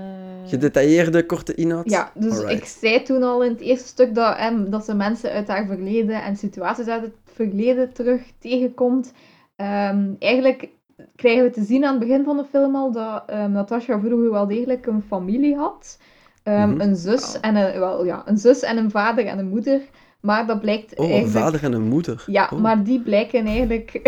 gedetailleerde 0.46 1.26
korte 1.26 1.54
inhoud? 1.56 1.90
Ja, 1.90 2.12
dus 2.16 2.34
Alright. 2.38 2.52
ik 2.58 2.66
zei 2.66 3.02
toen 3.02 3.24
al 3.24 3.44
in 3.44 3.52
het 3.52 3.62
eerste 3.62 3.88
stuk 3.88 4.16
dat, 4.16 4.38
dat 4.68 4.86
ze 4.86 4.94
mensen 4.96 5.32
uit 5.32 5.48
haar 5.48 5.66
verleden 5.66 6.24
en 6.24 6.36
situaties 6.36 6.88
uit 6.88 7.02
het 7.02 7.16
verleden 7.26 7.94
terug 7.94 8.22
tegenkomt. 8.40 9.14
Ehm, 9.56 10.10
eigenlijk 10.20 10.70
krijgen 11.16 11.44
we 11.44 11.50
te 11.50 11.64
zien 11.64 11.86
aan 11.86 12.00
het 12.00 12.08
begin 12.08 12.24
van 12.24 12.38
de 12.38 12.46
film 12.46 12.76
al 12.76 12.92
dat 12.92 13.24
ehm, 13.28 13.52
Natasha 13.52 14.00
vroeger 14.00 14.32
wel 14.32 14.48
degelijk 14.48 14.86
een 14.86 15.04
familie 15.08 15.56
had. 15.56 15.98
Ehm, 16.44 16.70
Mhm. 16.70 16.82
Een 16.82 16.96
zus 16.96 17.40
en 17.40 17.56
een, 17.56 17.80
wel, 17.80 18.06
ja, 18.06 18.22
een 18.26 18.38
zus 18.38 18.62
en 18.62 18.78
een 18.78 18.92
vader 18.92 19.26
en 19.26 19.40
een 19.40 19.50
moeder. 19.50 19.82
Maar 20.26 20.48
dat 20.48 20.62
blijkt 20.62 20.96
Oh, 20.98 21.06
een 21.06 21.12
eigenlijk... 21.12 21.46
vader 21.46 21.64
en 21.64 21.74
een 21.74 21.88
moeder. 21.88 22.24
Ja, 22.28 22.50
Oh. 22.54 22.60
maar 22.60 22.84
die 22.84 23.00
blijken 23.02 23.46
eigenlijk... 23.46 24.00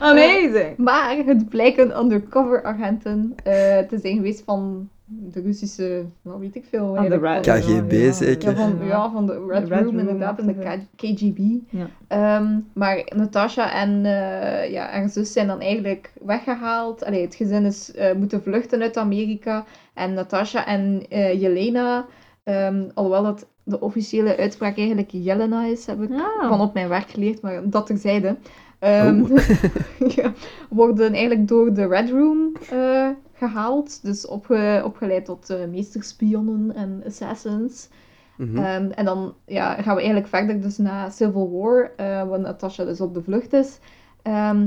Amazing! 0.00 0.76
Maar 0.76 1.16
het 1.26 1.48
blijken 1.48 1.98
undercover 1.98 2.62
agenten 2.64 3.34
eh, 3.44 3.52
te 3.78 3.98
zijn 4.02 4.16
geweest 4.16 4.42
van 4.44 4.88
de 5.06 5.40
Russische, 5.40 6.04
nou 6.22 6.40
weet 6.40 6.54
ik 6.54 6.64
veel. 6.70 6.94
Van 6.94 7.04
de 7.04 7.10
eigenlijk, 7.10 7.46
Red- 7.46 7.64
van- 7.64 7.78
KGB 7.80 7.92
ja, 7.92 8.12
zeker? 8.12 8.50
Ja, 8.50 8.56
van, 8.56 8.86
Ja. 8.86 9.10
van 9.10 9.26
de 9.26 9.44
Red, 9.48 9.66
De 9.66 9.74
Red 9.74 9.78
Room, 9.84 9.84
Room 9.84 9.98
inderdaad, 9.98 10.38
en 10.38 10.46
de 10.46 10.78
KGB. 10.96 11.38
Ja. 11.68 11.86
Ehm, 12.08 12.58
maar 12.74 13.02
Natasha 13.16 13.72
en 13.72 14.04
eh, 14.04 14.70
ja, 14.70 14.88
haar 14.90 15.08
zus 15.08 15.32
zijn 15.32 15.46
dan 15.46 15.60
eigenlijk 15.60 16.12
weggehaald. 16.24 17.04
Allee, 17.04 17.22
het 17.22 17.34
gezin 17.34 17.64
is 17.64 17.92
eh, 17.94 18.14
moeten 18.14 18.42
vluchten 18.42 18.82
uit 18.82 18.96
Amerika. 18.96 19.64
En 19.94 20.12
Natasha 20.14 20.66
en 20.66 21.02
eh, 21.08 21.40
Jelena, 21.40 22.06
ehm, 22.44 22.82
alhoewel 22.94 23.22
dat 23.22 23.46
de 23.64 23.80
officiële 23.80 24.36
uitspraak 24.36 24.76
eigenlijk 24.76 25.08
Jelena 25.12 25.64
is, 25.64 25.86
heb 25.86 26.02
ik 26.02 26.10
Ah. 26.10 26.48
van 26.48 26.60
op 26.60 26.74
mijn 26.74 26.88
werk 26.88 27.08
geleerd, 27.10 27.40
maar 27.40 27.60
dat 27.70 27.86
terzijde. 27.86 28.36
Ehm, 28.78 29.24
ja, 30.16 30.32
worden 30.70 31.12
eigenlijk 31.12 31.48
door 31.48 31.74
de 31.74 31.86
Red 31.86 32.10
Room 32.10 32.52
eh, 32.70 33.08
gehaald. 33.32 34.02
Dus 34.02 34.26
opge- 34.26 34.82
opgeleid 34.84 35.24
tot 35.24 35.50
eh, 35.50 35.56
meesterspionnen 35.70 36.74
en 36.74 37.02
assassins. 37.06 37.88
Mhm. 38.36 38.56
Ehm, 38.56 38.90
en 38.90 39.04
dan 39.04 39.34
ja, 39.46 39.72
gaan 39.74 39.94
we 39.94 40.00
eigenlijk 40.02 40.28
verder 40.28 40.60
dus 40.60 40.78
naar 40.78 41.12
Civil 41.12 41.50
War, 41.52 41.90
eh 41.96 42.28
waar 42.28 42.40
Natasha 42.40 42.84
dus 42.84 43.00
op 43.00 43.14
de 43.14 43.22
vlucht 43.22 43.52
is. 43.52 43.78
Ehm, 44.22 44.66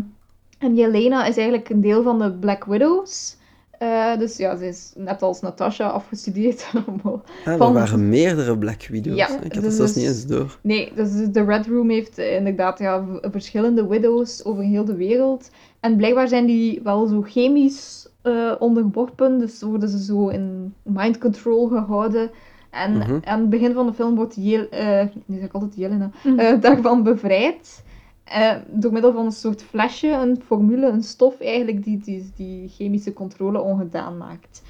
en 0.60 0.76
Yelena 0.76 1.26
is 1.26 1.38
eigenlijk 1.38 1.70
een 1.70 1.82
deel 1.82 2.04
van 2.04 2.20
de 2.20 2.32
Black 2.34 2.64
Widows. 2.66 3.37
Eh, 3.78 4.18
dus 4.18 4.38
ja, 4.38 4.56
ze 4.56 4.68
is 4.68 4.94
net 4.96 5.22
als 5.22 5.42
Natasha 5.42 5.88
afgestudeerd. 5.88 6.66
Ah, 7.04 7.14
er 7.54 7.58
van- 7.58 7.74
waren 7.74 8.10
meerdere 8.10 8.58
Black 8.58 8.88
Widows. 8.88 9.18
Ja, 9.18 9.28
Ik 9.28 9.54
had 9.54 9.54
dus- 9.54 9.64
dat 9.64 9.74
zelfs 9.74 9.94
dus- 9.94 9.96
niet 10.04 10.06
eens 10.12 10.26
door. 10.26 10.58
Nee, 10.62 10.92
dus 10.96 11.12
de 11.32 11.44
Red 11.44 11.68
Room 11.68 11.90
heeft 11.90 12.18
eh, 12.18 12.36
inderdaad 12.36 12.80
ja, 12.80 13.06
verschillende 13.22 13.88
widows 13.88 14.46
over 14.46 14.64
heel 14.64 14.86
de 14.86 14.96
wereld. 14.96 15.50
En 15.80 15.96
blijkbaar 15.96 16.28
zijn 16.28 16.46
die 16.46 16.82
wel 16.84 17.06
zo 17.08 17.22
chemisch 17.22 18.08
eh, 18.22 18.52
onderworpen, 18.60 19.40
dus 19.40 19.62
worden 19.62 19.90
ze 19.90 20.04
zo 20.04 20.28
in 20.28 20.74
mind 20.84 21.18
control 21.18 21.68
gehouden. 21.68 22.30
En 22.72 22.98
Mhm. 22.98 23.18
aan 23.24 23.40
het 23.40 23.50
begin 23.50 23.74
van 23.74 23.86
de 23.88 23.94
film 23.94 24.16
wordt 24.16 24.36
Jel, 24.38 24.70
eh 24.70 25.04
nu 25.26 25.36
zeg 25.38 25.46
ik 25.46 25.54
altijd 25.54 25.76
Jelena, 25.76 26.10
Mhm. 26.24 26.40
eh, 26.40 26.62
daarvan 26.62 27.04
bevrijd. 27.04 27.84
Eh, 28.30 28.56
door 28.68 28.92
middel 28.92 29.14
van 29.14 29.26
een 29.26 29.32
soort 29.32 29.64
flesje, 29.64 30.08
een 30.12 30.42
formule, 30.46 30.88
een 30.88 31.04
stof 31.04 31.40
eigenlijk, 31.42 31.84
die 31.84 31.98
die, 31.98 32.32
die 32.36 32.68
chemische 32.70 33.14
controle 33.14 33.60
ongedaan 33.62 34.18
maakt. 34.18 34.62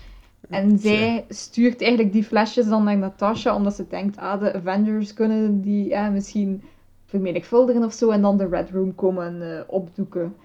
En 0.50 0.80
zij 0.80 1.26
stuurt 1.30 1.82
eigenlijk 1.82 2.12
die 2.14 2.24
flesjes 2.24 2.68
dan 2.68 2.84
naar 2.84 2.98
Natasha, 2.98 3.56
omdat 3.56 3.76
ze 3.76 3.88
denkt, 3.88 4.18
ah, 4.18 4.40
de 4.40 4.54
Avengers 4.54 5.14
kunnen 5.14 5.62
die 5.62 5.88
ja, 5.88 6.10
misschien 6.10 6.62
vermenigvuldigen 7.06 7.84
of 7.84 7.94
zo, 7.94 8.10
en 8.10 8.22
dan 8.22 8.38
de 8.38 8.48
Red 8.48 8.70
Room 8.70 8.96
komen 8.96 9.42
eh, 9.58 9.62
opdoeken. 9.68 10.36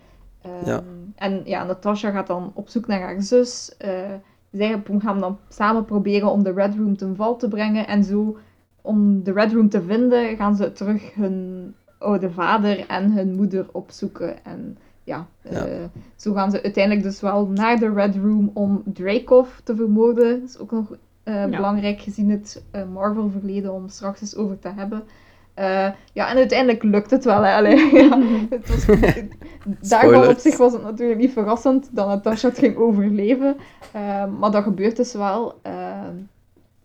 Ehm, 0.42 0.66
Ja. 0.66 0.82
En 1.14 1.42
ja, 1.44 1.64
Natasha 1.64 2.10
gaat 2.10 2.26
dan 2.26 2.50
op 2.54 2.68
zoek 2.68 2.86
naar 2.86 3.00
haar 3.00 3.22
zus. 3.22 3.74
eh, 3.78 4.12
zij 4.50 4.82
gaan 4.98 5.20
dan 5.20 5.38
samen 5.48 5.84
proberen 5.84 6.30
om 6.30 6.42
de 6.42 6.52
Red 6.52 6.74
Room 6.74 6.96
ten 6.96 7.16
val 7.16 7.36
te 7.36 7.48
brengen. 7.48 7.86
En 7.86 8.04
zo, 8.04 8.36
om 8.80 9.22
de 9.22 9.32
Red 9.32 9.52
Room 9.52 9.68
te 9.68 9.82
vinden, 9.82 10.36
gaan 10.36 10.56
ze 10.56 10.72
terug 10.72 11.14
hun 11.14 11.74
oude 12.02 12.30
vader 12.30 12.86
en 12.86 13.12
hun 13.12 13.34
moeder 13.34 13.66
opzoeken. 13.72 14.44
En 14.44 14.78
ja, 15.04 15.26
Ja. 15.50 15.66
eh, 15.66 15.74
zo 16.16 16.32
gaan 16.32 16.50
ze 16.50 16.62
uiteindelijk 16.62 17.04
dus 17.04 17.20
wel 17.20 17.46
naar 17.46 17.78
de 17.78 17.92
Red 17.92 18.16
Room 18.16 18.50
om 18.54 18.82
Dreykov 18.84 19.48
te 19.64 19.76
vermoorden. 19.76 20.40
Dat 20.40 20.48
is 20.48 20.58
ook 20.58 20.70
nog 20.70 20.96
eh, 21.22 21.44
belangrijk 21.46 22.00
gezien 22.00 22.30
het 22.30 22.62
eh, 22.70 22.82
Marvel-verleden 22.92 23.72
om 23.72 23.88
straks 23.88 24.20
eens 24.20 24.36
over 24.36 24.58
te 24.58 24.68
hebben. 24.76 25.02
Eh, 25.54 25.88
ja, 26.12 26.30
en 26.30 26.36
uiteindelijk 26.36 26.82
lukt 26.82 27.10
het 27.10 27.24
wel. 27.24 27.42
Hè. 27.42 27.54
Allee, 27.54 27.94
ja, 28.02 28.18
het 28.50 28.68
was, 28.68 28.86
daarvan 29.90 30.28
op 30.28 30.38
zich 30.38 30.56
was 30.56 30.72
het 30.72 30.82
natuurlijk 30.82 31.20
niet 31.20 31.32
verrassend 31.32 31.88
dat 31.92 32.06
Natasha 32.06 32.48
het 32.48 32.58
ging 32.58 32.76
overleven. 32.76 33.56
Maar 34.38 34.50
dat 34.50 34.62
gebeurt 34.62 34.96
dus 34.96 35.12
wel. 35.12 35.60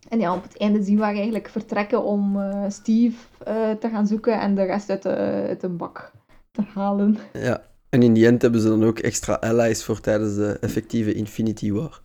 En 0.09 0.19
ja, 0.19 0.35
op 0.35 0.43
het 0.43 0.57
einde 0.57 0.83
zien 0.83 0.97
we 0.97 1.03
haar 1.03 1.13
eigenlijk 1.13 1.49
vertrekken 1.49 2.03
om 2.03 2.39
eh, 2.41 2.63
Steve 2.67 3.15
eh, 3.43 3.55
te 3.79 3.89
gaan 3.89 4.07
zoeken 4.07 4.39
en 4.39 4.55
de 4.55 4.63
rest 4.63 4.89
uit 4.89 5.03
de, 5.03 5.15
uit 5.47 5.61
de 5.61 5.69
bak 5.69 6.11
te 6.51 6.61
halen. 6.73 7.17
Ja. 7.33 7.61
En 7.89 8.01
in 8.03 8.13
die 8.13 8.25
end 8.27 8.41
hebben 8.41 8.61
ze 8.61 8.67
dan 8.69 8.83
ook 8.85 8.99
extra 8.99 9.33
allies 9.33 9.83
voor 9.83 9.99
tijdens 9.99 10.35
de 10.35 10.57
effectieve 10.61 11.13
Infinity 11.13 11.71
War. 11.71 12.01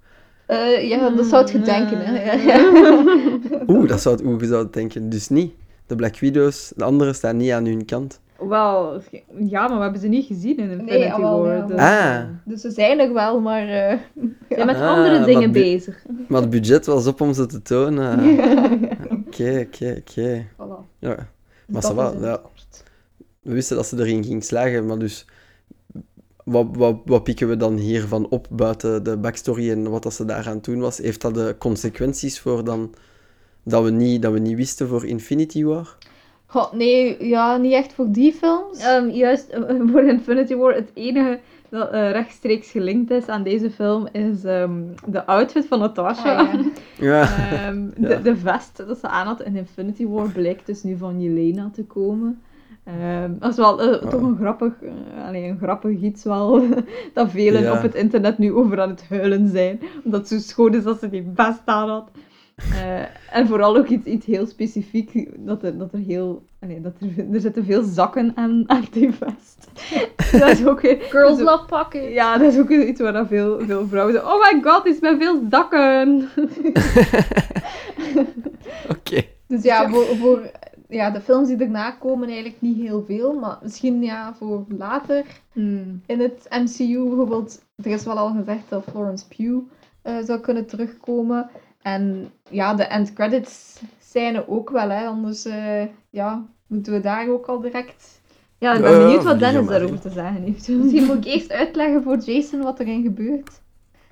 Eh, 0.46 0.88
ja, 0.88 1.10
dat 1.10 1.26
zou 1.26 1.42
het 1.42 1.50
gedenken. 1.50 1.98
Hè. 2.00 2.32
Ja, 2.32 2.72
Oeh, 3.74 3.88
dat 3.88 4.00
zou 4.00 4.16
het 4.16 4.24
oeh, 4.24 4.40
je 4.40 4.46
zou 4.46 4.62
het 4.62 4.72
denken. 4.72 5.08
Dus 5.08 5.28
niet. 5.28 5.52
De 5.86 5.96
Black 5.96 6.18
Widows, 6.18 6.72
de 6.76 6.84
anderen 6.84 7.14
staan 7.14 7.36
niet 7.36 7.50
aan 7.50 7.64
hun 7.66 7.84
kant. 7.84 8.20
Wel, 8.48 9.00
ja, 9.38 9.68
maar 9.68 9.76
we 9.76 9.82
hebben 9.82 10.00
ze 10.00 10.08
niet 10.08 10.26
gezien 10.26 10.56
in 10.58 10.70
Infinity 10.70 10.92
Nee, 10.98 11.10
War. 11.20 11.56
ja. 11.56 11.66
dus, 11.66 11.78
Ah. 11.78 12.20
Dus 12.44 12.60
ze 12.60 12.70
zijn 12.70 12.98
er 13.00 13.12
wel, 13.12 13.40
maar... 13.40 13.68
eh, 13.68 13.98
Ze 14.48 14.54
zijn 14.54 14.66
met 14.66 14.76
Ah, 14.76 14.88
andere 14.88 15.24
dingen 15.24 15.52
bezig. 15.52 16.04
Maar 16.28 16.40
het 16.40 16.50
budget 16.50 16.86
was 16.86 17.06
op 17.06 17.20
om 17.20 17.32
ze 17.32 17.46
te 17.46 17.62
tonen. 17.62 18.20
Oké, 19.26 19.66
oké, 19.66 19.96
oké. 19.98 20.46
voilà. 20.56 20.98
Ja. 20.98 21.14
Dus 21.14 21.26
Maar 21.66 21.82
dat 21.82 21.92
ça 21.92 21.94
va, 21.94 22.14
ja. 22.20 22.40
We 23.40 23.52
wisten 23.52 23.76
dat 23.76 23.86
ze 23.86 23.98
erin 23.98 24.24
ging 24.24 24.44
slagen, 24.44 24.86
maar 24.86 24.98
dus... 24.98 25.26
Wat, 26.44 26.66
wat, 26.72 26.96
wat 27.04 27.22
pikken 27.22 27.48
we 27.48 27.56
dan 27.56 27.76
hiervan 27.76 28.28
op 28.28 28.46
buiten 28.50 29.04
de 29.04 29.16
backstory 29.16 29.70
en 29.70 29.90
wat 29.90 30.02
dat 30.02 30.14
ze 30.14 30.24
daaraan 30.24 30.58
doen 30.60 30.80
was? 30.80 30.98
Heeft 30.98 31.20
dat 31.20 31.34
de 31.34 31.56
consequenties 31.58 32.40
voor 32.40 32.64
dan 32.64 32.94
dat 33.62 33.84
we 33.84 33.90
niet, 33.90 34.22
dat 34.22 34.32
we 34.32 34.38
niet 34.38 34.56
wisten 34.56 34.88
voor 34.88 35.06
Infinity 35.06 35.64
War? 35.64 35.96
Goh, 36.46 36.72
nee, 36.72 37.26
ja, 37.26 37.56
niet 37.56 37.72
echt 37.72 37.92
voor 37.92 38.06
die 38.10 38.32
films. 38.32 38.78
Ehm, 38.78 39.08
juist 39.08 39.48
eh, 39.48 39.80
voor 39.86 40.02
Infinity 40.04 40.54
War, 40.54 40.74
het 40.74 40.90
enige 40.94 41.40
dat 41.72 41.90
eh, 41.90 42.10
rechtstreeks 42.10 42.70
gelinkt 42.70 43.10
is 43.10 43.26
aan 43.28 43.42
deze 43.42 43.70
film 43.70 44.08
is 44.12 44.44
ehm, 44.44 44.72
de 45.06 45.26
outfit 45.26 45.66
van 45.66 45.78
Natasha. 45.78 46.36
Ah, 46.36 46.52
ja. 46.52 46.60
Ja. 47.06 47.22
Ehm, 47.52 47.82
Ja. 47.96 48.08
de, 48.08 48.22
de 48.22 48.36
vest 48.36 48.82
dat 48.86 48.98
ze 48.98 49.08
aan 49.08 49.26
had 49.26 49.42
in 49.42 49.56
Infinity 49.56 50.06
War 50.06 50.28
blijkt 50.28 50.66
dus 50.66 50.82
nu 50.82 50.96
van 50.96 51.20
Jelena 51.22 51.70
te 51.72 51.84
komen. 51.84 52.40
Ehm, 52.84 53.30
dat 53.38 53.50
is 53.50 53.56
wel 53.56 53.80
eh, 53.82 54.02
Ah. 54.02 54.08
toch 54.10 54.22
een 54.22 54.36
grappig, 54.36 54.72
eh, 54.82 55.26
allee, 55.26 55.44
een 55.48 55.58
grappig 55.58 56.00
iets 56.00 56.24
wel, 56.24 56.62
dat 57.14 57.30
velen 57.30 57.62
Ja. 57.62 57.72
op 57.76 57.82
het 57.82 57.94
internet 57.94 58.38
nu 58.38 58.52
over 58.52 58.80
aan 58.80 58.88
het 58.90 59.04
huilen 59.08 59.48
zijn. 59.48 59.80
Omdat 60.04 60.20
het 60.20 60.28
zo 60.28 60.38
schoon 60.48 60.74
is 60.74 60.82
dat 60.82 60.98
ze 61.00 61.08
die 61.08 61.30
vest 61.34 61.62
aan 61.64 61.88
had. 61.88 62.10
Eh, 62.70 63.36
en 63.38 63.46
vooral 63.46 63.76
ook 63.76 63.88
iets, 63.88 64.06
iets 64.06 64.26
heel 64.26 64.46
specifiek, 64.46 65.28
dat 65.36 65.62
er, 65.62 65.78
dat 65.78 65.92
er 65.92 65.98
heel... 65.98 66.42
allee, 66.60 66.80
dat 66.80 66.92
er, 67.00 67.32
er 67.32 67.40
zitten 67.40 67.64
veel 67.64 67.82
zakken 67.82 68.32
aan, 68.34 68.64
aan 68.66 68.84
die 68.90 69.12
vest. 69.12 69.68
dat 70.40 70.48
is 70.48 70.66
ook... 70.66 70.80
Girls 70.80 71.40
love 71.40 71.64
pockets. 71.66 72.12
Ja, 72.12 72.38
dat 72.38 72.52
is 72.52 72.58
ook 72.58 72.70
iets 72.70 73.00
waar 73.00 73.26
veel, 73.26 73.60
veel 73.60 73.86
vrouwen 73.86 74.14
zeggen, 74.14 74.32
oh 74.32 74.52
my 74.52 74.62
god, 74.62 74.86
iets 74.86 75.00
met 75.00 75.16
veel 75.18 75.40
zakken. 75.50 76.28
Oké. 78.96 79.22
Dus 79.46 79.62
ja, 79.62 79.88
voor, 79.88 80.04
voor 80.04 80.50
ja, 80.88 81.10
de 81.10 81.20
films 81.20 81.48
die 81.48 81.56
erna 81.56 81.90
komen 81.90 82.26
eigenlijk 82.26 82.60
niet 82.60 82.76
heel 82.76 83.04
veel. 83.06 83.32
Maar 83.32 83.58
misschien 83.62 84.02
ja, 84.02 84.34
voor 84.34 84.64
later 84.68 85.24
Hmm. 85.52 86.02
in 86.06 86.20
het 86.20 86.46
MCU 86.50 87.04
bijvoorbeeld. 87.08 87.62
Er 87.76 87.90
is 87.90 88.04
wel 88.04 88.18
al 88.18 88.32
gezegd 88.32 88.68
dat 88.68 88.84
Florence 88.90 89.28
Pugh 89.28 89.62
eh, 90.02 90.16
zou 90.24 90.40
kunnen 90.40 90.66
terugkomen. 90.66 91.50
En 91.82 92.30
ja, 92.50 92.74
de 92.74 92.82
end 92.84 93.12
credits 93.12 93.80
scène 93.98 94.48
ook 94.48 94.70
wel. 94.70 94.88
Hè, 94.90 95.06
anders 95.06 95.44
eh, 95.44 95.82
ja, 96.10 96.44
moeten 96.66 96.92
we 96.92 97.00
daar 97.00 97.28
ook 97.28 97.46
al 97.46 97.60
direct... 97.60 98.20
Ja, 98.58 98.72
ik 98.74 98.80
ben 98.82 98.90
Ja, 98.90 98.98
benieuwd 98.98 99.22
wat 99.24 99.38
Dennis 99.38 99.66
daarover 99.66 100.00
te 100.00 100.10
zeggen 100.10 100.42
heeft. 100.42 100.68
Misschien 100.82 101.04
moet 101.06 101.16
ik 101.16 101.24
eerst 101.24 101.52
uitleggen 101.52 102.02
voor 102.02 102.16
Jason 102.18 102.62
wat 102.62 102.80
erin 102.80 103.02
gebeurt. 103.02 103.60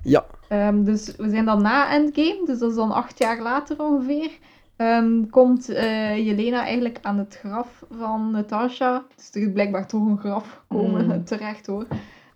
Ja. 0.03 0.25
Ehm, 0.47 0.83
dus 0.83 1.15
we 1.15 1.29
zijn 1.29 1.45
dan 1.45 1.61
na 1.61 1.91
Endgame, 1.93 2.41
dus 2.45 2.59
dat 2.59 2.69
is 2.69 2.75
dan 2.75 2.91
acht 2.91 3.17
jaar 3.19 3.41
later 3.41 3.79
ongeveer. 3.79 4.29
ehm, 4.75 5.25
komt 5.29 5.69
eh, 5.69 6.25
Jelena 6.25 6.63
eigenlijk 6.63 6.97
aan 7.01 7.17
het 7.17 7.37
graf 7.43 7.83
van 7.97 8.31
Natasha. 8.31 9.03
Dus 9.15 9.29
er 9.33 9.41
is 9.47 9.53
blijkbaar 9.53 9.87
toch 9.87 10.05
een 10.07 10.17
graf 10.19 10.61
gekomen, 10.61 11.05
Mm. 11.05 11.23
terecht 11.31 11.65
hoor. 11.67 11.87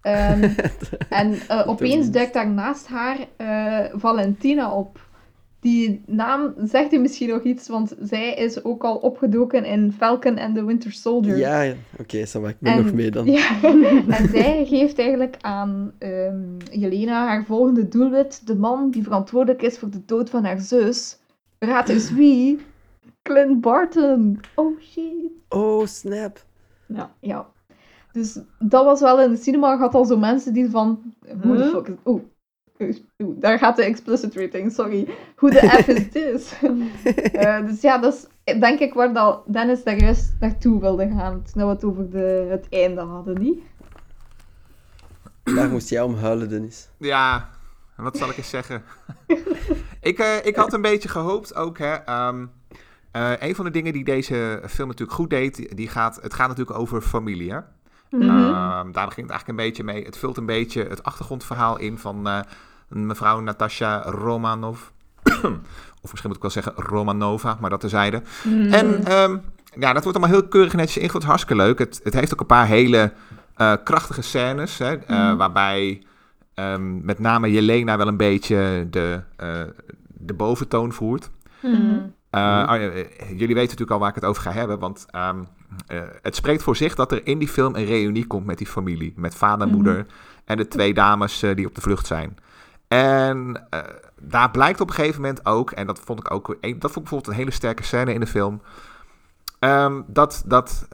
Ehm, 0.02 0.50
en 1.10 1.34
eh, 1.48 1.68
opeens 1.70 2.10
duikt 2.12 2.34
daar 2.34 2.50
naast 2.50 2.88
haar 2.88 3.18
eh, 3.38 3.80
Valentina 4.00 4.72
op. 4.72 5.00
Die 5.66 6.02
naam 6.06 6.54
zegt 6.58 6.94
u 6.94 6.98
misschien 6.98 7.30
nog 7.30 7.44
iets, 7.44 7.68
want 7.68 7.96
zij 8.02 8.34
is 8.34 8.64
ook 8.64 8.84
al 8.84 8.96
opgedoken 8.96 9.66
in 9.66 9.92
Falcon 9.92 10.40
and 10.40 10.56
the 10.56 10.66
Winter 10.66 10.92
Soldier. 10.92 11.38
Ja, 11.38 11.62
ja. 11.62 11.74
oké, 12.00 12.28
va, 12.28 12.48
ik 12.48 12.60
ben 12.60 12.74
En- 12.74 12.84
nog 12.84 12.94
mee 12.94 13.12
dan. 13.12 13.26
Ja, 13.26 13.62
en 14.18 14.30
zij 14.30 14.66
geeft 14.66 15.00
eigenlijk 15.00 15.38
aan 15.42 15.94
ehm, 15.98 16.58
Jelena 16.72 17.28
haar 17.28 17.46
volgende 17.46 17.88
doelwit. 17.88 18.48
De 18.48 18.56
man 18.56 18.92
die 18.92 19.04
verantwoordelijk 19.04 19.62
is 19.62 19.78
voor 19.78 19.90
de 19.90 20.06
dood 20.06 20.30
van 20.30 20.44
haar 20.44 20.60
zus. 20.60 21.18
Raad 21.60 21.90
eens 21.90 22.12
wie? 22.12 22.60
Clint 23.22 23.62
Barton. 23.62 24.40
Oh 24.56 24.80
shit. 24.82 25.32
Oh, 25.50 25.86
snap. 25.86 26.46
Ja. 27.20 27.48
Dus 28.12 28.40
dat 28.60 28.86
was 28.86 29.02
wel 29.02 29.22
in 29.22 29.30
de 29.30 29.38
cinema. 29.38 29.78
Had 29.78 29.96
al 29.96 30.06
zo 30.06 30.18
mensen 30.18 30.54
die 30.54 30.70
van... 30.70 31.14
Huh? 31.44 31.70
fuck 31.70 31.88
is... 31.88 31.96
Daar 33.18 33.58
gaat 33.60 33.76
de 33.76 33.84
explicit 33.84 34.36
rating, 34.36 34.72
sorry. 34.72 35.08
Who 35.36 35.50
the 35.50 35.68
F 35.84 35.88
is 35.88 36.12
this? 36.12 36.54
Eh, 37.34 37.66
dus 37.66 37.82
ja, 37.82 37.98
dat 37.98 38.14
is 38.44 38.60
denk 38.60 38.80
ik 38.80 38.94
waar 38.94 39.14
dat 39.14 39.44
Dennis 39.48 39.84
daar 39.84 39.98
juist 39.98 40.34
naartoe 40.40 40.80
wilde 40.80 41.08
gaan. 41.18 41.44
Toen 41.54 41.64
we 41.64 41.70
het 41.70 41.84
over 41.84 42.10
de, 42.10 42.48
het 42.50 42.66
einde 42.70 43.02
hadden, 43.02 43.42
niet? 43.42 43.60
Daar 45.44 45.70
moest 45.70 45.90
jij 45.90 46.02
om 46.02 46.16
huilen, 46.16 46.50
Dennis. 46.50 46.90
Ja, 46.98 47.50
wat 47.96 48.18
zal 48.18 48.30
ik 48.30 48.38
eens 48.38 48.50
zeggen? 48.50 48.84
ik, 50.02 50.20
eh, 50.20 50.46
ik 50.46 50.56
had 50.56 50.74
een 50.74 50.82
beetje 50.82 51.10
gehoopt 51.10 51.56
ook, 51.56 51.78
hè. 51.78 51.94
ehm, 51.94 52.46
eh, 53.12 53.32
een 53.40 53.56
van 53.56 53.66
de 53.66 53.72
dingen 53.72 53.94
die 53.94 54.04
deze 54.04 54.62
film 54.68 54.88
natuurlijk 54.88 55.18
goed 55.18 55.30
deed, 55.30 55.56
die- 55.56 55.76
die 55.76 55.88
gaat, 55.88 56.20
het 56.22 56.34
gaat 56.34 56.48
natuurlijk 56.48 56.80
over 56.80 57.02
familie, 57.02 57.52
hè. 57.52 57.60
Mhm. 58.20 58.30
Ehm, 58.30 58.92
daar 58.92 59.12
ging 59.12 59.28
het 59.28 59.30
eigenlijk 59.30 59.48
een 59.48 59.56
beetje 59.56 59.84
mee. 59.84 60.04
Het 60.06 60.18
vult 60.18 60.38
een 60.38 60.46
beetje 60.46 60.84
het 60.90 61.04
achtergrondverhaal 61.04 61.78
in 61.80 61.98
van 61.98 62.28
eh, 62.28 62.40
mevrouw 62.88 63.40
Natasha 63.40 64.02
Romanov. 64.06 64.80
of 66.04 66.10
misschien 66.12 66.28
moet 66.28 66.36
ik 66.36 66.42
wel 66.42 66.52
zeggen 66.52 66.74
Romanova, 66.76 67.58
maar 67.60 67.70
dat 67.70 67.80
terzijde. 67.80 68.22
Mhm. 68.44 68.74
En 68.74 69.06
ehm, 69.06 69.38
ja, 69.80 69.94
dat 69.94 70.04
wordt 70.04 70.18
allemaal 70.18 70.40
heel 70.40 70.48
keurig 70.48 70.74
netjes 70.74 70.98
ingevuld. 71.04 71.24
Hartstikke 71.24 71.64
leuk. 71.64 71.80
Het, 71.80 72.00
het 72.04 72.14
heeft 72.14 72.34
ook 72.34 72.40
een 72.40 72.46
paar 72.46 72.68
hele 72.68 73.14
eh, 73.56 73.74
krachtige 73.84 74.22
scènes, 74.22 74.78
hè, 74.78 74.94
eh, 74.96 75.18
Mhm. 75.28 75.36
waarbij 75.36 76.04
ehm, 76.54 77.06
met 77.06 77.20
name 77.20 77.52
Jelena 77.52 77.98
wel 77.98 78.08
een 78.08 78.18
beetje 78.18 78.88
de, 78.90 79.22
de 80.08 80.34
boventoon 80.34 80.92
voert. 80.94 81.30
Mhm. 81.62 81.98
Eh, 82.36 82.42
oh 82.42 82.82
ja, 82.82 82.90
eh, 82.90 83.30
jullie 83.30 83.56
weten 83.56 83.62
natuurlijk 83.62 83.92
al 83.92 84.00
waar 84.00 84.10
ik 84.10 84.16
het 84.16 84.26
over 84.26 84.42
ga 84.42 84.52
hebben, 84.52 84.80
want 84.80 85.06
ehm, 85.10 85.44
eh, 85.88 86.02
het 86.22 86.36
spreekt 86.36 86.64
voor 86.64 86.76
zich 86.76 86.96
dat 86.96 87.12
er 87.12 87.28
in 87.28 87.40
die 87.40 87.48
film 87.48 87.76
een 87.76 87.86
reunie 87.86 88.28
komt 88.28 88.46
met 88.46 88.58
die 88.58 88.68
familie. 88.68 89.14
Met 89.16 89.36
vader, 89.36 89.68
Mhm. 89.68 89.76
moeder 89.76 90.06
en 90.46 90.58
de 90.58 90.68
twee 90.68 90.94
dames 90.94 91.40
die 91.40 91.66
op 91.68 91.76
de 91.76 91.82
vlucht 91.82 92.08
zijn. 92.08 92.38
En 92.88 93.68
daar 94.22 94.52
blijkt 94.52 94.82
op 94.82 94.90
een 94.90 94.96
gegeven 94.96 95.22
moment 95.22 95.46
ook, 95.46 95.72
en 95.72 95.88
dat 95.88 96.00
vond 96.00 96.20
ik 96.20 96.32
ook, 96.32 96.48
dat 96.48 96.58
vond 96.62 96.76
ik 96.76 96.80
bijvoorbeeld 96.80 97.28
een 97.28 97.34
hele 97.34 97.52
sterke 97.52 97.84
scène 97.84 98.14
in 98.14 98.20
de 98.20 98.28
film, 98.28 98.62
ehm, 99.60 100.02
dat, 100.08 100.44
dat, 100.46 100.88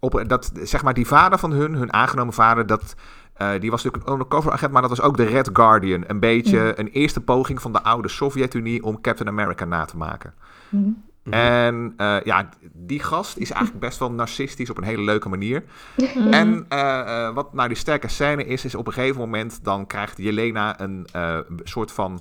op, 0.00 0.24
dat 0.26 0.50
zeg 0.62 0.82
maar 0.82 0.94
die 0.94 1.06
vader 1.06 1.38
van 1.38 1.52
hun, 1.52 1.74
hun 1.74 1.92
aangenomen 1.92 2.34
vader, 2.34 2.66
dat, 2.66 2.94
eh, 3.32 3.50
die 3.60 3.70
was 3.70 3.82
natuurlijk 3.82 4.06
een 4.10 4.18
undercover 4.18 4.52
agent, 4.52 4.72
maar 4.72 4.80
dat 4.82 4.90
was 4.90 5.00
ook 5.00 5.16
de 5.16 5.24
Red 5.24 5.50
Guardian. 5.52 6.04
Een 6.06 6.20
beetje 6.20 6.58
Mhm. 6.58 6.80
een 6.80 6.88
eerste 6.88 7.20
poging 7.20 7.62
van 7.62 7.72
de 7.72 7.82
oude 7.82 8.08
Sovjet-Unie 8.08 8.82
om 8.84 9.00
Captain 9.00 9.28
America 9.28 9.64
na 9.64 9.84
te 9.84 9.96
maken. 9.96 10.34
Mhm. 10.68 10.82
Mhm. 11.24 11.34
En 11.34 11.94
eh, 11.96 12.16
ja, 12.24 12.48
die 12.72 13.00
gast 13.02 13.36
is 13.36 13.50
eigenlijk 13.50 13.84
best 13.84 13.98
wel 13.98 14.12
narcistisch 14.12 14.70
op 14.70 14.76
een 14.76 14.84
hele 14.84 15.02
leuke 15.02 15.28
manier. 15.28 15.64
Mhm. 15.96 16.32
En 16.32 16.64
eh, 16.68 17.26
eh, 17.26 17.34
wat 17.34 17.52
nou 17.54 17.68
die 17.68 17.76
sterke 17.76 18.08
scène 18.08 18.44
is, 18.46 18.64
is 18.64 18.74
op 18.74 18.86
een 18.86 18.92
gegeven 18.92 19.20
moment 19.20 19.64
dan 19.64 19.86
krijgt 19.86 20.16
Jelena 20.18 20.80
een 20.80 21.06
eh, 21.12 21.38
soort 21.62 21.92
van 21.92 22.20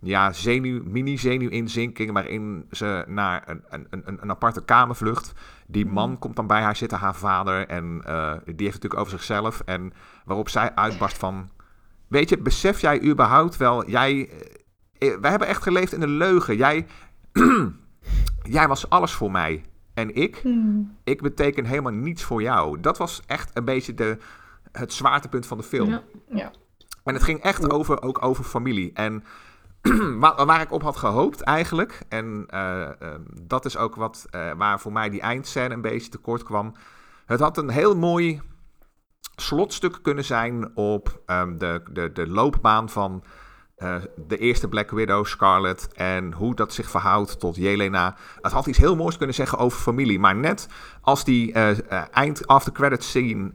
ja, 0.00 0.32
zenuw, 0.32 0.82
mini-zenuwinzinking 0.84 2.12
waarin 2.12 2.66
ze 2.70 3.04
naar 3.06 3.42
een, 3.46 3.62
een, 3.70 3.86
een, 3.90 4.18
een 4.20 4.30
aparte 4.30 4.64
kamer 4.64 4.96
vlucht. 4.96 5.32
Die 5.66 5.86
man 5.86 6.18
komt 6.18 6.36
dan 6.36 6.46
bij 6.46 6.60
haar 6.62 6.76
zitten, 6.76 6.98
haar 6.98 7.14
vader, 7.14 7.66
en 7.66 8.02
eh, 8.04 8.32
die 8.32 8.34
heeft 8.44 8.58
het 8.58 8.82
natuurlijk 8.82 9.00
over 9.00 9.10
zichzelf. 9.10 9.62
En 9.64 9.92
waarop 10.24 10.48
zij 10.48 10.74
uitbarst 10.74 11.18
van, 11.18 11.50
weet 12.08 12.28
je, 12.28 12.38
besef 12.38 12.80
jij 12.80 13.02
überhaupt 13.02 13.56
wel, 13.56 13.88
jij, 13.88 14.30
eh, 14.98 15.16
wij 15.20 15.30
hebben 15.30 15.48
echt 15.48 15.62
geleefd 15.62 15.92
in 15.92 16.02
een 16.02 16.16
leugen. 16.16 16.56
Jij, 16.56 16.86
jij 18.56 18.68
was 18.68 18.88
alles 18.90 19.12
voor 19.12 19.30
mij. 19.30 19.64
En 19.94 20.14
ik, 20.14 20.44
Mhm. 20.44 20.80
ik 21.04 21.22
beteken 21.22 21.64
helemaal 21.64 21.92
niets 21.92 22.22
voor 22.22 22.42
jou. 22.42 22.80
Dat 22.80 22.98
was 22.98 23.22
echt 23.26 23.50
een 23.56 23.64
beetje 23.64 23.94
de, 23.94 24.18
het 24.72 24.92
zwaartepunt 24.92 25.46
van 25.46 25.58
de 25.58 25.64
film. 25.64 25.88
Ja. 25.88 26.02
Ja. 26.28 26.50
En 27.04 27.14
het 27.14 27.22
ging 27.22 27.40
echt 27.40 27.70
over, 27.70 28.02
ook 28.02 28.24
over 28.24 28.44
familie. 28.44 28.90
En 28.92 29.24
waar, 30.20 30.46
waar 30.46 30.60
ik 30.60 30.72
op 30.72 30.82
had 30.82 30.96
gehoopt 30.96 31.40
eigenlijk, 31.40 32.02
en 32.08 32.44
eh, 32.48 32.82
eh, 32.82 32.94
dat 33.42 33.64
is 33.64 33.76
ook 33.76 33.94
wat, 33.94 34.26
eh, 34.30 34.50
waar 34.56 34.80
voor 34.80 34.92
mij 34.92 35.10
die 35.10 35.20
eindscène 35.20 35.74
een 35.74 35.80
beetje 35.80 36.10
tekort 36.10 36.42
kwam. 36.42 36.72
Het 37.26 37.40
had 37.40 37.58
een 37.58 37.70
heel 37.70 37.96
mooi 37.96 38.40
slotstuk 39.36 39.98
kunnen 40.02 40.24
zijn 40.24 40.76
op 40.76 41.20
ehm, 41.26 41.56
de, 41.58 41.82
de, 41.90 42.12
de 42.12 42.26
loopbaan 42.28 42.88
van 42.88 43.24
eh, 43.76 43.94
de 44.26 44.38
eerste 44.38 44.68
Black 44.68 44.90
Widow, 44.90 45.26
Scarlet, 45.26 45.88
en 45.94 46.32
hoe 46.32 46.54
dat 46.54 46.72
zich 46.72 46.90
verhoudt 46.90 47.40
tot 47.40 47.56
Jelena. 47.56 48.16
Het 48.40 48.52
had 48.52 48.66
iets 48.66 48.78
heel 48.78 48.96
moois 48.96 49.16
kunnen 49.16 49.34
zeggen 49.34 49.58
over 49.58 49.78
familie, 49.78 50.18
maar 50.18 50.36
net 50.36 50.68
als 51.00 51.24
die 51.24 51.52
eh, 51.52 51.68
eind 52.10 52.46
after 52.46 52.72
credits 52.72 53.08
scene 53.08 53.50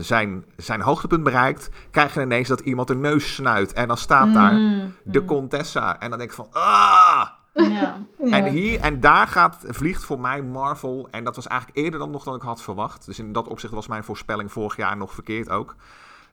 zijn, 0.00 0.44
zijn 0.56 0.80
hoogtepunt 0.80 1.22
bereikt, 1.22 1.68
krijg 1.90 2.14
je 2.14 2.20
ineens 2.20 2.48
dat 2.48 2.60
iemand 2.60 2.90
een 2.90 3.00
neus 3.00 3.34
snuit 3.34 3.72
en 3.72 3.88
dan 3.88 3.96
staat 3.96 4.32
daar 4.34 4.52
Mhm. 4.52 4.86
de 5.04 5.24
Contessa. 5.24 6.00
En 6.00 6.08
dan 6.10 6.18
denk 6.18 6.30
ik 6.30 6.36
van, 6.36 6.48
ah! 6.52 7.26
Ja. 7.58 7.98
En, 8.30 8.44
hier, 8.44 8.80
en 8.80 9.00
daar 9.00 9.26
gaat, 9.26 9.64
vliegt 9.66 10.04
voor 10.04 10.20
mij 10.20 10.42
Marvel. 10.42 11.08
En 11.10 11.24
dat 11.24 11.36
was 11.36 11.46
eigenlijk 11.46 11.78
eerder 11.80 11.98
dan 12.00 12.10
nog 12.10 12.24
dan 12.24 12.34
ik 12.34 12.42
had 12.42 12.62
verwacht. 12.62 13.06
Dus 13.06 13.18
in 13.18 13.32
dat 13.32 13.48
opzicht 13.48 13.72
was 13.72 13.88
mijn 13.88 14.04
voorspelling 14.04 14.52
vorig 14.52 14.76
jaar 14.76 14.96
nog 14.96 15.12
verkeerd 15.14 15.50
ook. 15.50 15.74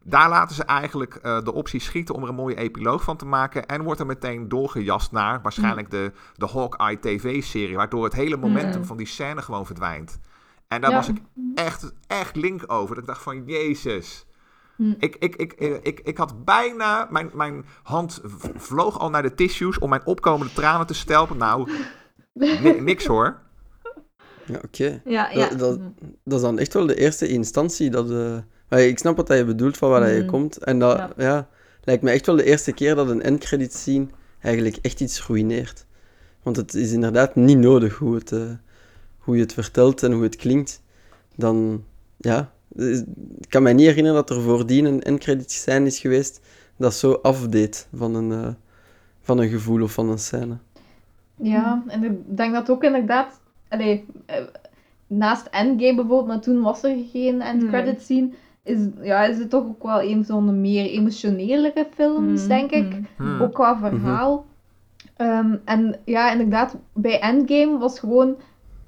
Daar 0.03 0.29
laten 0.29 0.55
ze 0.55 0.63
eigenlijk 0.63 1.15
eh, 1.15 1.41
de 1.43 1.53
optie 1.53 1.79
schieten 1.79 2.15
om 2.15 2.23
er 2.23 2.29
een 2.29 2.35
mooie 2.35 2.55
epiloog 2.57 3.03
van 3.03 3.17
te 3.17 3.25
maken. 3.25 3.65
En 3.65 3.83
wordt 3.83 3.99
er 3.99 4.05
meteen 4.05 4.49
doorgejast 4.49 5.11
naar 5.11 5.41
waarschijnlijk 5.41 5.89
de, 5.89 6.11
de 6.35 6.47
Hawkeye 6.47 6.99
TV-serie. 6.99 7.75
Waardoor 7.75 8.03
het 8.03 8.13
hele 8.13 8.37
momentum 8.37 8.79
Mm. 8.79 8.85
van 8.85 8.97
die 8.97 9.07
scène 9.07 9.41
gewoon 9.41 9.65
verdwijnt. 9.65 10.19
En 10.67 10.81
daar 10.81 10.89
Ja. 10.89 10.95
was 10.95 11.07
ik 11.09 11.17
echt, 11.55 11.93
echt 12.07 12.35
link 12.35 12.63
over. 12.71 12.95
Dat 12.95 13.03
ik 13.03 13.09
dacht 13.09 13.23
van, 13.23 13.43
jezus. 13.45 14.25
Hm. 14.75 14.93
Ik, 14.99 15.15
ik, 15.15 15.35
ik, 15.35 15.53
ik, 15.53 15.79
ik, 15.83 15.99
ik 15.99 16.17
had 16.17 16.45
bijna, 16.45 17.07
mijn, 17.11 17.29
mijn 17.33 17.65
hand 17.83 18.21
vloog 18.55 18.99
al 18.99 19.09
naar 19.09 19.21
de 19.21 19.33
tissues 19.35 19.79
om 19.79 19.89
mijn 19.89 20.05
opkomende 20.05 20.53
tranen 20.53 20.87
te 20.87 20.93
stelpen. 20.93 21.37
Nou, 21.37 21.69
ni- 22.63 22.79
niks 22.81 23.05
hoor. 23.05 23.37
Ja, 24.45 24.59
oké. 24.65 25.01
Ja, 25.05 25.29
ja. 25.31 25.49
Dat, 25.49 25.59
dat, 25.59 25.79
dat 26.23 26.37
is 26.37 26.41
dan 26.45 26.59
echt 26.59 26.73
wel 26.73 26.85
de 26.85 26.95
eerste 26.95 27.27
instantie 27.27 27.89
dat... 27.89 28.11
eh, 28.11 28.37
maar 28.69 28.79
ik 28.81 28.99
snap 28.99 29.17
wat 29.17 29.27
je 29.27 29.45
bedoelt, 29.45 29.77
van 29.77 29.89
waar 29.89 30.09
je 30.11 30.19
Mhm. 30.19 30.29
komt. 30.29 30.57
En 30.57 30.79
dat 30.79 30.97
Ja. 30.97 31.09
ja. 31.17 31.47
lijkt 31.83 32.03
me 32.03 32.11
echt 32.11 32.25
wel 32.25 32.35
de 32.35 32.43
eerste 32.43 32.71
keer 32.71 32.95
dat 32.95 33.09
een 33.09 33.21
endcredit 33.21 33.73
scene 33.73 34.07
eigenlijk 34.41 34.77
echt 34.81 34.99
iets 35.01 35.27
ruïneert. 35.27 35.85
Want 36.43 36.55
het 36.55 36.73
is 36.73 36.91
inderdaad 36.91 37.35
niet 37.35 37.57
nodig 37.57 37.97
hoe, 37.97 38.15
het, 38.15 38.31
eh, 38.31 38.41
hoe 39.17 39.35
je 39.35 39.41
het 39.41 39.53
vertelt 39.53 40.03
en 40.03 40.11
hoe 40.11 40.23
het 40.23 40.35
klinkt. 40.35 40.81
Dan, 41.35 41.83
ja... 42.17 42.53
eh, 42.77 42.97
Ik 43.39 43.49
kan 43.49 43.63
mij 43.63 43.73
niet 43.73 43.85
herinneren 43.87 44.25
dat 44.25 44.29
er 44.37 44.41
voordien 44.41 44.85
een 44.85 45.01
endcredit 45.03 45.51
scène 45.51 45.85
is 45.85 45.99
geweest 45.99 46.41
dat 46.77 46.93
zo 46.93 47.11
afdeed 47.11 47.87
van 47.95 48.15
een, 48.15 48.31
eh, 48.31 48.47
van 49.21 49.37
een 49.39 49.49
gevoel 49.49 49.81
of 49.81 49.91
van 49.91 50.09
een 50.09 50.17
scène. 50.19 50.57
Ja, 51.35 51.83
en 51.87 52.03
ik 52.03 52.11
denk 52.37 52.53
dat 52.53 52.69
ook 52.69 52.83
inderdaad... 52.83 53.41
Allee, 53.69 54.05
eh, 54.25 54.43
naast 55.07 55.45
Endgame 55.51 55.95
bijvoorbeeld, 55.95 56.27
maar 56.27 56.39
toen 56.39 56.61
was 56.61 56.83
er 56.83 56.95
geen 57.11 57.41
end 57.41 57.61
Nee. 57.61 57.69
credit 57.69 58.01
scene, 58.01 58.29
is, 58.63 58.77
ja, 59.01 59.23
is 59.25 59.37
het 59.37 59.49
toch 59.49 59.63
ook 59.63 59.83
wel 59.83 60.01
een 60.01 60.25
van 60.25 60.45
de 60.45 60.51
meer 60.51 60.85
emotionelere 60.85 61.87
films, 61.95 62.39
Mhm. 62.41 62.47
denk 62.47 62.71
ik. 62.71 62.93
Hmm. 63.17 63.41
Ook 63.41 63.53
qua 63.53 63.77
verhaal. 63.77 64.45
Ehm, 65.15 65.55
en 65.65 65.99
ja, 66.05 66.31
inderdaad, 66.31 66.75
bij 66.93 67.19
Endgame 67.19 67.77
was 67.77 67.99
gewoon... 67.99 68.35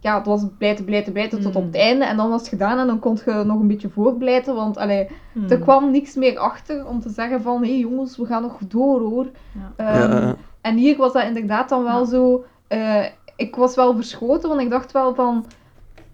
Ja, 0.08 0.17
het 0.17 0.26
was 0.26 0.46
blijten, 0.58 0.86
blijten, 0.86 1.13
blijten 1.13 1.41
tot 1.41 1.56
op 1.56 1.63
het 1.63 1.74
Mm. 1.74 1.80
einde. 1.80 2.06
En 2.06 2.17
dan 2.17 2.30
was 2.30 2.39
het 2.39 2.50
gedaan 2.50 2.78
en 2.80 2.88
dan 2.88 3.00
kon 3.00 3.17
je 3.26 3.43
nog 3.46 3.60
een 3.60 3.67
beetje 3.67 3.89
voortblijten. 3.89 4.56
Want 4.56 4.78
allee, 4.78 5.08
Mhm. 5.34 5.52
er 5.52 5.60
kwam 5.60 5.91
niks 5.91 6.15
meer 6.15 6.38
achter 6.38 6.86
om 6.86 7.00
te 7.02 7.10
zeggen 7.10 7.41
van... 7.41 7.62
Hé 7.63 7.70
hey, 7.70 7.78
jongens, 7.80 8.17
we 8.17 8.26
gaan 8.26 8.41
nog 8.41 8.58
door 8.67 9.00
hoor. 9.02 9.28
Ja. 9.52 9.86
Ehm, 9.86 10.12
Ja. 10.26 10.36
En 10.62 10.76
hier 10.78 10.98
was 10.98 11.13
dat 11.13 11.24
inderdaad 11.24 11.70
dan 11.70 11.84
wel 11.84 12.00
Ja. 12.00 12.06
zo... 12.06 12.43
eh, 12.67 13.06
ik 13.36 13.56
was 13.56 13.76
wel 13.76 13.96
verschoten, 13.96 14.50
want 14.50 14.62
ik 14.62 14.70
dacht 14.70 14.91
wel 14.91 15.15
van... 15.15 15.46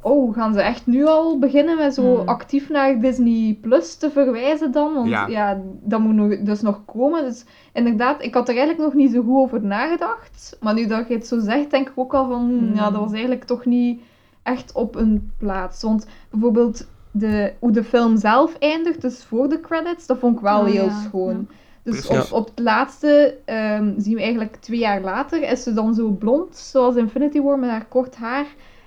Oh, 0.04 0.34
gaan 0.34 0.54
ze 0.54 0.62
echt 0.62 0.86
nu 0.88 1.06
al 1.06 1.40
beginnen 1.40 1.78
met 1.78 1.94
zo 1.94 2.16
Hmm. 2.18 2.28
actief 2.28 2.70
naar 2.70 3.00
Disney 3.00 3.58
Plus 3.62 3.96
te 3.96 4.10
verwijzen 4.12 4.72
dan? 4.72 4.94
Want 4.94 5.10
Ja. 5.10 5.28
ja, 5.28 5.62
dat 5.82 6.00
moet 6.00 6.14
nog, 6.16 6.38
dus 6.40 6.62
nog 6.62 6.86
komen. 6.86 7.24
Dus 7.24 7.46
inderdaad, 7.74 8.24
ik 8.24 8.34
had 8.34 8.50
er 8.50 8.56
eigenlijk 8.58 8.86
nog 8.86 8.94
niet 8.94 9.12
zo 9.12 9.22
goed 9.22 9.36
over 9.38 9.62
nagedacht. 9.66 10.58
Maar 10.62 10.74
nu 10.74 10.88
dat 10.88 11.08
je 11.08 11.14
het 11.14 11.28
zo 11.28 11.40
zegt, 11.40 11.72
denk 11.72 11.88
ik 11.88 11.94
ook 11.96 12.14
al 12.14 12.28
van... 12.30 12.40
hmm, 12.40 12.60
Hmm. 12.60 12.76
Ja, 12.76 12.92
dat 12.92 13.00
was 13.02 13.12
eigenlijk 13.12 13.44
toch 13.44 13.66
niet 13.66 14.02
echt 14.44 14.72
op 14.74 14.96
een 14.96 15.32
plaats. 15.38 15.82
Want 15.84 16.08
bijvoorbeeld 16.32 16.88
de, 17.12 17.54
hoe 17.60 17.72
de 17.72 17.84
film 17.84 18.18
zelf 18.18 18.56
eindigt, 18.60 19.02
dus 19.02 19.24
voor 19.24 19.50
de 19.50 19.60
credits, 19.60 20.06
dat 20.06 20.18
vond 20.18 20.36
ik 20.36 20.42
wel 20.42 20.60
Oh, 20.60 20.66
heel 20.66 20.86
ja. 20.86 21.02
schoon. 21.02 21.48
Dus 21.84 22.32
op 22.32 22.46
het 22.46 22.60
laatste 22.60 23.38
ehm, 23.46 23.94
zien 23.98 24.16
we 24.16 24.22
eigenlijk 24.22 24.56
twee 24.56 24.80
jaar 24.80 25.02
later, 25.02 25.50
is 25.50 25.64
ze 25.64 25.74
dan 25.74 25.94
zo 25.94 26.10
blond, 26.10 26.56
zoals 26.58 26.96
Infinity 26.96 27.42
War, 27.42 27.60
met 27.60 27.70
haar 27.70 27.86
kort 27.86 28.16
haar. 28.16 28.46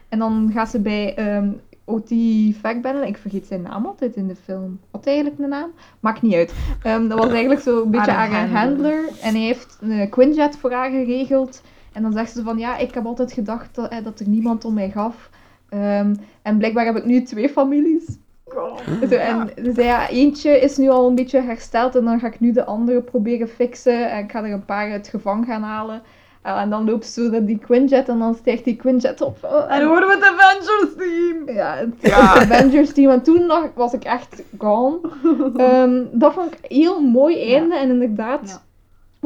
En 0.08 0.18
dan 0.18 0.50
gaat 0.52 0.68
ze 0.70 0.80
bij 0.80 1.14
ehm 1.14 1.48
O.T. 1.88 2.10
Fagbellen, 2.60 3.06
ik 3.06 3.16
vergeet 3.16 3.46
zijn 3.46 3.62
naam 3.62 3.86
altijd 3.86 4.16
in 4.16 4.26
de 4.26 4.36
film. 4.36 4.80
Had 4.90 5.04
hij 5.04 5.14
eigenlijk 5.14 5.42
een 5.42 5.48
naam? 5.48 5.70
Maakt 6.00 6.22
niet 6.22 6.34
uit. 6.34 6.54
Ehm, 6.82 7.08
dat 7.08 7.18
was 7.18 7.30
eigenlijk 7.30 7.60
zo 7.60 7.82
een 7.82 7.90
beetje 7.96 8.10
Haar 8.10 8.28
handler. 8.30 8.60
handler. 8.60 9.08
En 9.22 9.34
hij 9.34 9.44
heeft 9.44 9.78
een 9.80 10.08
Quinjet 10.08 10.56
voor 10.56 10.72
haar 10.72 10.90
geregeld. 10.90 11.62
En 11.92 12.02
dan 12.02 12.12
zegt 12.12 12.32
ze 12.32 12.42
van, 12.42 12.58
ja, 12.58 12.76
ik 12.76 12.94
heb 12.94 13.06
altijd 13.06 13.32
gedacht 13.32 13.74
dat, 13.74 13.90
eh, 13.90 14.04
dat 14.04 14.20
er 14.20 14.28
niemand 14.28 14.64
om 14.64 14.74
mij 14.74 14.90
gaf. 14.90 15.30
Ehm, 15.68 16.14
en 16.42 16.58
blijkbaar 16.58 16.84
heb 16.84 16.96
ik 16.96 17.04
nu 17.04 17.22
twee 17.22 17.48
families. 17.48 18.04
Zo, 18.52 18.76
en 19.16 19.50
ze 19.64 19.72
zei, 19.74 19.86
ja, 19.86 20.08
eentje 20.08 20.60
is 20.60 20.76
nu 20.76 20.88
al 20.88 21.08
een 21.08 21.14
beetje 21.14 21.40
hersteld 21.40 21.96
en 21.96 22.04
dan 22.04 22.20
ga 22.20 22.26
ik 22.26 22.40
nu 22.40 22.52
de 22.52 22.64
andere 22.64 23.00
proberen 23.02 23.48
fixen. 23.48 24.10
En 24.10 24.24
ik 24.24 24.30
ga 24.30 24.44
er 24.44 24.52
een 24.52 24.64
paar 24.64 24.90
uit 24.92 25.08
gevangen 25.08 25.46
gaan 25.46 25.62
halen. 25.62 26.02
Uh, 26.46 26.60
en 26.60 26.70
dan 26.70 26.84
loopt 26.84 27.06
ze 27.06 27.28
naar 27.30 27.44
die 27.44 27.58
Quinjet 27.58 28.08
en 28.08 28.18
dan 28.18 28.34
stijgt 28.34 28.64
die 28.64 28.76
Quinjet 28.76 29.20
op. 29.20 29.36
Oh, 29.42 29.72
En 29.72 29.80
dan 29.80 29.88
horen 29.88 30.08
we 30.08 30.14
het 30.14 30.24
Avengers 30.24 30.94
team! 30.96 31.56
ja, 31.56 31.74
het 31.76 31.94
Ja. 32.00 32.18
Avengers 32.42 32.92
team. 32.92 33.10
En 33.10 33.22
toen 33.22 33.46
nog, 33.46 33.68
was 33.74 33.92
ik 33.92 34.04
echt 34.04 34.42
gone. 34.58 34.98
Ehm, 35.56 36.04
dat 36.12 36.32
vond 36.32 36.52
ik 36.52 36.58
een 36.62 36.76
heel 36.76 37.00
mooi 37.00 37.52
einde. 37.54 37.76
En 37.76 37.88
inderdaad, 37.90 38.40
Ja. 38.48 38.62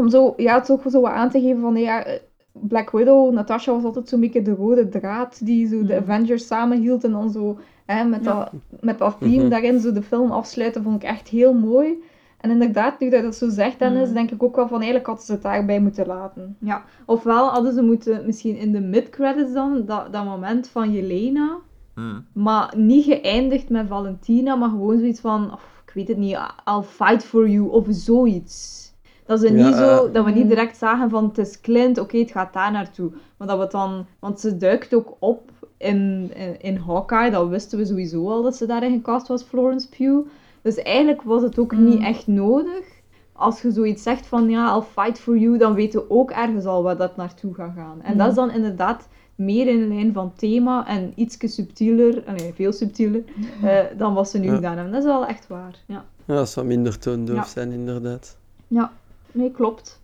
om 0.03 0.09
zo, 0.11 0.35
ja, 0.37 0.55
het 0.59 0.71
ook 0.71 0.83
zo 0.91 1.01
wat 1.01 1.13
aan 1.13 1.31
te 1.31 1.41
geven 1.41 1.61
van, 1.61 1.77
ja, 1.77 2.05
eh, 2.05 2.19
Black 2.53 2.91
Widow, 2.91 3.33
Natasha 3.33 3.73
was 3.73 3.85
altijd 3.85 4.09
zo'n 4.09 4.21
beetje 4.21 4.43
de 4.43 4.55
rode 4.55 4.89
draad 4.89 5.47
die 5.47 5.69
zo 5.69 5.85
de. 5.85 5.97
Avengers 5.97 6.47
samenhield. 6.47 7.05
En 7.05 7.11
dan 7.11 7.31
zo 7.31 7.59
hè, 7.87 8.05
met, 8.05 8.25
Ja. 8.25 8.35
dat, 8.35 8.51
met 8.81 8.99
dat 8.99 9.17
theme 9.21 9.37
Mhm. 9.41 9.49
daarin 9.49 9.81
zo 9.81 9.93
de 9.93 10.03
film 10.03 10.31
afsluiten, 10.31 10.83
vond 10.83 11.03
ik 11.03 11.09
echt 11.09 11.29
heel 11.29 11.53
mooi. 11.55 12.03
En 12.41 12.51
inderdaad, 12.51 13.01
nu 13.01 13.11
dat 13.11 13.19
je 13.19 13.25
dat 13.25 13.35
zo 13.35 13.49
zegt, 13.49 13.79
Dennis, 13.79 14.05
Mhm. 14.07 14.15
denk 14.15 14.31
ik 14.31 14.43
ook 14.43 14.57
wel 14.57 14.67
van, 14.69 14.77
eigenlijk 14.77 15.07
hadden 15.07 15.25
ze 15.25 15.33
het 15.33 15.43
daarbij 15.43 15.81
moeten 15.81 16.07
laten. 16.07 16.57
Ja, 16.61 16.83
ofwel 17.07 17.49
hadden 17.49 17.73
ze 17.73 17.83
moeten 17.83 18.23
misschien 18.27 18.57
in 18.57 18.73
de 18.73 18.81
mid-credits 18.81 19.53
dan, 19.53 19.83
dat, 19.87 20.13
dat 20.13 20.25
moment 20.25 20.69
van 20.69 20.93
Jelena, 20.93 21.57
Hmm. 21.95 22.25
Maar 22.33 22.75
niet 22.77 23.05
geëindigd 23.05 23.69
met 23.69 23.87
Valentina, 23.89 24.55
maar 24.55 24.69
gewoon 24.69 24.99
zoiets 24.99 25.21
van, 25.21 25.53
of, 25.53 25.83
ik 25.87 25.93
weet 25.95 26.09
het 26.09 26.17
niet, 26.17 26.39
I'll 26.65 26.83
fight 26.83 27.25
for 27.25 27.49
you 27.49 27.69
of 27.71 27.87
zoiets. 27.89 28.89
Dat, 29.27 29.41
ze 29.41 29.57
Ja, 29.57 29.67
niet 29.67 29.75
zo, 29.77 30.07
eh. 30.07 30.13
dat 30.13 30.25
we 30.25 30.31
niet 30.31 30.39
Mhm. 30.39 30.49
direct 30.49 30.77
zagen 30.77 31.11
van 31.11 31.25
het 31.25 31.39
is 31.39 31.61
Clint, 31.61 31.99
oké, 31.99 32.19
het 32.19 32.31
gaat 32.31 32.53
daar 32.53 32.73
naartoe. 32.73 33.11
Maar 33.37 33.49
dat 33.49 33.57
we 33.57 33.63
het 33.63 33.73
dan, 33.73 34.07
want 34.19 34.41
ze 34.41 34.57
duikt 34.57 34.95
ook 34.95 35.17
op 35.19 35.51
in, 35.77 36.31
in, 36.35 36.61
in 36.61 36.77
Hawkeye, 36.77 37.31
dat 37.31 37.49
wisten 37.49 37.79
we 37.79 37.85
sowieso 37.87 38.31
al 38.31 38.43
dat 38.43 38.57
ze 38.57 38.67
daarin 38.67 38.93
gecast 38.93 39.29
was, 39.29 39.43
Florence 39.43 39.89
Pugh. 39.89 40.27
Dus 40.63 40.75
eigenlijk 40.77 41.23
was 41.23 41.43
het 41.43 41.59
ook 41.59 41.73
Mm. 41.73 41.85
niet 41.85 42.01
echt 42.03 42.27
nodig. 42.27 42.85
Als 43.33 43.63
je 43.63 43.71
zoiets 43.71 44.03
zegt 44.03 44.27
van 44.27 44.49
ja, 44.51 44.75
I'll 44.75 44.83
fight 44.83 45.21
for 45.21 45.37
you, 45.37 45.59
dan 45.59 45.75
weten 45.75 46.01
we 46.01 46.11
ook 46.11 46.31
ergens 46.31 46.65
al 46.65 46.83
waar 46.83 46.97
dat 46.97 47.17
naartoe 47.17 47.55
gaat 47.55 47.73
gaan. 47.77 48.03
En 48.03 48.13
Mm. 48.13 48.19
dat 48.19 48.29
is 48.29 48.35
dan 48.35 48.51
inderdaad 48.51 49.09
meer 49.35 49.67
in 49.67 49.79
de 49.79 49.95
lijn 49.95 50.13
van 50.13 50.33
thema 50.37 50.87
en 50.87 51.13
iets 51.15 51.37
subtieler, 51.55 52.23
nee, 52.37 52.53
veel 52.55 52.73
subtieler, 52.73 53.23
eh, 53.63 53.79
dan 53.99 54.15
wat 54.15 54.29
ze 54.29 54.39
nu 54.39 54.47
Ja. 54.47 54.55
gedaan 54.55 54.75
hebben. 54.75 54.93
Dat 54.93 55.03
is 55.03 55.09
wel 55.09 55.27
echt 55.27 55.47
waar. 55.47 55.75
Ja, 55.87 56.05
Ja, 56.25 56.35
dat 56.35 56.49
zou 56.49 56.67
minder 56.67 56.99
toondoof 56.99 57.37
Ja. 57.37 57.45
zijn, 57.45 57.73
inderdaad. 57.73 58.37
ja. 58.69 58.93
nee, 59.33 59.51
klopt. 59.51 60.01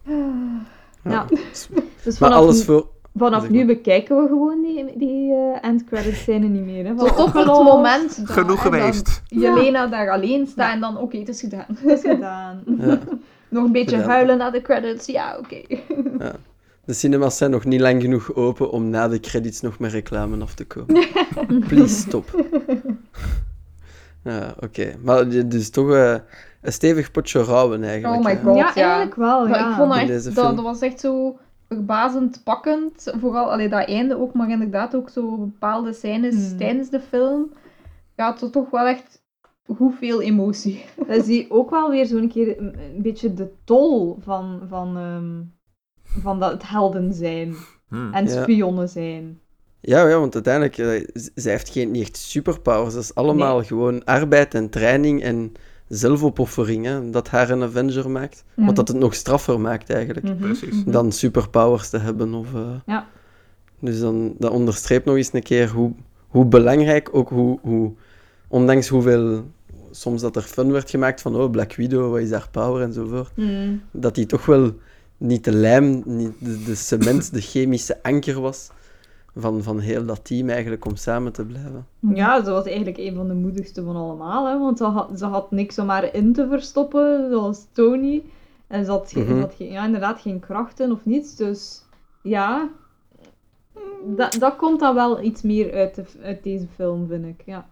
Ja. 1.05 1.27
Dus 2.05 2.19
Maar 2.19 2.31
alles 2.33 2.59
nu, 2.59 2.65
voor... 2.65 2.87
vanaf 3.17 3.41
zeg 3.41 3.51
nu 3.51 3.57
maar. 3.57 3.67
bekijken 3.67 4.17
we 4.23 4.27
gewoon 4.29 4.63
die, 4.63 4.99
die 4.99 5.33
eh 5.33 5.59
end 5.69 5.85
credits 5.85 6.19
scène 6.21 6.47
niet 6.49 6.65
meer. 6.65 6.87
Hè. 6.87 6.97
Tot 6.97 7.17
op 7.17 7.33
het 7.35 7.47
moment 7.47 8.17
dat 8.17 8.31
Genoeg 8.31 8.63
geweest. 8.63 9.23
Jelena 9.27 9.87
daar 9.87 10.11
alleen 10.11 10.47
staat 10.47 10.73
en 10.73 10.81
dan, 10.81 10.99
oké, 10.99 11.19
het 11.19 11.29
is 11.29 11.41
gedaan. 11.41 11.65
Het 11.69 11.93
is 11.93 12.01
gedaan. 12.01 12.63
Ja. 12.81 12.99
Nog 13.49 13.65
een 13.65 13.73
beetje 13.73 13.97
Gedaan. 13.97 14.11
huilen 14.11 14.39
naar 14.39 14.53
de 14.53 14.63
credits, 14.63 15.07
ja, 15.07 15.39
oké. 15.39 15.61
De 16.85 16.93
cinemas 16.93 17.37
zijn 17.37 17.51
nog 17.51 17.65
niet 17.65 17.81
lang 17.81 18.03
genoeg 18.03 18.35
open 18.35 18.71
om 18.71 18.91
na 18.91 19.09
de 19.09 19.21
credits 19.21 19.61
nog 19.61 19.79
met 19.79 19.93
reclame 19.93 20.43
af 20.43 20.55
te 20.55 20.65
komen. 20.67 21.05
Please 21.69 21.95
stop. 21.95 22.45
Ja, 24.25 24.55
oké. 24.61 24.95
Maar 25.03 25.29
dit 25.29 25.55
is 25.55 25.71
toch 25.71 25.93
eh, 25.93 26.15
een 26.63 26.73
stevig 26.73 27.11
potje 27.11 27.43
rouwen 27.43 27.85
eigenlijk. 27.85 28.21
Oh 28.21 28.25
my 28.27 28.41
god. 28.45 28.57
ja, 28.57 28.71
ja. 28.75 28.83
eigenlijk 28.83 29.15
wel. 29.15 29.49
Maar 29.49 29.59
Ja. 29.59 29.71
ik 29.71 29.77
vond 29.77 29.95
echt, 29.95 30.07
deze 30.07 30.33
dat, 30.33 30.45
film. 30.45 30.57
dat 30.57 30.65
was 30.65 30.81
echt 30.81 31.01
zo 31.01 31.39
verbazend 31.69 32.41
pakkend. 32.45 33.15
Vooral, 33.21 33.51
allee, 33.53 33.69
dat 33.69 33.89
einde 33.89 34.19
ook, 34.19 34.33
maar 34.35 34.51
inderdaad 34.51 34.95
ook 34.95 35.11
zo 35.11 35.37
bepaalde 35.37 35.93
scènes 35.93 36.49
Hmm. 36.49 36.57
tijdens 36.59 36.91
de 36.91 37.01
film. 37.01 37.53
Ja, 38.17 38.31
het 38.31 38.41
was 38.41 38.51
toch 38.51 38.71
wel 38.71 38.87
echt 38.87 39.23
hoeveel 39.67 40.23
emotie. 40.23 40.85
Dan 41.09 41.23
zie 41.23 41.43
je 41.43 41.51
ook 41.51 41.71
wel 41.71 41.91
weer 41.91 42.07
zo'n 42.07 42.29
keer 42.29 42.59
een, 42.59 42.79
een 42.95 43.03
beetje 43.03 43.35
de 43.35 43.53
tol 43.65 44.19
van, 44.21 44.61
van, 44.69 44.97
ehm, 44.97 45.43
van 46.23 46.41
dat 46.41 46.53
het 46.53 46.69
helden 46.69 47.13
zijn 47.13 47.55
Hmm. 47.89 48.13
en 48.15 48.27
Ja. 48.27 48.43
spionnen 48.43 48.89
zijn. 48.89 49.41
Ja, 49.81 50.09
ja, 50.09 50.19
want 50.19 50.35
uiteindelijk, 50.35 50.79
eh, 50.79 51.09
zij 51.35 51.53
heeft 51.53 51.69
geen, 51.69 51.91
niet 51.91 52.03
echt 52.03 52.17
superpowers. 52.17 52.95
Dat 52.95 53.03
is 53.03 53.15
allemaal 53.15 53.63
gewoon 53.65 54.05
arbeid 54.05 54.55
en 54.55 54.71
training 54.71 55.23
en 55.23 55.53
zelfopoffering, 55.89 56.85
hè, 56.85 57.11
dat 57.11 57.29
haar 57.29 57.51
een 57.51 57.63
Avenger 57.63 58.11
maakt. 58.11 58.45
Mhm. 58.55 58.67
Wat 58.67 58.77
dat 58.77 58.89
het 58.89 58.97
nog 58.97 59.15
straffer 59.15 59.61
maakt, 59.61 59.91
eigenlijk. 59.91 60.27
Mhm. 60.27 60.37
Precies. 60.37 60.85
Dan 60.87 61.13
superpowers 61.13 61.89
te 61.89 61.99
hebben. 61.99 62.35
Of, 62.35 62.55
eh, 62.55 62.61
Ja. 62.87 63.07
Dus 63.81 64.01
dan, 64.01 64.35
dat 64.39 64.51
onderstreept 64.51 65.05
nog 65.05 65.17
eens 65.17 65.33
een 65.33 65.43
keer 65.43 65.69
hoe, 65.71 65.93
hoe 66.29 66.45
belangrijk, 66.47 67.09
ook 67.13 67.29
hoe, 67.29 67.59
hoe, 67.63 67.93
ondanks 68.49 68.89
hoeveel, 68.89 69.45
soms 69.91 70.21
dat 70.21 70.37
er 70.37 70.43
fun 70.43 70.73
werd 70.73 70.91
gemaakt 70.91 71.21
van, 71.21 71.37
oh, 71.37 71.51
Black 71.51 71.75
Widow, 71.75 72.11
wat 72.11 72.21
is 72.21 72.31
haar 72.31 72.49
power 72.51 72.83
enzovoort, 72.83 73.31
Mm. 73.37 73.81
dat 73.91 74.15
die 74.15 74.27
toch 74.27 74.47
wel 74.47 74.75
niet 75.17 75.45
de 75.45 75.53
lijm, 75.53 76.03
niet 76.05 76.33
de, 76.39 76.63
de 76.63 76.75
cement, 76.75 77.33
de 77.33 77.41
chemische 77.41 78.03
anker 78.03 78.41
was 78.41 78.69
van, 79.37 79.63
van 79.63 79.79
heel 79.79 80.05
dat 80.07 80.25
team 80.25 80.49
eigenlijk 80.49 80.85
om 80.85 80.97
samen 80.97 81.33
te 81.33 81.45
blijven. 81.45 81.87
Ja, 82.15 82.45
ze 82.45 82.51
was 82.51 82.65
eigenlijk 82.67 82.99
een 82.99 83.15
van 83.15 83.29
de 83.29 83.35
moedigste 83.35 83.83
van 83.85 83.97
allemaal, 83.97 84.47
hè, 84.47 84.59
want 84.59 84.79
ze 84.79 84.85
had, 84.85 85.19
ze 85.19 85.25
had 85.27 85.51
niks 85.51 85.79
om 85.79 85.89
haar 85.89 86.15
in 86.15 86.33
te 86.33 86.47
verstoppen, 86.49 87.29
zoals 87.31 87.67
Tony. 87.73 88.23
En 88.67 88.85
ze 88.85 88.91
had, 88.91 89.13
Mhm. 89.15 89.27
ze 89.27 89.35
had 89.35 89.55
geen, 89.55 89.71
ja, 89.73 89.85
inderdaad 89.85 90.21
geen 90.21 90.41
krachten 90.41 90.93
of 90.93 91.05
niets, 91.05 91.37
dus 91.37 91.85
ja, 92.23 92.69
dat, 94.07 94.37
dat 94.41 94.57
komt 94.57 94.81
dan 94.81 94.95
wel 94.95 95.23
iets 95.23 95.43
meer 95.43 95.75
uit, 95.75 95.95
de, 95.95 96.05
uit 96.23 96.43
deze 96.43 96.67
film, 96.75 97.07
vind 97.09 97.25
ik. 97.25 97.43
Ja. 97.45 97.67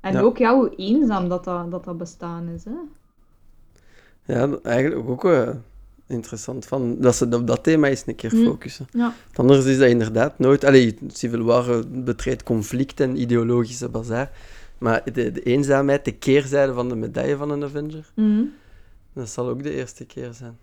En 0.00 0.12
Ja. 0.12 0.20
ook 0.20 0.38
ja, 0.38 0.54
hoe 0.54 0.74
eenzaam 0.76 1.28
dat 1.28 1.44
dat, 1.44 1.70
dat, 1.70 1.84
dat 1.84 1.98
bestaan 1.98 2.48
is. 2.48 2.64
Hè? 2.64 2.72
Ja, 4.24 4.48
eigenlijk 4.62 5.08
ook 5.08 5.24
eh, 5.24 5.48
interessant 6.12 6.66
van, 6.66 6.96
dat 7.00 7.16
ze 7.16 7.28
op 7.30 7.46
dat 7.46 7.62
thema 7.62 7.88
eens 7.88 8.02
een 8.06 8.14
keer 8.14 8.34
Mm. 8.34 8.44
focussen. 8.44 8.86
Ja. 8.90 9.14
Anders 9.34 9.64
is 9.64 9.78
dat 9.78 9.88
inderdaad 9.88 10.38
nooit... 10.38 10.64
Allee, 10.64 10.98
Civil 11.08 11.42
War 11.42 11.70
eh, 11.70 11.78
betreedt 11.88 12.42
conflict 12.42 13.00
en 13.00 13.20
ideologische 13.20 13.88
bazaar. 13.88 14.30
Maar 14.78 15.02
de, 15.12 15.32
de 15.32 15.42
eenzaamheid, 15.42 16.04
de 16.04 16.12
keerzijde 16.12 16.72
van 16.72 16.88
de 16.88 16.96
medaille 16.96 17.36
van 17.36 17.50
een 17.50 17.64
Avenger, 17.64 18.10
Mhm. 18.14 18.42
dat 19.14 19.28
zal 19.28 19.48
ook 19.48 19.62
de 19.62 19.74
eerste 19.74 20.04
keer 20.04 20.32
zijn. 20.32 20.56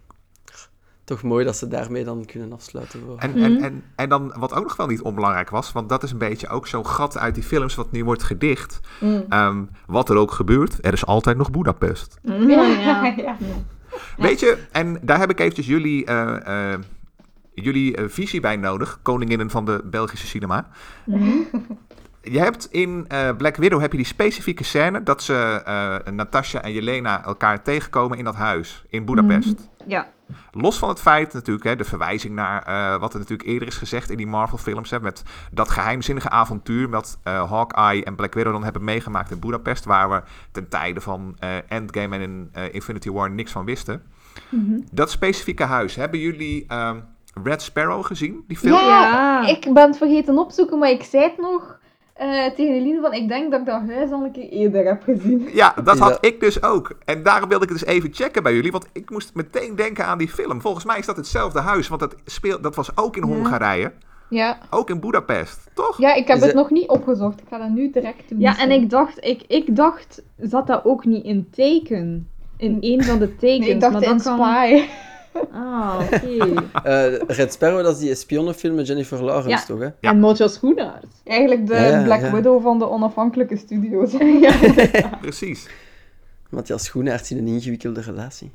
Toch 1.04 1.24
mooi 1.24 1.46
dat 1.46 1.56
ze 1.58 1.68
daarmee 1.68 2.04
dan 2.04 2.26
kunnen 2.26 2.54
afsluiten. 2.54 3.00
Voor. 3.06 3.18
En, 3.18 3.36
en, 3.36 3.54
Mhm. 3.54 3.64
en, 3.64 3.84
en 3.96 4.10
dan 4.10 4.34
wat 4.38 4.54
ook 4.54 4.64
nog 4.64 4.76
wel 4.76 4.88
niet 4.88 5.02
onbelangrijk 5.02 5.50
was, 5.50 5.72
want 5.72 5.90
dat 5.90 6.04
is 6.04 6.12
een 6.12 6.18
beetje 6.18 6.48
ook 6.48 6.68
zo'n 6.68 6.86
gat 6.86 7.18
uit 7.18 7.34
die 7.36 7.44
films 7.44 7.76
wat 7.76 7.92
nu 7.92 8.04
wordt 8.06 8.24
gedicht. 8.24 8.80
Mm. 9.00 9.26
Ehm, 9.30 9.64
wat 9.88 10.10
er 10.10 10.16
ook 10.16 10.32
gebeurt, 10.32 10.86
er 10.86 10.94
is 10.94 11.06
altijd 11.06 11.38
nog 11.38 11.52
Budapest. 11.52 12.18
Ja, 12.24 12.34
ja. 12.66 13.06
ja. 13.18 13.38
Weet 14.18 14.40
je, 14.40 14.58
en 14.72 15.00
daar 15.02 15.20
heb 15.20 15.30
ik 15.30 15.40
eventjes 15.40 15.68
jullie, 15.68 16.06
eh, 16.06 16.74
eh, 16.74 16.80
jullie 17.54 17.96
eh, 17.96 18.06
visie 18.08 18.40
bij 18.40 18.56
nodig, 18.56 19.00
koninginnen 19.02 19.50
van 19.50 19.66
de 19.66 19.82
Belgische 19.86 20.28
cinema. 20.28 20.68
Mhm. 21.06 21.30
Je 22.22 22.40
hebt 22.40 22.68
in 22.72 23.08
Black 23.38 23.56
Widow 23.56 23.82
heb 23.82 23.92
je 23.92 23.98
die 23.98 24.06
specifieke 24.06 24.64
scène 24.64 25.04
dat 25.04 25.24
ze 25.24 26.02
Natasha 26.14 26.62
en 26.62 26.72
Jelena 26.72 27.26
elkaar 27.26 27.64
tegenkomen 27.64 28.18
in 28.18 28.24
dat 28.24 28.36
huis 28.36 28.84
in 28.90 29.06
Budapest. 29.06 29.70
Ja. 29.88 30.08
Los 30.52 30.78
van 30.78 30.90
het 30.90 31.02
feit 31.02 31.34
natuurlijk, 31.34 31.66
hè, 31.66 31.76
de 31.76 31.84
verwijzing 31.84 32.36
naar 32.36 32.64
eh, 32.64 33.00
wat 33.00 33.14
er 33.14 33.20
natuurlijk 33.20 33.50
eerder 33.50 33.68
is 33.68 33.78
gezegd 33.78 34.10
in 34.10 34.18
die 34.18 34.28
Marvel-films, 34.28 34.90
hè, 34.90 35.00
met 35.00 35.24
dat 35.52 35.70
geheimzinnige 35.70 36.30
avontuur 36.30 36.90
dat 36.90 37.20
eh, 37.24 37.52
Hawkeye 37.52 38.04
en 38.04 38.16
Black 38.16 38.34
Widow 38.34 38.54
dan 38.54 38.64
hebben 38.64 38.84
meegemaakt 38.84 39.32
in 39.32 39.40
Budapest, 39.40 39.86
waar 39.86 40.10
we 40.10 40.22
ten 40.52 40.70
tijde 40.70 41.02
van 41.02 41.36
eh, 41.40 41.50
Endgame 41.68 42.16
en 42.16 42.22
in, 42.22 42.52
Infinity 42.72 43.12
War 43.12 43.32
niks 43.32 43.52
van 43.52 43.66
wisten. 43.66 44.04
Mhm. 44.50 44.80
Dat 44.92 45.12
specifieke 45.12 45.64
huis, 45.64 45.96
hebben 45.96 46.20
jullie 46.20 46.66
ehm, 46.68 46.98
Red 47.44 47.62
Sparrow 47.62 48.06
gezien, 48.06 48.44
die 48.48 48.58
film? 48.58 48.74
Ja, 48.74 48.88
Ja. 48.90 49.48
ik 49.48 49.74
ben 49.74 49.88
het 49.88 49.98
vergeten 49.98 50.38
opzoeken, 50.38 50.80
maar 50.80 50.90
ik 50.90 51.04
zei 51.04 51.24
het 51.24 51.38
nog 51.38 51.79
eh, 52.20 52.46
tegen 52.56 52.74
Eline 52.74 53.02
van, 53.02 53.14
ik 53.14 53.28
denk 53.28 53.52
dat 53.52 53.60
ik 53.60 53.66
dat 53.66 53.82
huis 53.88 54.12
al 54.12 54.24
een 54.24 54.32
keer 54.32 54.50
eerder 54.50 54.86
heb 54.86 55.04
gezien. 55.04 55.50
Ja, 55.54 55.74
dat 55.84 55.98
had 56.00 56.18
ik 56.26 56.40
dus 56.40 56.64
ook. 56.64 56.92
En 57.06 57.24
daarom 57.24 57.50
wilde 57.50 57.64
ik 57.64 57.70
het 57.72 57.80
dus 57.80 57.88
even 57.88 58.10
checken 58.14 58.44
bij 58.44 58.54
jullie. 58.54 58.72
Want 58.72 58.88
ik 58.94 59.10
moest 59.10 59.34
meteen 59.36 59.76
denken 59.76 60.06
aan 60.06 60.18
die 60.18 60.30
film. 60.30 60.62
Volgens 60.62 60.86
mij 60.86 60.98
is 61.00 61.06
dat 61.06 61.16
hetzelfde 61.18 61.60
huis. 61.60 61.88
Want 61.88 62.02
dat, 62.02 62.16
speelt, 62.26 62.64
dat 62.64 62.76
was 62.76 62.98
ook 62.98 63.16
in 63.18 63.28
Ja. 63.28 63.34
Hongarije. 63.34 63.92
Ja, 64.30 64.58
Ook 64.70 64.90
in 64.90 65.00
Budapest. 65.00 65.70
Toch? 65.74 65.98
ja 65.98 66.14
ik 66.14 66.28
heb 66.28 66.36
Is 66.36 66.42
het 66.44 66.52
het- 66.52 66.62
nog 66.62 66.70
niet 66.70 66.88
opgezocht. 66.90 67.40
Ik 67.42 67.46
ga 67.50 67.58
dat 67.58 67.70
nu 67.70 67.92
direct 67.92 68.30
doen. 68.30 68.40
Ja, 68.40 68.58
en 68.60 68.72
ik 68.72 68.90
dacht, 68.90 69.26
ik, 69.26 69.44
ik 69.48 69.76
dacht, 69.76 70.24
zat 70.38 70.68
dat 70.68 70.86
ook 70.86 71.06
niet 71.06 71.24
in 71.24 71.48
teken? 71.52 72.30
In 72.58 72.78
een 72.82 73.04
van 73.04 73.20
de 73.20 73.36
tekens. 73.36 73.60
Nee, 73.66 73.70
ik 73.76 73.80
dacht 73.80 73.94
maar 73.94 74.04
in 74.04 74.10
dat 74.18 74.24
kan- 74.24 74.38
Spy. 74.38 74.84
Ah, 75.52 76.00
oké. 76.14 76.28
Eh, 76.84 77.18
Red 77.28 77.54
Sparrow, 77.54 77.84
dat 77.84 77.94
is 77.94 78.00
die 78.00 78.10
espionnenfilm 78.10 78.76
met 78.76 78.88
Jennifer 78.88 79.24
Lawrence, 79.24 79.50
Ja. 79.50 79.64
toch? 79.66 79.80
Hè? 79.80 79.86
Ja. 79.86 80.10
En 80.12 80.20
Mojo 80.20 80.48
Schoenaert. 80.48 81.06
Eigenlijk 81.24 81.68
de 81.68 81.74
Ja, 81.76 82.04
Black 82.04 82.22
ja. 82.22 82.32
Widow 82.34 82.62
van 82.62 82.80
de 82.80 82.90
onafhankelijke 82.90 83.56
studio's. 83.58 84.12
Precies. 85.22 85.70
Matthias 86.50 86.84
Schoenaerts 86.84 87.32
in 87.32 87.38
een 87.38 87.48
ingewikkelde 87.48 88.02
relatie. 88.02 88.52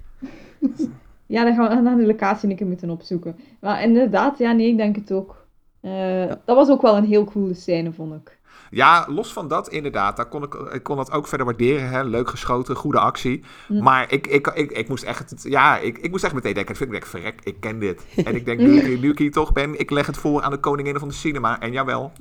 Ja, 1.27 1.44
dan 1.44 1.55
gaan 1.55 1.77
we 1.77 1.83
naar 1.83 1.97
de 1.97 2.07
locatie 2.07 2.51
een 2.51 2.57
keer 2.57 2.66
moeten 2.66 2.90
opzoeken. 2.90 3.37
Maar 3.61 3.83
inderdaad, 3.83 4.38
ja, 4.38 4.53
nee, 4.53 4.68
ik 4.68 4.77
denk 4.77 4.97
het 4.97 5.12
ook. 5.12 5.47
Eh, 5.81 6.27
Dat 6.44 6.57
was 6.57 6.68
ook 6.68 6.83
wel 6.83 6.97
een 6.97 7.05
heel 7.05 7.25
coole 7.25 7.55
scène, 7.55 7.92
vond 7.92 8.14
ik. 8.14 8.34
Ja, 8.75 9.07
los 9.11 9.33
van 9.33 9.49
dat 9.49 9.69
inderdaad. 9.69 10.17
Daar 10.17 10.27
kon 10.29 10.43
ik, 10.43 10.55
ik 10.55 10.83
kon 10.83 10.97
dat 10.97 11.11
ook 11.13 11.27
verder 11.27 11.47
waarderen. 11.47 11.89
Hè? 11.89 12.05
Leuk 12.05 12.29
geschoten, 12.29 12.77
goede 12.77 12.99
actie. 12.99 13.43
Hm. 13.66 13.83
Maar 13.83 14.12
ik, 14.12 14.27
ik, 14.27 14.47
ik, 14.55 14.70
ik 14.72 14.89
moest 14.89 15.03
echt... 15.05 15.35
Ja, 15.43 15.79
ik, 15.79 15.99
ik 15.99 16.11
moest 16.11 16.25
echt 16.25 16.35
meteen 16.35 16.55
denken. 16.55 16.81
Ik 16.81 16.91
denk, 16.91 17.07
verrek, 17.07 17.41
ik 17.43 17.57
ken 17.61 17.79
dit. 17.79 18.03
En 18.25 18.35
ik 18.35 18.45
denk, 18.45 18.61
nu, 18.61 18.81
ik- 18.81 19.01
nu 19.01 19.11
ik 19.11 19.18
hier 19.18 19.31
toch 19.33 19.53
ben, 19.53 19.79
ik 19.81 19.91
leg 19.91 20.07
het 20.07 20.16
voor 20.16 20.43
aan 20.43 20.51
de 20.51 20.57
koninginnen 20.59 21.01
van 21.01 21.09
de 21.09 21.14
cinema. 21.14 21.61
En 21.61 21.72
jawel. 21.72 22.12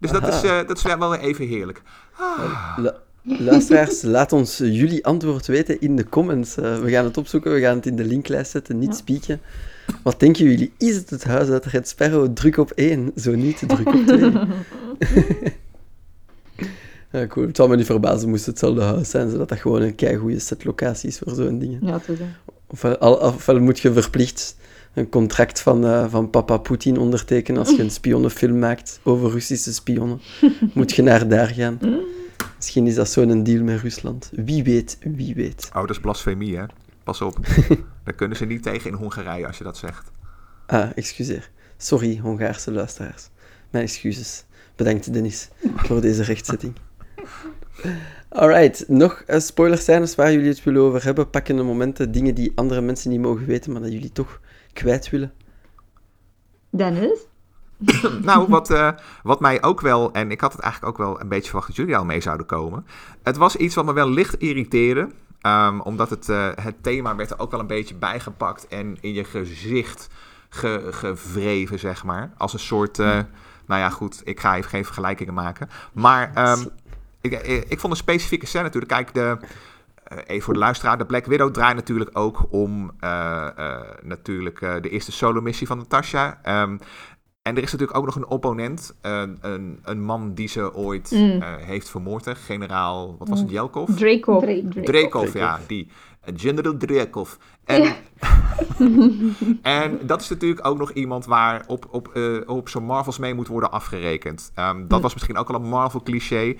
Dus 0.00 0.10
dat 0.10 0.28
is, 0.28 0.42
eh, 0.50 0.56
dat 0.66 0.76
is 0.76 0.82
wel 0.82 1.10
weer 1.10 1.20
even 1.20 1.46
heerlijk. 1.46 1.82
Lu- 2.76 2.90
Luisteraars, 3.22 4.02
laat 4.02 4.32
ons 4.32 4.60
eh, 4.60 4.74
jullie 4.76 5.06
antwoord 5.06 5.46
weten 5.46 5.80
in 5.80 5.96
de 5.96 6.08
comments. 6.08 6.56
Eh, 6.56 6.78
we 6.78 6.90
gaan 6.90 7.04
het 7.04 7.16
opzoeken, 7.16 7.52
we 7.52 7.60
gaan 7.60 7.76
het 7.76 7.86
in 7.86 7.96
de 7.96 8.04
linklijst 8.04 8.50
zetten, 8.50 8.78
niet 8.78 8.88
Ja. 8.88 8.94
spieken. 8.96 9.40
Wat 10.02 10.20
denken 10.20 10.44
jullie? 10.44 10.72
Is 10.78 10.96
het 10.96 11.10
het 11.10 11.24
huis 11.24 11.48
uit 11.48 11.66
Red 11.66 11.88
Sparrow? 11.88 12.32
Druk 12.34 12.56
op 12.56 12.70
1, 12.70 13.12
zo 13.16 13.34
niet, 13.34 13.62
druk 13.68 13.86
op 13.94 14.06
2. 14.06 14.32
ja, 17.12 17.26
cool. 17.26 17.46
Het 17.46 17.56
zou 17.56 17.68
me 17.68 17.76
niet 17.76 17.86
verbazen 17.86 18.28
moest 18.28 18.46
het 18.46 18.60
hetzelfde 18.60 18.82
huis 18.82 19.10
zijn, 19.10 19.30
zodat 19.30 19.48
dat 19.48 19.58
gewoon 19.58 19.82
een 19.82 19.94
keigoede 19.94 20.38
set 20.38 20.64
locatie 20.64 21.08
is 21.08 21.18
voor 21.18 21.34
zo'n 21.34 21.58
dingen. 21.58 21.86
Ja, 21.86 21.98
toch. 21.98 22.16
Ofwel, 22.66 22.98
al- 22.98 23.16
ofwel 23.16 23.60
moet 23.60 23.78
je 23.80 23.92
verplicht 23.92 24.56
een 24.94 25.08
contract 25.08 25.60
van, 25.60 25.84
eh, 25.86 26.10
van 26.10 26.30
papa 26.30 26.56
Poetin 26.56 26.98
ondertekenen 26.98 27.60
als 27.60 27.70
je 27.76 27.82
een 27.82 27.90
spionnenfilm 27.90 28.58
maakt 28.58 29.00
over 29.02 29.30
Russische 29.30 29.74
spionnen. 29.74 30.20
Moet 30.74 30.92
je 30.92 31.02
naar 31.02 31.28
daar 31.28 31.48
gaan. 31.48 31.78
Misschien 32.56 32.86
is 32.86 32.94
dat 32.94 33.08
zo'n 33.08 33.42
deal 33.42 33.62
met 33.64 33.80
Rusland. 33.80 34.30
Wie 34.34 34.64
weet, 34.64 34.98
wie 35.00 35.34
weet. 35.34 35.70
Is 35.86 36.00
blasfemie, 36.00 36.56
hè? 36.56 36.64
Pas 37.04 37.20
op. 37.20 37.38
Daar 38.04 38.14
kunnen 38.14 38.36
ze 38.36 38.44
niet 38.44 38.62
tegen 38.62 38.90
in 38.90 38.96
Hongarije 38.96 39.46
als 39.46 39.58
je 39.58 39.64
dat 39.64 39.76
zegt. 39.76 40.10
Ah, 40.66 40.88
excuseer. 40.94 41.50
Sorry, 41.76 42.18
Hongaarse 42.22 42.72
luisteraars. 42.72 43.28
Mijn 43.70 43.84
excuses. 43.84 44.44
Bedankt, 44.78 45.12
Dennis, 45.12 45.48
voor 45.76 46.00
deze 46.00 46.22
rechtzetting. 46.22 46.72
Alright, 48.28 48.88
nog 48.88 49.22
uh, 49.26 49.38
spoilerscènes 49.38 50.14
waar 50.14 50.32
jullie 50.32 50.48
het 50.48 50.64
willen 50.64 50.82
over 50.82 51.04
hebben. 51.04 51.30
Pakkende 51.30 51.62
momenten, 51.62 52.12
dingen 52.12 52.34
die 52.34 52.52
andere 52.54 52.80
mensen 52.80 53.10
niet 53.10 53.20
mogen 53.20 53.46
weten, 53.46 53.72
maar 53.72 53.80
dat 53.80 53.92
jullie 53.92 54.12
toch 54.12 54.40
kwijt 54.72 55.10
willen. 55.10 55.32
Dennis? 56.70 57.18
nou, 58.22 58.48
wat, 58.48 58.70
uh, 58.70 58.90
wat 59.22 59.40
mij 59.40 59.62
ook 59.62 59.80
wel, 59.80 60.12
en 60.12 60.30
ik 60.30 60.40
had 60.40 60.52
het 60.52 60.60
eigenlijk 60.60 60.92
ook 60.92 61.06
wel 61.06 61.20
een 61.20 61.28
beetje 61.28 61.48
verwacht 61.48 61.66
dat 61.66 61.76
jullie 61.76 61.96
al 61.96 62.04
mee 62.04 62.20
zouden 62.20 62.46
komen. 62.46 62.86
Het 63.22 63.36
was 63.36 63.56
iets 63.56 63.74
wat 63.74 63.84
me 63.84 63.92
wel 63.92 64.10
licht 64.10 64.38
irriteerde. 64.38 65.08
Um, 65.42 65.80
omdat 65.80 66.10
het, 66.10 66.28
uh, 66.28 66.48
het 66.54 66.82
thema 66.82 67.16
werd 67.16 67.30
er 67.30 67.38
ook 67.38 67.50
wel 67.50 67.60
een 67.60 67.66
beetje 67.66 67.94
bijgepakt 67.94 68.68
en 68.68 68.96
in 69.00 69.12
je 69.12 69.24
gezicht 69.24 70.08
ge, 70.48 70.88
gevreven, 70.90 71.78
zeg 71.78 72.04
maar. 72.04 72.32
Als 72.36 72.52
een 72.52 72.58
soort, 72.58 72.98
uh, 72.98 73.18
nou 73.68 73.80
ja, 73.80 73.90
goed, 73.90 74.20
ik 74.24 74.40
ga 74.40 74.56
even 74.56 74.70
geen 74.70 74.84
vergelijkingen 74.84 75.34
maken. 75.34 75.68
Maar 75.92 76.50
um, 76.50 76.68
ik, 77.20 77.32
ik, 77.68 77.80
vond 77.80 77.92
een 77.92 77.98
specifieke 77.98 78.46
scène 78.46 78.64
natuurlijk. 78.64 78.92
Kijk, 78.92 79.14
de, 79.14 79.36
uh, 80.12 80.18
even 80.26 80.42
voor 80.42 80.54
de 80.54 80.60
luisteraar, 80.60 80.98
de 80.98 81.06
Black 81.06 81.26
Widow 81.26 81.52
draait 81.52 81.76
natuurlijk 81.76 82.10
ook 82.12 82.46
om 82.50 82.90
uh, 83.00 83.48
uh, 83.58 83.80
natuurlijk 84.02 84.60
de 84.60 84.88
eerste 84.88 85.12
solo-missie 85.12 85.66
van 85.66 85.78
Natasha. 85.78 86.40
Um, 86.62 86.78
en 87.42 87.56
er 87.56 87.62
is 87.62 87.72
natuurlijk 87.72 87.98
ook 87.98 88.04
nog 88.04 88.16
een 88.16 88.26
opponent, 88.26 88.96
een, 89.00 89.38
een, 89.40 89.78
een 89.82 90.02
man 90.02 90.34
die 90.34 90.48
ze 90.48 90.74
ooit 90.74 91.10
mm. 91.10 91.42
heeft 91.42 91.90
vermoord, 91.90 92.28
generaal, 92.28 93.16
wat 93.18 93.28
was 93.28 93.40
het, 93.40 93.50
Jelkov? 93.50 93.96
Dreykov. 93.96 94.42
Dreykov, 94.42 94.84
Dreykov 94.84 95.34
ja, 95.34 95.60
die. 95.66 95.90
General 96.36 96.76
Dreykov. 96.76 97.34
En, 97.64 97.82
ja. 97.82 97.96
en 99.62 100.06
dat 100.06 100.20
is 100.20 100.28
natuurlijk 100.28 100.66
ook 100.66 100.78
nog 100.78 100.90
iemand 100.90 101.26
waar 101.26 101.64
op, 101.66 101.86
op, 101.90 102.10
uh, 102.14 102.40
op 102.46 102.68
zo'n 102.68 102.84
Marvels 102.84 103.18
mee 103.18 103.34
moet 103.34 103.48
worden 103.48 103.70
afgerekend. 103.70 104.52
Um, 104.58 104.88
dat 104.88 105.00
was 105.00 105.14
misschien 105.14 105.36
ook 105.36 105.48
al 105.48 105.54
een 105.54 105.68
Marvel-cliché. 105.68 106.56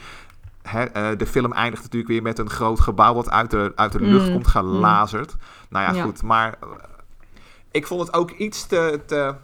Uh, 0.74 0.82
de 1.16 1.26
film 1.26 1.52
eindigt 1.52 1.82
natuurlijk 1.82 2.12
weer 2.12 2.22
met 2.22 2.38
een 2.38 2.50
groot 2.50 2.80
gebouw 2.80 3.14
wat 3.14 3.30
uit 3.30 3.50
de, 3.50 3.72
uit 3.74 3.92
de 3.92 4.00
lucht 4.00 4.26
mm. 4.26 4.32
komt 4.32 4.46
gelazerd. 4.46 5.32
Mm. 5.32 5.40
Nou 5.68 5.84
ja, 5.84 5.98
ja, 5.98 6.02
goed. 6.02 6.22
Maar 6.22 6.58
uh, 6.62 6.70
ik 7.70 7.86
vond 7.86 8.00
het 8.00 8.14
ook 8.14 8.30
iets 8.30 8.66
te... 8.66 9.00
te 9.06 9.34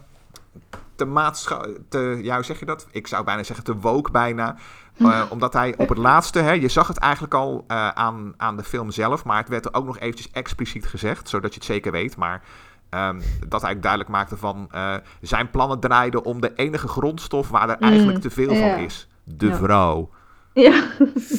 te 0.95 1.05
maatschappelijk, 1.05 2.23
ja, 2.23 2.35
hoe 2.35 2.45
zeg 2.45 2.59
je 2.59 2.65
dat? 2.65 2.87
Ik 2.91 3.07
zou 3.07 3.23
bijna 3.23 3.43
zeggen 3.43 3.65
te 3.65 3.77
woke 3.77 4.11
bijna. 4.11 4.55
Uh, 4.97 5.23
omdat 5.29 5.53
hij 5.53 5.73
op 5.77 5.89
het 5.89 5.97
laatste, 5.97 6.39
hè, 6.39 6.51
je 6.51 6.67
zag 6.67 6.87
het 6.87 6.97
eigenlijk 6.97 7.33
al 7.33 7.65
uh, 7.67 7.89
aan, 7.89 8.33
aan 8.37 8.57
de 8.57 8.63
film 8.63 8.91
zelf, 8.91 9.23
maar 9.23 9.37
het 9.37 9.49
werd 9.49 9.65
er 9.65 9.73
ook 9.73 9.85
nog 9.85 9.99
eventjes 9.99 10.31
expliciet 10.31 10.85
gezegd, 10.85 11.29
zodat 11.29 11.53
je 11.53 11.59
het 11.59 11.67
zeker 11.67 11.91
weet. 11.91 12.17
Maar 12.17 12.41
um, 12.89 13.21
dat 13.47 13.61
hij 13.61 13.79
duidelijk 13.79 14.11
maakte 14.11 14.37
van 14.37 14.69
uh, 14.75 14.95
zijn 15.21 15.49
plannen 15.49 15.79
draaiden 15.79 16.25
om 16.25 16.41
de 16.41 16.51
enige 16.55 16.87
grondstof 16.87 17.49
waar 17.49 17.69
er 17.69 17.77
eigenlijk 17.79 18.17
mm, 18.17 18.23
te 18.23 18.29
veel 18.29 18.53
ja. 18.53 18.69
van 18.69 18.83
is: 18.83 19.07
de 19.23 19.47
ja. 19.47 19.55
vrouw. 19.55 20.09
Ja. 20.53 20.83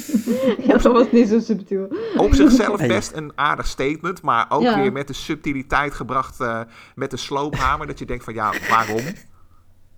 ja, 0.66 0.76
dat 0.78 0.92
was 0.92 1.10
niet 1.12 1.28
zo 1.28 1.38
subtiel. 1.38 1.88
Op 2.16 2.34
zichzelf 2.34 2.86
best 2.96 3.12
een 3.12 3.32
aardig 3.34 3.66
statement, 3.66 4.22
maar 4.22 4.46
ook 4.48 4.62
ja. 4.62 4.80
weer 4.80 4.92
met 4.92 5.06
de 5.06 5.12
subtiliteit 5.12 5.94
gebracht 5.94 6.38
met 6.94 7.10
de 7.10 7.16
sloophamer, 7.16 7.86
dat 7.86 7.98
je 7.98 8.04
denkt 8.04 8.24
van 8.24 8.34
ja, 8.34 8.52
waarom? 8.68 9.04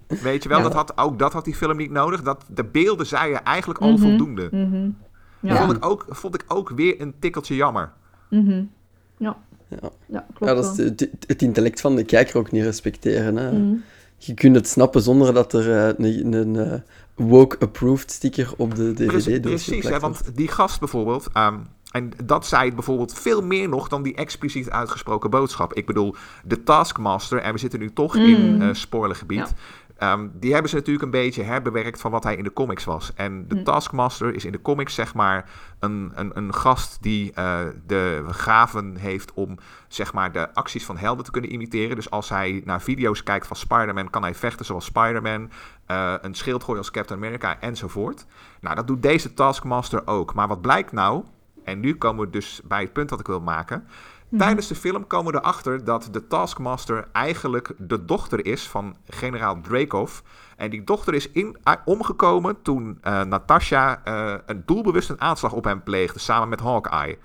Weet 0.09 0.43
je 0.43 0.49
wel, 0.49 0.59
ja. 0.59 0.65
dat 0.65 0.75
had, 0.75 0.99
ook 0.99 1.19
dat 1.19 1.33
had 1.33 1.45
die 1.45 1.55
film 1.55 1.77
niet 1.77 1.91
nodig. 1.91 2.23
Dat, 2.23 2.45
de 2.47 2.65
beelden 2.65 3.07
zeiden 3.07 3.45
eigenlijk 3.45 3.81
al 3.81 3.89
mm 3.89 3.95
-hmm. 3.95 4.09
voldoende. 4.09 4.49
Mm 4.51 4.71
-hmm. 4.71 4.97
ja. 5.41 5.57
vond, 5.57 5.77
ik 5.77 5.85
ook, 5.85 6.07
vond 6.09 6.35
ik 6.35 6.45
ook 6.49 6.71
weer 6.71 7.01
een 7.01 7.15
tikkeltje 7.19 7.55
jammer. 7.55 7.93
Mm 8.29 8.47
-hmm. 8.47 8.71
Ja. 9.17 9.37
Ja. 9.69 9.91
ja, 10.07 10.27
klopt. 10.35 10.53
Ja, 10.53 10.55
dat 10.55 10.79
is 10.79 10.85
het, 10.85 11.09
het, 11.27 11.43
intellect 11.43 11.81
van 11.81 11.97
de 11.97 12.05
kijker 12.05 12.39
ook 12.39 12.51
niet 12.51 12.63
respecteren. 12.63 13.37
Hè. 13.37 13.77
Je 14.17 14.35
kunt 14.35 14.55
het 14.55 14.69
snappen 14.69 15.03
zonder 15.03 15.35
dat 15.35 15.53
er 15.53 15.69
uh, 15.69 16.09
een, 16.09 16.33
een 16.33 16.55
uh, 16.55 16.75
woke-approved 17.15 18.11
sticker 18.11 18.53
op 18.57 18.75
de 18.75 18.93
DVD 18.93 19.25
doet. 19.25 19.41
Precies, 19.41 19.89
hè, 19.89 19.99
want 19.99 20.23
die 20.35 20.49
gast 20.49 20.79
bijvoorbeeld... 20.79 21.29
Um, 21.37 21.67
en 21.89 22.13
dat 22.25 22.47
zei 22.47 22.75
bijvoorbeeld 22.75 23.13
veel 23.13 23.43
meer 23.43 23.69
nog 23.69 23.89
dan 23.89 24.03
die 24.03 24.15
expliciet 24.15 24.71
uitgesproken 24.71 25.31
boodschap. 25.31 25.75
Ik 25.75 25.87
bedoel, 25.87 26.15
de 26.45 26.63
Taskmaster, 26.63 27.39
en 27.39 27.53
we 27.53 27.59
zitten 27.59 27.81
nu 27.81 27.93
toch 27.93 28.17
in 28.17 28.63
uh, 28.63 28.69
spoilergebied... 28.73 29.55
Um, 30.03 30.31
die 30.35 30.53
hebben 30.53 30.71
ze 30.71 30.77
natuurlijk 30.77 31.05
een 31.05 31.11
beetje 31.11 31.43
herbewerkt 31.43 32.01
van 32.01 32.11
wat 32.11 32.25
hij 32.25 32.37
in 32.37 32.45
de 32.45 32.53
comics 32.53 32.85
was. 32.85 33.13
En 33.15 33.49
de 33.49 33.57
hm. 33.57 33.63
Taskmaster 33.63 34.35
is 34.35 34.45
in 34.45 34.53
de 34.53 34.63
comics 34.63 34.95
zeg 34.95 35.15
maar 35.15 35.51
een, 35.79 36.13
een, 36.15 36.31
een 36.35 36.55
gast 36.55 36.99
die 37.01 37.33
uh, 37.39 37.61
de 37.87 38.25
gaven 38.29 38.97
heeft 38.97 39.33
om 39.33 39.59
zeg 39.89 40.13
maar 40.13 40.33
de 40.33 40.55
acties 40.55 40.85
van 40.85 40.97
helden 40.97 41.25
te 41.25 41.31
kunnen 41.31 41.53
imiteren. 41.53 41.97
Dus 41.97 42.11
als 42.11 42.29
hij 42.29 42.63
naar 42.65 42.83
video's 42.83 43.23
kijkt 43.23 43.47
van 43.47 43.57
Spider-Man, 43.57 44.11
kan 44.11 44.23
hij 44.23 44.35
vechten 44.35 44.65
zoals 44.65 44.85
Spider-Man, 44.85 45.51
uh, 45.91 46.15
een 46.21 46.35
schild 46.35 46.63
gooien 46.63 46.81
als 46.81 46.91
Captain 46.91 47.21
America 47.21 47.61
enzovoort. 47.61 48.27
Nou, 48.61 48.75
dat 48.75 48.87
doet 48.87 49.03
deze 49.03 49.35
Taskmaster 49.35 50.07
ook. 50.07 50.35
Maar 50.35 50.49
wat 50.49 50.61
blijkt 50.61 50.93
nou, 50.93 51.25
en 51.65 51.81
nu 51.81 51.97
komen 51.97 52.25
we 52.25 52.31
dus 52.31 52.61
bij 52.65 52.83
het 52.83 52.93
punt 52.93 53.09
dat 53.09 53.21
ik 53.21 53.27
wil 53.27 53.41
maken... 53.41 53.89
Mm. 54.29 54.39
Tijdens 54.39 54.67
de 54.67 54.75
film 54.75 55.07
komen 55.07 55.33
we 55.33 55.39
erachter 55.39 55.85
dat 55.85 56.09
de 56.13 56.27
Taskmaster 56.27 57.09
eigenlijk 57.13 57.73
de 57.79 58.05
dochter 58.05 58.47
is 58.47 58.69
van 58.69 58.97
generaal 59.07 59.61
Dreykov. 59.61 60.21
En 60.57 60.71
die 60.71 60.85
dochter 60.85 61.15
is 61.15 61.31
in, 61.31 61.57
omgekomen 61.85 62.63
toen 62.63 62.99
uh, 63.05 63.23
Natasha 63.23 64.01
uh, 64.09 64.35
een 64.47 64.63
doelbewust 64.67 65.11
een 65.11 65.21
aanslag 65.21 65.53
op 65.53 65.65
hem 65.65 65.83
pleegde, 65.83 66.19
samen 66.19 66.49
met 66.49 66.61
Hawkeye. 66.61 67.19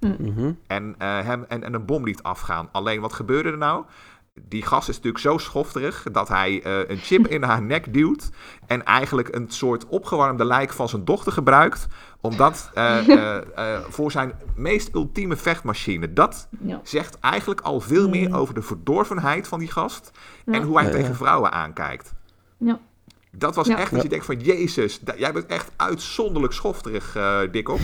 Mm 0.00 0.16
-hmm. 0.34 0.58
en, 0.66 0.88
uh, 0.88 0.94
hem, 0.98 1.44
en, 1.48 1.64
en 1.64 1.74
een 1.74 1.84
bom 1.84 2.04
liet 2.04 2.22
afgaan. 2.22 2.68
Alleen 2.72 3.00
wat 3.00 3.12
gebeurde 3.12 3.50
er 3.50 3.58
nou? 3.58 3.84
die 4.48 4.62
gast 4.62 4.88
is 4.88 4.94
natuurlijk 4.94 5.24
zo 5.24 5.38
schofterig 5.38 6.06
dat 6.12 6.28
hij 6.28 6.66
uh, 6.66 6.88
een 6.88 6.96
chip 6.96 7.26
in 7.36 7.42
haar 7.42 7.62
nek 7.62 7.92
duwt. 7.92 8.30
En 8.66 8.84
eigenlijk 8.84 9.34
een 9.34 9.50
soort 9.50 9.86
opgewarmde 9.86 10.44
lijk 10.44 10.72
van 10.72 10.88
zijn 10.88 11.04
dochter 11.04 11.32
gebruikt. 11.32 11.86
Omdat 12.20 12.70
uh, 12.74 13.08
uh, 13.08 13.78
voor 13.96 14.10
zijn 14.10 14.32
meest 14.54 14.94
ultieme 14.94 15.36
vechtmachine. 15.36 16.12
Dat 16.12 16.48
ja. 16.60 16.80
zegt 16.82 17.18
eigenlijk 17.18 17.60
al 17.60 17.80
veel 17.80 18.08
meer 18.08 18.28
mm. 18.28 18.34
over 18.34 18.54
de 18.54 18.62
verdorvenheid 18.62 19.48
van 19.48 19.58
die 19.58 19.70
gast. 19.70 20.10
Ja. 20.44 20.52
En 20.52 20.62
hoe 20.62 20.76
hij 20.76 20.84
Ja, 20.84 20.90
tegen 20.90 21.08
ja. 21.08 21.14
vrouwen 21.14 21.52
aankijkt. 21.52 22.14
Ja. 22.56 22.80
Dat 23.30 23.54
was 23.54 23.66
Ja. 23.66 23.78
echt 23.78 23.92
dat 23.92 24.02
je 24.02 24.08
denkt 24.08 24.24
van 24.24 24.40
Jezus, 24.40 25.00
jij 25.16 25.32
bent 25.32 25.46
echt 25.46 25.70
uitzonderlijk 25.76 26.52
schofterig, 26.52 27.16
eh 27.16 27.38
dik 27.50 27.68
op. 27.68 27.80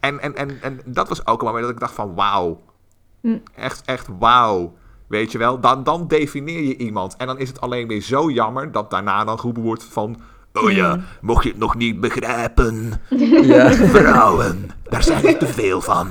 En, 0.00 0.20
en, 0.20 0.36
en, 0.36 0.62
en 0.62 0.80
dat 0.84 1.08
was 1.08 1.26
ook 1.26 1.40
een 1.40 1.46
moment 1.46 1.64
dat 1.64 1.72
ik 1.72 1.80
dacht 1.80 1.94
van 1.94 2.14
wauw. 2.14 2.62
Mm. 3.20 3.42
Echt, 3.54 3.82
echt 3.84 4.08
wauw. 4.18 4.74
Weet 5.06 5.32
je 5.32 5.38
wel, 5.38 5.60
dan, 5.60 5.84
dan 5.84 6.08
defineer 6.08 6.62
je 6.62 6.76
iemand. 6.76 7.16
En 7.16 7.26
dan 7.26 7.38
is 7.38 7.48
het 7.48 7.60
alleen 7.60 7.88
weer 7.88 8.00
zo 8.00 8.30
jammer 8.30 8.72
dat 8.72 8.90
daarna 8.90 9.24
dan 9.24 9.38
geroepen 9.38 9.62
wordt 9.62 9.84
van... 9.84 10.20
Oh 10.54 10.70
ja, 10.70 10.94
Mm. 10.96 11.02
mocht 11.20 11.42
je 11.42 11.48
het 11.50 11.58
nog 11.58 11.76
niet 11.76 12.00
begrijpen. 12.00 12.92
Ja. 13.42 13.70
Vrouwen, 13.72 14.70
daar 14.88 15.02
zijn 15.02 15.24
er 15.26 15.38
te 15.38 15.46
veel 15.46 15.80
van. 15.80 16.08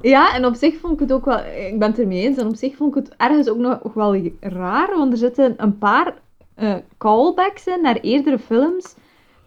Ja, 0.00 0.34
en 0.34 0.46
op 0.46 0.54
zich 0.54 0.78
vond 0.80 0.92
ik 0.92 0.98
het 1.00 1.12
ook 1.12 1.24
wel... 1.24 1.38
Ik 1.38 1.78
ben 1.78 1.88
het 1.90 1.98
ermee 2.00 2.22
eens. 2.22 2.36
En 2.36 2.46
op 2.46 2.56
zich 2.56 2.76
vond 2.76 2.96
ik 2.96 3.02
het 3.04 3.14
ergens 3.16 3.48
ook 3.48 3.58
nog 3.58 3.78
wel 3.94 4.30
raar. 4.40 4.96
Want 4.96 5.12
er 5.12 5.18
zitten 5.18 5.54
een 5.56 5.78
paar 5.78 6.14
eh, 6.54 6.74
callbacks 6.98 7.66
in 7.66 7.82
naar 7.82 7.96
eerdere 8.00 8.38
films. 8.38 8.94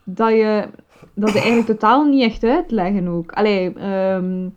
Dat 0.04 0.30
je... 0.30 0.68
Dat 1.14 1.30
ze 1.30 1.38
eigenlijk 1.38 1.68
totaal 1.68 2.04
niet 2.04 2.24
echt 2.24 2.44
uitleggen 2.44 3.08
ook. 3.08 3.32
Allee, 3.32 3.74
ehm, 3.74 4.48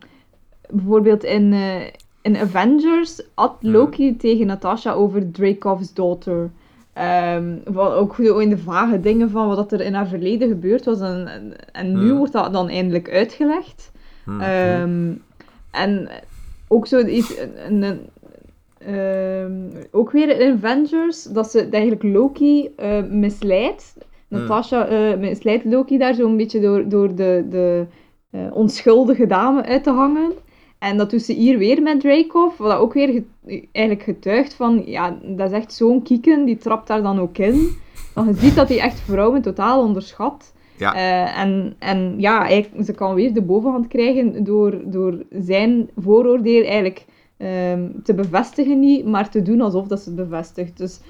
bijvoorbeeld 0.70 1.24
in, 1.24 1.52
eh, 1.52 1.80
in 2.22 2.36
Avengers 2.36 3.22
had 3.34 3.56
Loki 3.60 4.16
tegen 4.16 4.46
Natasha 4.46 4.92
over 4.92 5.30
Dreykov's 5.30 5.94
daughter. 5.94 6.50
Ehm, 6.98 7.56
wat 7.64 7.92
ook 7.92 8.18
in 8.18 8.48
de 8.48 8.58
vage 8.58 9.00
dingen 9.00 9.30
van 9.30 9.48
wat 9.48 9.72
er 9.72 9.80
in 9.80 9.94
haar 9.94 10.08
verleden 10.08 10.48
gebeurd 10.48 10.84
was. 10.84 11.00
En, 11.00 11.26
en, 11.26 11.52
en 11.72 11.92
nu 11.92 12.08
Hmm. 12.08 12.16
wordt 12.16 12.32
dat 12.32 12.52
dan 12.52 12.68
eindelijk 12.68 13.10
uitgelegd. 13.10 13.92
Hm. 14.24 14.40
Ehm, 14.40 15.12
en 15.70 16.08
ook 16.68 16.86
zo 16.86 17.04
iets, 17.06 17.34
een, 17.66 17.82
een, 17.82 18.00
ehm, 18.78 19.84
ook 19.90 20.10
weer 20.10 20.40
in 20.40 20.52
Avengers, 20.52 21.22
dat 21.22 21.50
ze 21.50 21.68
eigenlijk 21.70 22.02
Loki 22.02 22.68
eh, 22.76 23.02
misleidt. 23.10 23.94
Hmm. 24.28 24.38
Natasha 24.38 24.86
eh, 24.86 25.18
misleidt 25.18 25.64
Loki 25.64 25.98
daar 25.98 26.14
zo'n 26.14 26.36
beetje 26.36 26.60
door, 26.60 26.88
door 26.88 27.14
de, 27.14 27.46
de 27.50 27.86
eh, 28.30 28.40
onschuldige 28.52 29.26
dame 29.26 29.64
uit 29.64 29.82
te 29.82 29.90
hangen. 29.90 30.32
En 30.78 30.96
dat 30.96 31.10
doet 31.10 31.22
ze 31.22 31.32
hier 31.32 31.58
weer 31.58 31.82
met 31.82 32.00
Dreykov, 32.00 32.56
wat 32.56 32.78
ook 32.78 32.92
weer 32.92 33.08
ge- 33.08 33.66
eigenlijk 33.72 34.04
getuigt 34.04 34.54
van, 34.54 34.82
ja, 34.86 35.18
dat 35.22 35.50
is 35.50 35.56
echt 35.56 35.72
zo'n 35.72 36.02
kieken, 36.02 36.44
die 36.44 36.56
trapt 36.56 36.86
daar 36.86 37.02
dan 37.02 37.18
ook 37.20 37.38
in. 37.38 37.68
Want 38.14 38.28
je 38.28 38.34
ziet 38.46 38.54
dat 38.54 38.68
hij 38.68 38.80
echt 38.80 39.00
vrouwen 39.00 39.42
totaal 39.42 39.82
onderschat. 39.82 40.52
Ja. 40.78 40.94
Eh, 40.94 41.38
en, 41.40 41.74
en 41.78 42.14
ja, 42.18 42.46
eigenlijk, 42.46 42.84
ze 42.84 42.92
kan 42.92 43.14
weer 43.14 43.34
de 43.34 43.42
bovenhand 43.42 43.88
krijgen 43.88 44.44
door, 44.44 44.78
door 44.84 45.22
zijn 45.30 45.90
vooroordeel 45.96 46.62
eigenlijk 46.64 47.04
ehm, 47.36 47.88
te 48.02 48.14
bevestigen 48.14 48.80
niet, 48.80 49.04
maar 49.06 49.30
te 49.30 49.42
doen 49.42 49.60
alsof 49.60 49.86
dat 49.86 50.00
ze 50.00 50.08
het 50.08 50.18
bevestigt. 50.28 50.76
Dus 50.78 51.00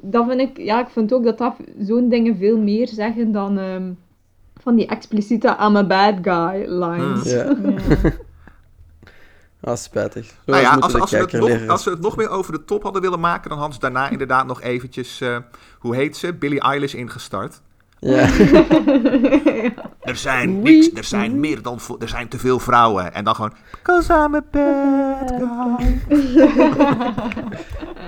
dat 0.00 0.26
vind 0.28 0.40
ik, 0.40 0.58
ja, 0.58 0.80
ik 0.80 0.88
vind 0.88 1.12
ook 1.12 1.24
dat 1.24 1.38
dat 1.38 1.54
zo'n 1.80 2.08
dingen 2.08 2.36
veel 2.36 2.58
meer 2.58 2.88
zeggen 2.88 3.32
dan 3.32 3.58
ehm, 3.58 3.90
van 4.60 4.76
die 4.76 4.86
expliciete 4.86 5.56
I'm 5.60 5.76
a 5.76 5.84
bad 5.84 6.14
guy 6.22 6.64
lines. 6.68 7.30
Ja. 7.32 7.56
Ah, 9.64 9.76
spijtig. 9.76 10.34
Nou 10.44 10.62
ja, 10.62 10.74
als, 10.74 10.94
als, 10.94 11.10
we 11.10 11.16
het 11.16 11.32
nog, 11.32 11.68
als 11.68 11.84
we 11.84 11.90
het 11.90 12.00
nog 12.00 12.16
meer 12.16 12.28
over 12.28 12.52
de 12.52 12.64
top 12.64 12.82
hadden 12.82 13.02
willen 13.02 13.20
maken, 13.20 13.48
dan 13.48 13.58
hadden 13.58 13.74
ze 13.74 13.80
daarna 13.80 14.08
inderdaad 14.08 14.46
nog 14.46 14.62
eventjes, 14.62 15.20
eh, 15.20 15.36
hoe 15.78 15.94
heet 15.94 16.16
ze, 16.16 16.32
Billie 16.32 16.60
Eilish 16.60 16.94
ingestart. 16.94 17.60
Ja. 17.98 18.28
Er 20.02 20.16
zijn, 20.16 20.62
niks, 20.62 20.90
er 20.94 21.04
zijn 21.04 21.40
meer 21.40 21.62
dan, 21.62 21.78
er 21.98 22.08
zijn 22.08 22.28
te 22.28 22.38
veel 22.38 22.58
vrouwen. 22.58 23.14
En 23.14 23.24
dan 23.24 23.34
gewoon, 23.34 23.52
cause 23.82 24.12
I'm 24.12 24.34
a 24.34 24.42
bad 24.50 25.32
guy. 25.38 26.00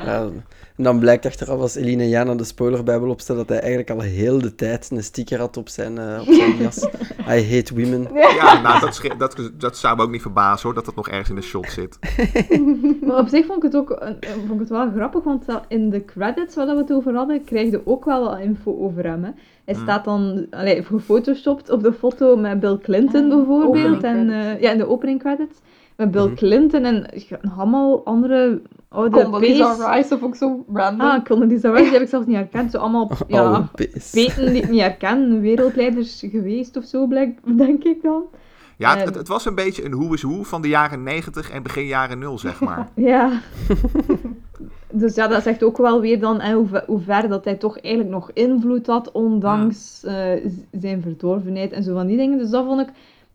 Ja, 0.05 0.29
En 0.77 0.85
dan 0.85 0.99
blijkt 0.99 1.27
achteraf 1.27 1.61
als 1.61 1.75
Eline 1.75 2.09
Jana 2.09 2.35
de 2.35 2.45
spoilerbijbel 2.45 3.09
opstelt 3.11 3.39
dat 3.39 3.49
hij 3.49 3.59
eigenlijk 3.59 3.91
al 3.91 4.01
heel 4.01 4.39
de 4.41 4.55
tijd 4.55 4.91
een 4.91 5.03
sticker 5.03 5.39
had 5.39 5.57
op 5.57 5.69
zijn, 5.69 5.99
eh, 5.99 6.21
op 6.21 6.35
zijn 6.35 6.57
jas. 6.63 6.87
I 7.29 7.55
hate 7.55 7.75
women. 7.75 8.09
Ja, 8.15 8.61
nou, 8.61 8.81
dat, 8.81 9.01
dat, 9.19 9.51
dat 9.59 9.77
zou 9.77 9.97
me 9.97 10.03
ook 10.03 10.11
niet 10.11 10.23
verbazen 10.23 10.63
hoor, 10.63 10.75
dat 10.75 10.85
dat 10.85 10.95
nog 10.95 11.09
ergens 11.09 11.29
in 11.29 11.35
de 11.35 11.43
shot 11.43 11.71
zit. 11.71 11.99
Maar 13.07 13.19
op 13.19 13.29
zich 13.29 13.47
vond 13.47 13.57
ik 13.65 13.73
het 13.73 13.77
ook 13.77 13.91
eh, 13.91 14.09
vond 14.47 14.53
ik 14.53 14.59
het 14.59 14.69
wel 14.69 14.91
grappig, 14.97 15.23
want 15.25 15.47
dat 15.47 15.65
in 15.69 15.91
de 15.91 16.05
credits 16.05 16.55
waar 16.55 16.67
we 16.67 16.77
het 16.77 16.93
over 16.93 17.15
hadden, 17.15 17.45
krijg 17.45 17.71
je 17.71 17.81
ook 17.85 18.05
wel 18.05 18.25
wat 18.29 18.39
info 18.39 18.79
over 18.79 19.05
hem. 19.05 19.25
Hè. 19.25 19.31
Hij 19.65 19.75
Hmm. 19.75 19.83
staat 19.83 20.05
dan 20.05 20.47
allee, 20.51 20.85
gefotoshopt 20.85 21.71
op 21.71 21.83
de 21.83 21.93
foto 21.93 22.37
met 22.37 22.61
Bill 22.61 22.79
Clinton 22.83 23.31
Ah, 23.31 23.37
bijvoorbeeld. 23.37 24.03
En, 24.03 24.31
eh, 24.31 24.61
ja, 24.61 24.71
in 24.71 24.79
de 24.79 24.89
opening 24.89 25.19
credits. 25.21 25.59
Met 25.97 26.11
Bill 26.11 26.25
Mhm. 26.25 26.35
Clinton 26.35 26.85
en 26.85 27.07
allemaal 27.57 28.05
andere 28.05 28.63
oude 28.89 29.23
Condoleezza. 29.23 29.95
Rice 29.95 30.15
of 30.15 30.23
ook 30.23 30.37
zo 30.37 30.65
random. 30.73 31.07
Ah, 31.07 31.25
Condoleezza 31.25 31.71
Rice, 31.71 31.83
die 31.83 31.93
heb 31.93 32.03
ik 32.03 32.09
zelfs 32.09 32.27
niet 32.27 32.37
herkend. 32.37 32.71
Zo 32.71 32.79
allemaal 32.79 33.11
ja, 33.29 33.69
peten 34.13 34.53
die 34.53 34.63
ik 34.63 34.69
niet 34.69 34.81
herken. 34.81 35.41
Wereldleiders 35.41 36.25
geweest 36.31 36.77
of 36.77 36.85
zo, 36.85 37.07
blijk, 37.07 37.39
denk 37.57 37.85
ik 37.85 38.03
dan. 38.03 38.23
Ja, 38.77 38.91
het, 38.91 38.99
Eh, 38.99 39.05
het, 39.05 39.15
het 39.15 39.29
was 39.29 39.45
een 39.47 39.55
beetje 39.55 39.85
een 39.85 39.93
hoe 39.93 40.15
is 40.15 40.23
hoe 40.23 40.45
van 40.45 40.63
de 40.63 40.69
jaren 40.69 41.03
90 41.03 41.51
en 41.51 41.63
begin 41.63 41.87
jaren 41.87 42.19
0, 42.19 42.39
zeg 42.39 42.61
maar. 42.61 42.89
Ja. 43.11 43.31
dus 44.91 45.15
ja, 45.15 45.27
dat 45.27 45.43
zegt 45.43 45.63
ook 45.63 45.77
wel 45.77 46.01
weer 46.01 46.21
dan 46.21 46.41
hè, 46.41 46.55
hoe, 46.55 46.67
ver, 46.67 46.83
hoe 46.87 47.01
ver 47.01 47.29
dat 47.29 47.45
hij 47.45 47.55
toch 47.55 47.79
eigenlijk 47.79 48.15
nog 48.15 48.31
invloed 48.33 48.87
had, 48.87 49.13
ondanks 49.13 50.05
eh, 50.05 50.51
zijn 50.81 51.03
verdorvenheid 51.03 51.73
en 51.73 51.83
zo 51.83 51.95
van 51.95 52.07
die 52.07 52.17
dingen. 52.17 52.39
Dus 52.39 52.51
dat 52.51 52.65
vond 52.65 52.81
ik... 52.81 52.89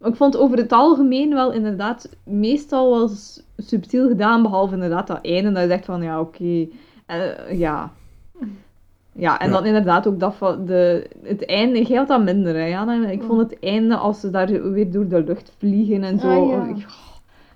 Ik 0.04 0.16
vond 0.16 0.38
over 0.38 0.58
het 0.58 0.72
algemeen 0.72 1.34
wel 1.34 1.52
inderdaad 1.52 2.10
meestal 2.24 2.90
wel 2.90 3.10
subtiel 3.58 4.08
gedaan, 4.08 4.42
behalve 4.42 4.74
inderdaad 4.74 5.08
dat 5.08 5.20
einde. 5.22 5.52
Dat 5.52 5.62
je 5.62 5.68
zegt 5.70 5.86
van, 5.86 6.02
ja, 6.02 6.20
oké, 6.20 6.68
eh, 7.06 7.60
ja... 7.60 7.92
Ja, 9.12 9.40
en 9.40 9.48
Ja. 9.48 9.54
dan 9.54 9.66
inderdaad 9.66 10.08
ook 10.08 10.20
dat 10.20 10.36
van 10.36 10.66
de, 10.66 11.10
het 11.24 11.46
einde, 11.46 11.84
jij 11.84 11.98
had 11.98 12.08
dat 12.08 12.24
minder, 12.24 12.56
hè, 12.56 12.66
Jana. 12.66 13.08
Ik 13.08 13.24
vond 13.24 13.40
het 13.42 13.60
einde, 13.60 13.96
als 13.96 14.20
ze 14.20 14.30
daar 14.30 14.72
weer 14.72 14.92
door 14.92 15.08
de 15.08 15.24
lucht 15.24 15.52
vliegen 15.58 16.04
en 16.04 16.20
zo... 16.20 16.28
Ah, 16.28 16.50
ja. 16.50 16.66
ja. 16.76 16.86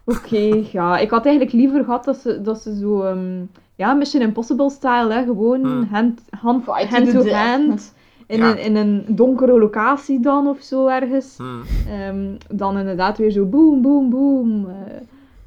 Oké, 0.06 0.64
ja. 0.72 0.98
Ik 0.98 1.10
had 1.10 1.26
eigenlijk 1.26 1.56
liever 1.56 1.84
gehad 1.84 2.04
dat 2.04 2.18
ze, 2.18 2.42
dat 2.42 2.62
ze 2.62 2.76
zo... 2.78 3.02
ehm, 3.02 3.42
ja, 3.76 3.94
Mission 3.94 4.22
Impossible-style, 4.24 5.14
hè. 5.14 5.24
Gewoon 5.24 5.62
Hmm. 5.62 5.84
hand, 5.84 6.22
hand, 6.40 6.66
hand 6.66 7.10
to 7.12 7.28
hand. 7.30 7.93
In, 8.28 8.38
Ja. 8.40 8.50
een, 8.52 8.58
in 8.58 8.76
een 8.76 9.06
donkere 9.08 9.60
locatie 9.60 10.20
dan, 10.20 10.48
of 10.48 10.62
zo, 10.62 10.88
ergens. 10.88 11.38
Hmm. 11.38 11.62
Ehm, 11.90 12.58
dan 12.58 12.78
inderdaad 12.78 13.18
weer 13.18 13.32
zo 13.32 13.46
boom, 13.46 13.82
boom, 13.82 14.10
boom. 14.10 14.66
eh 14.70 14.94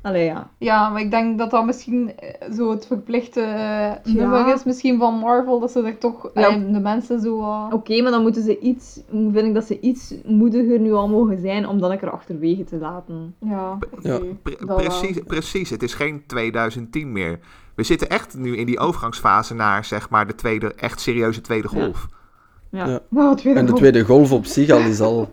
allee, 0.02 0.24
ja. 0.24 0.50
Ja, 0.58 0.88
maar 0.88 1.00
ik 1.00 1.10
denk 1.10 1.38
dat 1.38 1.50
dat 1.50 1.64
misschien 1.66 2.12
eh, 2.18 2.52
zo 2.52 2.70
het 2.70 2.86
verplichte 2.86 3.40
eh, 3.40 4.14
nummer 4.14 4.54
is, 4.54 4.64
misschien 4.64 4.98
van 4.98 5.14
Marvel, 5.14 5.60
dat 5.60 5.70
ze 5.70 5.82
er 5.82 5.98
toch 5.98 6.30
Ja. 6.34 6.48
eh, 6.48 6.72
de 6.72 6.80
mensen 6.80 7.20
zo... 7.20 7.66
Oké, 7.72 8.02
maar 8.02 8.10
dan 8.10 8.22
moeten 8.22 8.42
ze 8.42 8.58
iets... 8.58 9.00
Vind 9.10 9.36
ik 9.36 9.54
dat 9.54 9.64
ze 9.64 9.80
iets 9.80 10.14
moediger 10.24 10.78
nu 10.80 10.92
al 10.92 11.08
mogen 11.08 11.38
zijn 11.38 11.68
om 11.68 11.80
dan 11.80 11.92
ik 11.92 12.02
er 12.02 12.10
achterwege 12.10 12.64
te 12.64 12.76
laten. 12.78 13.34
ja, 13.40 13.78
Ja. 14.02 14.16
oké, 14.16 14.24
Pre- 14.42 14.56
dat 14.58 14.68
wel. 14.68 14.76
precies, 14.76 15.18
precies, 15.26 15.70
het 15.70 15.82
is 15.82 15.94
geen 15.94 16.22
2010 16.26 17.12
meer. 17.12 17.38
We 17.74 17.82
zitten 17.82 18.08
echt 18.08 18.36
nu 18.38 18.56
in 18.56 18.66
die 18.66 18.78
overgangsfase 18.78 19.54
naar, 19.54 19.84
zeg 19.84 20.10
maar, 20.10 20.26
de 20.26 20.34
tweede, 20.34 20.74
echt 20.74 21.00
serieuze 21.00 21.40
tweede 21.40 21.68
Ja. 21.72 21.82
golf. 21.82 22.06
Ja. 22.76 23.00
Nou, 23.08 23.36
tweede 23.36 23.58
En 23.58 23.64
de 23.64 23.70
golf. 23.70 23.80
tweede 23.82 24.04
golf 24.04 24.32
op 24.32 24.44
zich 24.46 24.70
al 24.70 24.78
is 24.80 25.00
al 25.00 25.30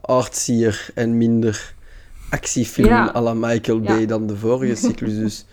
artsier 0.00 0.90
en 0.94 1.16
minder 1.18 1.74
actiefilm 2.30 2.88
Ja. 2.88 3.12
à 3.14 3.20
la 3.20 3.34
Michael 3.34 3.80
Bay 3.80 4.00
Ja. 4.00 4.06
dan 4.06 4.26
de 4.26 4.36
vorige 4.36 4.74
cyclus. 4.86 5.16
Dus 5.18 5.44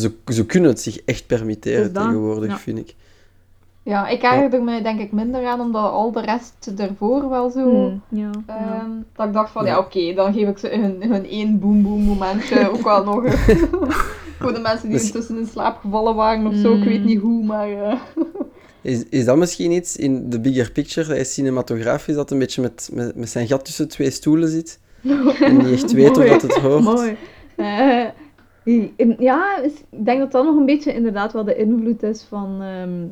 ze, 0.00 0.12
ze 0.26 0.46
kunnen 0.46 0.70
het 0.70 0.80
zich 0.80 1.00
echt 1.04 1.26
permitteren 1.26 1.92
Dus 1.92 2.02
tegenwoordig, 2.02 2.50
ja. 2.50 2.58
vind 2.58 2.78
ik. 2.78 2.94
Ja, 3.82 4.08
ik 4.08 4.22
erger 4.22 4.62
me 4.62 4.82
denk 4.82 5.00
ik 5.00 5.12
minder 5.12 5.46
aan, 5.46 5.60
omdat 5.60 5.90
al 5.90 6.12
de 6.12 6.20
rest 6.20 6.72
ervoor 6.76 7.28
wel 7.28 7.50
zo... 7.50 7.70
Hmm, 7.70 8.02
ja. 8.08 8.30
ja. 8.46 8.80
ehm, 8.80 8.90
dat 9.16 9.26
ik 9.26 9.32
dacht 9.32 9.50
van, 9.52 9.64
Ja. 9.64 9.70
ja, 9.70 9.78
oké, 9.78 10.14
dan 10.14 10.32
geef 10.32 10.48
ik 10.48 10.58
ze 10.58 10.68
hun, 10.68 11.10
hun 11.12 11.26
één 11.26 11.58
boom 11.60 11.82
boom 11.82 12.02
momentje 12.02 12.68
ook 12.72 12.82
wel 12.82 13.04
nog. 13.04 13.22
Voor 14.40 14.52
de 14.54 14.60
mensen 14.60 14.88
die 14.88 14.98
Dus- 14.98 15.06
intussen 15.06 15.38
in 15.38 15.46
slaap 15.46 15.76
gevallen 15.80 16.14
waren 16.14 16.46
of 16.46 16.54
zo, 16.54 16.72
ik 16.72 16.78
Mm. 16.78 16.84
weet 16.84 17.04
niet 17.04 17.20
hoe, 17.20 17.44
maar... 17.44 17.68
eh, 17.70 17.94
Is, 18.84 19.04
is 19.08 19.24
dat 19.24 19.36
misschien 19.36 19.72
iets 19.72 19.96
in 19.96 20.30
de 20.30 20.40
bigger 20.40 20.72
picture? 20.72 21.08
Hij 21.08 21.20
is 21.20 21.34
cinematografisch 21.34 22.14
dat 22.14 22.30
een 22.30 22.38
beetje 22.38 22.62
met, 22.62 22.90
met, 22.92 23.16
met 23.16 23.28
zijn 23.28 23.46
gat 23.46 23.64
tussen 23.64 23.88
twee 23.88 24.10
stoelen 24.10 24.48
zit. 24.48 24.78
En 25.40 25.56
niet 25.56 25.66
echt 25.72 25.92
weet 25.92 26.16
of 26.18 26.24
dat 26.28 26.42
het 26.42 26.54
hoort. 26.54 26.82
Mooi. 26.82 27.16
Eh, 27.56 28.04
in- 28.96 29.16
ja, 29.18 29.58
ik 29.62 30.04
denk 30.04 30.18
dat 30.18 30.32
dat 30.32 30.44
nog 30.44 30.56
een 30.56 30.66
beetje 30.66 30.94
inderdaad 30.94 31.32
wel 31.32 31.44
de 31.44 31.56
invloed 31.56 32.02
is 32.02 32.22
van, 32.28 32.62
ehm, 32.62 33.04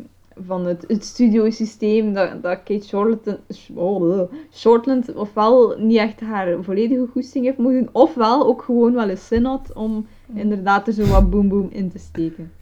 van 0.46 0.66
het, 0.66 0.84
het 0.88 1.04
studiosysteem. 1.04 2.12
Dat, 2.14 2.42
dat 2.42 2.58
Kate 2.64 2.86
Shortland, 2.86 3.38
oh, 3.74 4.18
eh, 4.20 4.22
Shortland 4.54 5.14
ofwel 5.14 5.76
niet 5.78 5.98
echt 5.98 6.20
haar 6.20 6.56
volledige 6.62 7.06
goesting 7.12 7.44
heeft 7.44 7.58
mogen 7.58 7.78
doen, 7.78 7.88
ofwel 7.92 8.46
ook 8.46 8.62
gewoon 8.62 8.92
wel 8.94 9.08
eens 9.08 9.26
zin 9.26 9.44
had 9.44 9.70
om 9.74 10.06
inderdaad 10.34 10.86
er 10.86 10.92
zo 10.92 11.06
wat 11.06 11.30
boom 11.30 11.48
boom 11.48 11.68
in 11.70 11.90
te 11.90 11.98
steken. 11.98 12.52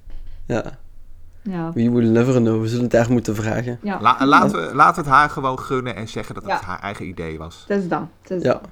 Ja, 0.46 0.78
Ja. 1.42 1.72
we 1.72 1.90
will 1.90 2.08
never 2.10 2.40
know. 2.40 2.60
We 2.60 2.66
zullen 2.68 2.82
het 2.82 2.92
daar 2.92 3.12
moeten 3.12 3.34
vragen. 3.34 3.78
Ja, 3.82 3.98
La- 4.00 4.26
laten, 4.26 4.68
we, 4.68 4.74
laten 4.74 5.02
we 5.02 5.08
het 5.08 5.18
haar 5.18 5.30
gewoon 5.30 5.58
gunnen 5.58 5.96
en 5.96 6.08
zeggen 6.08 6.34
dat 6.34 6.42
het 6.44 6.52
Ja. 6.52 6.60
haar 6.66 6.80
eigen 6.80 7.06
idee 7.06 7.38
was. 7.38 7.64
het 7.68 7.78
is 7.82 7.88
dat. 7.88 8.02
Het 8.22 8.30
is 8.30 8.42
Ja. 8.42 8.52
dat. 8.52 8.68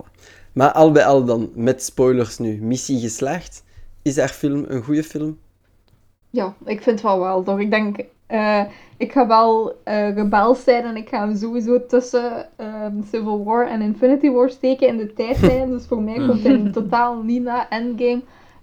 Voilà. 0.00 0.10
Maar 0.52 0.72
al 0.72 0.92
bij 0.92 1.04
al 1.04 1.24
dan, 1.24 1.50
met 1.54 1.82
spoilers 1.82 2.38
nu, 2.38 2.58
missie 2.62 3.00
geslaagd. 3.00 3.64
Is 4.02 4.16
haar 4.18 4.28
film 4.28 4.64
een 4.68 4.82
goede 4.82 5.02
film? 5.04 5.38
Ja, 6.30 6.54
ik 6.64 6.82
vind 6.82 7.00
wel 7.00 7.20
wel. 7.20 7.42
Toch? 7.42 7.58
Ik 7.60 7.70
denk, 7.70 7.96
eh, 8.26 8.62
ik 8.96 9.12
ga 9.12 9.26
wel 9.26 9.80
eh 9.84 10.14
rebels 10.14 10.64
zijn 10.64 10.84
en 10.84 10.96
ik 10.96 11.08
ga 11.08 11.18
hem 11.26 11.36
sowieso 11.36 11.86
tussen 11.86 12.46
ehm, 12.56 12.92
Civil 13.10 13.44
War 13.44 13.66
en 13.68 13.80
Infinity 13.80 14.30
War 14.30 14.50
steken 14.50 14.88
in 14.88 14.96
de 14.96 15.12
tijdlijn. 15.12 15.70
Dus 15.76 15.86
voor 15.86 16.02
mij 16.02 16.14
komt 16.26 16.42
hij 16.42 16.70
totaal 16.72 17.22
niet 17.22 17.42
na 17.42 17.68
Endgame. 17.68 18.22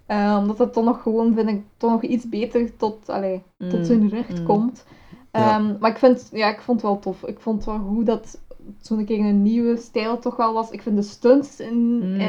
Eh, 0.09 0.35
omdat 0.39 0.57
het 0.57 0.73
toch 0.73 0.83
nog 0.85 1.01
gewoon, 1.01 1.33
vind 1.33 1.49
ik, 1.49 1.61
toch 1.77 1.91
nog 1.91 2.01
iets 2.01 2.29
beter 2.29 2.75
tot, 2.77 3.09
allee, 3.09 3.41
tot 3.57 3.79
Mm, 3.79 3.83
zijn 3.85 4.09
recht 4.09 4.39
mm. 4.39 4.45
komt. 4.45 4.85
Ja. 5.31 5.55
Ehm, 5.59 5.75
Maar 5.79 5.89
ik, 5.91 5.97
vind, 5.97 6.29
ja, 6.33 6.47
ik 6.49 6.59
vond 6.61 6.81
het 6.81 6.89
wel 6.89 6.99
tof. 6.99 7.23
Ik 7.23 7.39
vond 7.39 7.65
wel 7.65 7.77
hoe 7.77 8.03
dat 8.03 8.39
zo'n 8.81 9.05
keer 9.05 9.19
een 9.19 9.41
nieuwe 9.41 9.77
stijl 9.77 10.19
toch 10.19 10.35
wel 10.35 10.53
was. 10.53 10.69
Ik 10.71 10.81
vind 10.81 10.95
de 10.95 11.01
stunts 11.01 11.59
in, 11.59 11.97
Mm. 12.13 12.19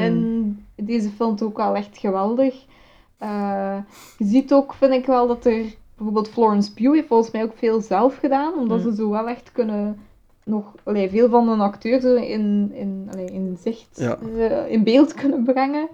in 0.75 0.85
deze 0.85 1.09
film 1.09 1.35
toch 1.35 1.47
ook 1.47 1.57
wel 1.57 1.75
echt 1.75 1.97
geweldig. 1.97 2.65
Eh, 3.17 3.77
je 4.17 4.25
ziet 4.25 4.53
ook, 4.53 4.73
vind 4.73 4.93
ik 4.93 5.05
wel, 5.05 5.27
dat 5.27 5.45
er 5.45 5.63
bijvoorbeeld 5.95 6.29
Florence 6.29 6.73
Pugh 6.73 6.93
heeft 6.93 7.07
volgens 7.07 7.31
mij 7.31 7.43
ook 7.43 7.55
veel 7.57 7.81
zelf 7.81 8.17
gedaan, 8.17 8.53
omdat 8.53 8.77
Mm. 8.77 8.83
ze 8.83 8.95
zo 8.95 9.09
wel 9.09 9.27
echt 9.27 9.51
kunnen 9.51 9.99
nog 10.45 10.73
allee, 10.83 11.09
veel 11.09 11.29
van 11.29 11.49
een 11.49 11.61
acteur 11.61 12.01
zo 12.01 12.15
in, 12.15 12.71
in, 12.73 13.07
allee, 13.11 13.25
in 13.31 13.57
zicht, 13.61 13.89
Ja. 13.99 14.17
eh, 14.37 14.71
in 14.71 14.83
beeld 14.83 15.13
kunnen 15.13 15.43
brengen. 15.43 15.87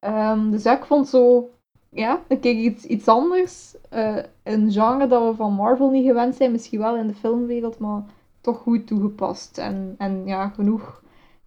Ehm, 0.00 0.50
dus 0.50 0.62
ja, 0.62 0.76
ik 0.76 0.84
vond 0.84 1.08
zo, 1.08 1.50
ja, 1.88 2.20
een 2.28 2.40
keer 2.40 2.54
iets, 2.54 2.84
iets 2.84 3.08
anders. 3.08 3.74
Eh, 3.90 4.16
een 4.42 4.72
genre 4.72 5.06
dat 5.06 5.28
we 5.30 5.34
van 5.36 5.52
Marvel 5.52 5.90
niet 5.90 6.06
gewend 6.06 6.34
zijn, 6.34 6.52
misschien 6.52 6.78
wel 6.78 6.96
in 6.96 7.06
de 7.06 7.14
filmwereld, 7.14 7.78
maar 7.78 8.02
toch 8.40 8.58
goed 8.58 8.86
toegepast. 8.86 9.58
En, 9.58 9.94
en 9.98 10.22
ja, 10.26 10.48
genoeg 10.48 11.02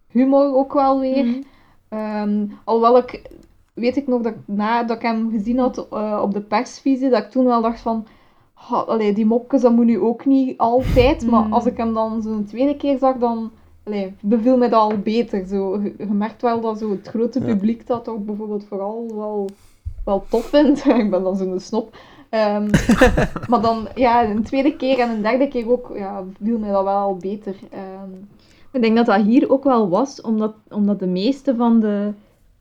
humor 0.08 0.54
ook 0.54 0.72
wel 0.72 1.00
weer. 1.00 1.24
Mhm. 1.24 1.42
Ehm, 1.88 2.46
alhoewel 2.64 2.96
ik, 2.98 3.30
weet 3.74 3.96
ik 3.96 4.06
nog 4.06 4.22
dat 4.22 4.32
ik 4.32 4.38
nadat 4.44 4.96
ik 4.96 5.02
hem 5.02 5.30
gezien 5.30 5.58
had 5.58 5.88
eh, 5.90 6.20
op 6.22 6.32
de 6.34 6.40
persvisie, 6.40 7.08
dat 7.10 7.22
ik 7.24 7.30
toen 7.30 7.44
wel 7.44 7.62
dacht 7.62 7.80
van, 7.80 8.06
"Ha, 8.54 8.76
allee, 8.76 9.12
die 9.12 9.26
mopjes, 9.26 9.60
dat 9.60 9.72
moet 9.72 9.84
nu 9.84 10.00
ook 10.00 10.24
niet 10.24 10.58
altijd. 10.58 11.26
Maar 11.30 11.44
Mm. 11.46 11.52
als 11.52 11.66
ik 11.66 11.76
hem 11.76 11.94
dan 11.94 12.22
zo'n 12.22 12.44
tweede 12.44 12.76
keer 12.76 12.98
zag, 12.98 13.16
dan 13.16 13.50
allee, 13.84 14.14
beviel 14.20 14.56
mij 14.56 14.68
dat 14.68 14.80
al 14.80 14.98
beter. 14.98 15.46
Zo, 15.46 15.80
je, 15.82 15.94
je 15.98 16.04
merkt 16.06 16.42
wel 16.42 16.60
dat 16.60 16.78
zo 16.78 16.90
het 16.90 17.08
grote 17.08 17.38
Ja. 17.40 17.46
publiek 17.46 17.86
dat 17.86 18.08
ook 18.08 18.24
bijvoorbeeld 18.26 18.64
vooral 18.64 19.06
wel, 19.14 19.48
wel 20.04 20.24
tof 20.28 20.44
vindt. 20.44 20.84
ik 21.04 21.10
ben 21.10 21.22
dan 21.22 21.36
zo'n 21.36 21.60
snop. 21.60 21.96
Ehm, 22.28 22.68
maar 23.50 23.60
dan, 23.60 23.88
ja, 23.94 24.24
een 24.28 24.42
tweede 24.42 24.76
keer 24.76 24.98
en 24.98 25.10
een 25.10 25.22
derde 25.22 25.48
keer 25.48 25.70
ook, 25.70 25.90
ja, 25.94 26.22
viel 26.42 26.58
mij 26.58 26.70
dat 26.70 26.84
wel 26.84 26.94
al 26.94 27.16
beter. 27.16 27.54
Ehm, 27.70 28.10
Ik 28.72 28.82
denk 28.82 28.96
dat 28.96 29.06
dat 29.06 29.20
hier 29.22 29.50
ook 29.50 29.64
wel 29.64 29.88
was, 29.88 30.20
omdat, 30.20 30.54
omdat 30.70 30.98
de 30.98 31.06
meeste 31.06 31.54
van 31.56 31.80
de 31.80 32.10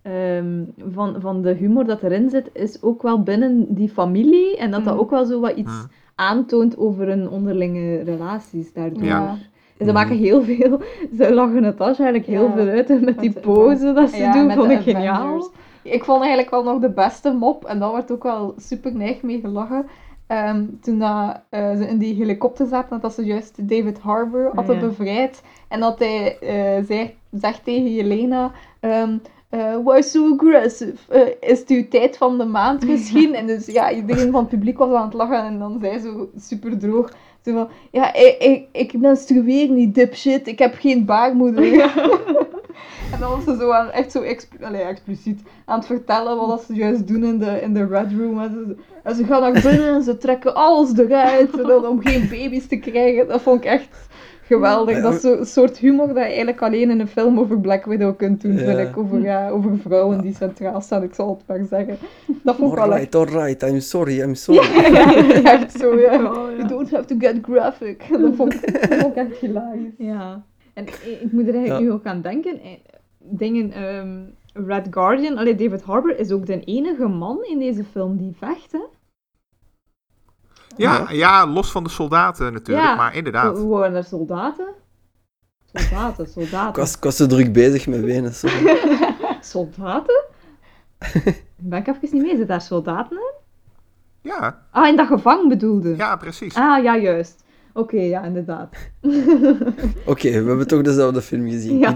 ehm, 0.01 0.63
van, 0.93 1.15
van 1.21 1.41
de 1.41 1.53
humor 1.53 1.85
dat 1.85 2.03
erin 2.03 2.29
zit, 2.29 2.49
is 2.53 2.81
ook 2.81 3.01
wel 3.01 3.23
binnen 3.23 3.65
die 3.75 3.89
familie. 3.89 4.57
En 4.57 4.71
dat 4.71 4.83
dat 4.83 4.93
Mm. 4.93 4.99
ook 4.99 5.09
wel 5.09 5.25
zo 5.25 5.39
wat 5.39 5.55
iets 5.55 5.71
Mm. 5.81 5.89
aantoont 6.15 6.77
over 6.77 7.07
hun 7.07 7.29
onderlinge 7.29 8.01
relaties 8.03 8.73
daardoor. 8.73 9.03
Ja. 9.03 9.37
Ze 9.79 9.91
maken 9.91 10.17
heel 10.17 10.43
veel, 10.43 10.81
ze 11.17 11.33
lachen 11.33 11.63
het 11.63 11.79
als 11.81 11.99
eigenlijk 11.99 12.29
heel 12.29 12.43
Ja, 12.47 12.53
veel 12.53 12.67
uit 12.67 12.87
met 12.87 13.19
die 13.19 13.29
met 13.33 13.33
de- 13.33 13.39
pose 13.39 13.93
dat 13.93 14.09
ze 14.09 14.17
Ja, 14.17 14.31
doen, 14.33 14.51
vond 14.51 14.67
de 14.67 14.73
ik 14.73 14.81
geniaal. 14.81 15.51
Ik 15.83 16.03
vond 16.03 16.19
eigenlijk 16.19 16.49
wel 16.49 16.63
nog 16.63 16.79
de 16.81 16.89
beste 16.89 17.31
mop, 17.33 17.65
en 17.65 17.79
daar 17.79 17.91
werd 17.91 18.11
ook 18.11 18.23
wel 18.23 18.53
super 18.57 18.95
neig 18.95 19.21
mee 19.21 19.39
gelachen. 19.39 19.85
Ehm, 20.27 20.63
toen 20.81 20.99
dat, 20.99 21.39
eh, 21.49 21.75
ze 21.75 21.87
in 21.87 21.97
die 21.97 22.15
helikopter 22.15 22.65
zaten, 22.67 22.99
dat 23.01 23.13
ze 23.13 23.23
juist 23.25 23.69
David 23.69 23.99
Harbour 23.99 24.51
hadden 24.55 24.75
Ja. 24.75 24.81
bevrijd. 24.87 25.41
En 25.67 25.79
dat 25.79 25.99
hij 25.99 26.37
eh, 26.39 26.85
zei, 26.85 27.13
zegt 27.31 27.63
tegen 27.63 27.93
Jelena... 27.93 28.51
ehm, 28.79 29.17
eh, 29.49 29.75
why 29.83 30.01
so 30.01 30.33
aggressive? 30.33 31.37
Is 31.39 31.59
het 31.59 31.69
uw 31.69 31.87
tijd 31.87 32.17
van 32.17 32.37
de 32.37 32.45
maand 32.45 32.85
misschien? 32.89 33.35
En 33.35 33.47
dus 33.47 33.65
ja, 33.65 33.91
iedereen 33.91 34.31
van 34.31 34.39
het 34.41 34.49
publiek 34.49 34.77
was 34.77 34.93
aan 34.93 35.05
het 35.05 35.13
lachen 35.13 35.43
en 35.43 35.59
dan 35.59 35.77
zei 35.81 35.99
zo 35.99 36.29
super 36.37 36.77
droog. 36.77 37.11
Zo 37.43 37.53
van, 37.53 37.69
ja, 37.91 38.13
ik, 38.13 38.37
ik, 38.39 38.67
ik 38.71 38.93
menstrueer 38.93 39.69
niet, 39.69 39.95
dipshit. 39.95 40.47
Ik 40.47 40.59
heb 40.59 40.75
geen 40.79 41.05
baarmoeder. 41.05 41.63
en 43.13 43.19
dan 43.19 43.31
was 43.31 43.43
ze 43.43 43.55
zo 43.59 43.71
aan, 43.71 43.91
echt 43.91 44.11
zo 44.11 44.23
allee, 44.61 44.81
expliciet 44.81 45.41
aan 45.65 45.77
het 45.77 45.87
vertellen 45.87 46.37
wat 46.37 46.47
dat 46.47 46.63
ze 46.63 46.73
juist 46.73 47.07
doen 47.07 47.23
in 47.23 47.39
de, 47.39 47.61
in 47.61 47.73
de 47.73 47.85
Red 47.85 48.11
Room. 48.11 48.41
En 48.41 48.51
ze, 48.51 48.75
en 49.03 49.15
ze 49.15 49.25
gaan 49.25 49.41
naar 49.41 49.61
binnen 49.61 49.93
en 49.93 50.03
ze 50.03 50.17
trekken 50.17 50.55
alles 50.55 50.97
eruit 50.97 51.59
en 51.59 51.67
dan 51.67 51.87
om 51.87 52.01
geen 52.01 52.29
baby's 52.29 52.67
te 52.67 52.77
krijgen. 52.77 53.27
Dat 53.27 53.41
vond 53.41 53.63
ik 53.63 53.65
echt 53.65 54.07
geweldig. 54.45 55.01
Dat 55.01 55.13
is 55.13 55.21
zo'n 55.21 55.45
soort 55.45 55.77
humor 55.77 56.07
dat 56.07 56.15
je 56.17 56.21
eigenlijk 56.23 56.61
alleen 56.61 56.89
in 56.89 56.99
een 56.99 57.07
film 57.07 57.39
over 57.39 57.59
Black 57.59 57.85
Widow 57.85 58.17
kunt 58.17 58.41
doen, 58.41 58.57
vind 58.57 58.77
Ja. 58.77 58.83
ik. 58.83 58.97
Over, 58.97 59.21
ja, 59.21 59.49
over 59.49 59.77
vrouwen 59.77 60.21
die 60.21 60.35
centraal 60.35 60.81
staan, 60.81 61.03
ik 61.03 61.13
zal 61.13 61.29
het 61.29 61.47
maar 61.47 61.67
zeggen. 61.69 61.97
Dat 62.43 62.55
vond 62.55 62.71
ik 62.71 62.77
wel 62.77 62.93
echt, 62.95 63.15
Alright, 63.15 63.35
alright, 63.35 63.61
I'm 63.63 63.79
sorry, 63.79 64.21
I'm 64.21 64.35
sorry. 64.47 64.83
echt 65.43 65.71
zo, 65.79 65.99
ja. 65.99 66.15
Oh, 66.15 66.49
ja. 66.49 66.55
You 66.57 66.67
don't 66.67 66.91
have 66.91 67.05
to 67.05 67.15
get 67.19 67.37
graphic. 67.41 68.05
Dat 68.21 68.35
vond 68.35 68.53
ik, 68.53 68.89
dat 68.89 68.99
vond 68.99 69.17
ik 69.17 69.27
echt 69.27 69.37
hilarisch. 69.39 69.93
Ja. 69.97 70.43
En 70.73 70.83
ik, 70.87 71.17
ik 71.21 71.31
moet 71.31 71.47
er 71.47 71.53
eigenlijk 71.53 71.83
Ja. 71.83 71.89
nu 71.89 71.91
ook 71.91 72.05
aan 72.05 72.21
denken. 72.21 72.59
eh, 72.61 72.69
Dingen, 73.25 73.71
ehm, 73.71 74.19
Red 74.67 74.87
Guardian, 74.89 75.37
allee, 75.37 75.55
David 75.55 75.81
Harbour 75.81 76.19
is 76.19 76.31
ook 76.31 76.45
de 76.45 76.59
enige 76.59 77.07
man 77.07 77.37
in 77.43 77.59
deze 77.59 77.83
film 77.83 78.17
die 78.17 78.35
vecht, 78.37 78.71
hè? 78.71 78.79
Ja, 80.77 81.05
ja, 81.11 81.47
los 81.47 81.71
van 81.71 81.83
de 81.83 81.89
soldaten 81.89 82.53
natuurlijk, 82.53 82.87
Ja. 82.87 82.95
maar 82.95 83.15
inderdaad. 83.15 83.57
Hoe 83.57 83.69
waren 83.77 83.95
er 83.95 84.03
soldaten? 84.03 84.67
Soldaten, 85.73 86.25
Ik 86.25 86.31
soldaten. 86.31 86.81
was, 86.81 86.95
ik 86.95 87.03
was 87.03 87.15
zo 87.15 87.27
druk 87.27 87.53
bezig 87.53 87.87
met 87.87 88.35
sorry. 88.35 88.77
Soldaten? 89.41 90.23
ben 91.57 91.79
ik 91.79 91.87
even 91.87 91.99
niet 92.11 92.21
mee. 92.21 92.37
Zit 92.37 92.47
daar 92.47 92.61
soldaten 92.61 93.17
in? 93.17 93.31
Ja, 94.21 94.61
Ah, 94.71 94.87
in 94.87 94.95
dat 94.95 95.07
gevangen 95.07 95.47
bedoelde. 95.47 95.95
ja, 95.95 96.15
precies. 96.15 96.55
Ah, 96.55 96.83
ja, 96.83 96.97
juist. 96.97 97.43
Oké, 97.73 97.97
ja, 98.01 98.23
inderdaad. 98.23 98.69
Oké, 100.05 100.29
we 100.29 100.47
hebben 100.47 100.67
toch 100.67 100.81
dezelfde 100.81 101.21
film 101.21 101.49
gezien. 101.49 101.77
Ja. 101.77 101.95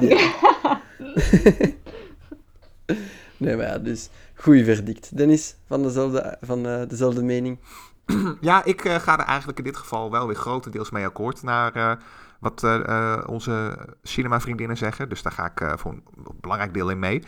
Nee, 3.38 3.55
maar 3.55 3.65
ja, 3.65 3.78
dus 3.78 4.09
goeie 4.36 4.63
verdict. 4.65 5.17
Dennis, 5.17 5.55
van 5.67 5.84
dezelfde, 5.84 6.38
van, 6.41 6.67
eh, 6.67 6.82
dezelfde 6.88 7.23
mening. 7.23 7.59
Ja, 8.41 8.64
ik 8.64 8.86
eh, 8.86 8.95
ga 8.95 9.20
er 9.20 9.26
eigenlijk 9.26 9.58
in 9.58 9.64
dit 9.64 9.78
geval 9.78 10.12
wel 10.12 10.28
weer 10.28 10.36
grotendeels 10.36 10.89
mee 10.89 11.05
akkoord 11.05 11.43
naar 11.43 11.76
eh, 11.76 11.91
wat 12.39 12.64
eh, 12.64 13.18
onze 13.26 13.78
cinema-vriendinnen 14.03 14.78
zeggen. 14.78 15.10
Dus 15.10 15.22
daar 15.22 15.32
ga 15.32 15.51
ik 15.55 15.80
voor 15.80 15.91
een 15.91 16.03
belangrijk 16.41 16.74
deel 16.74 16.89
in 16.89 16.99
mee. 16.99 17.24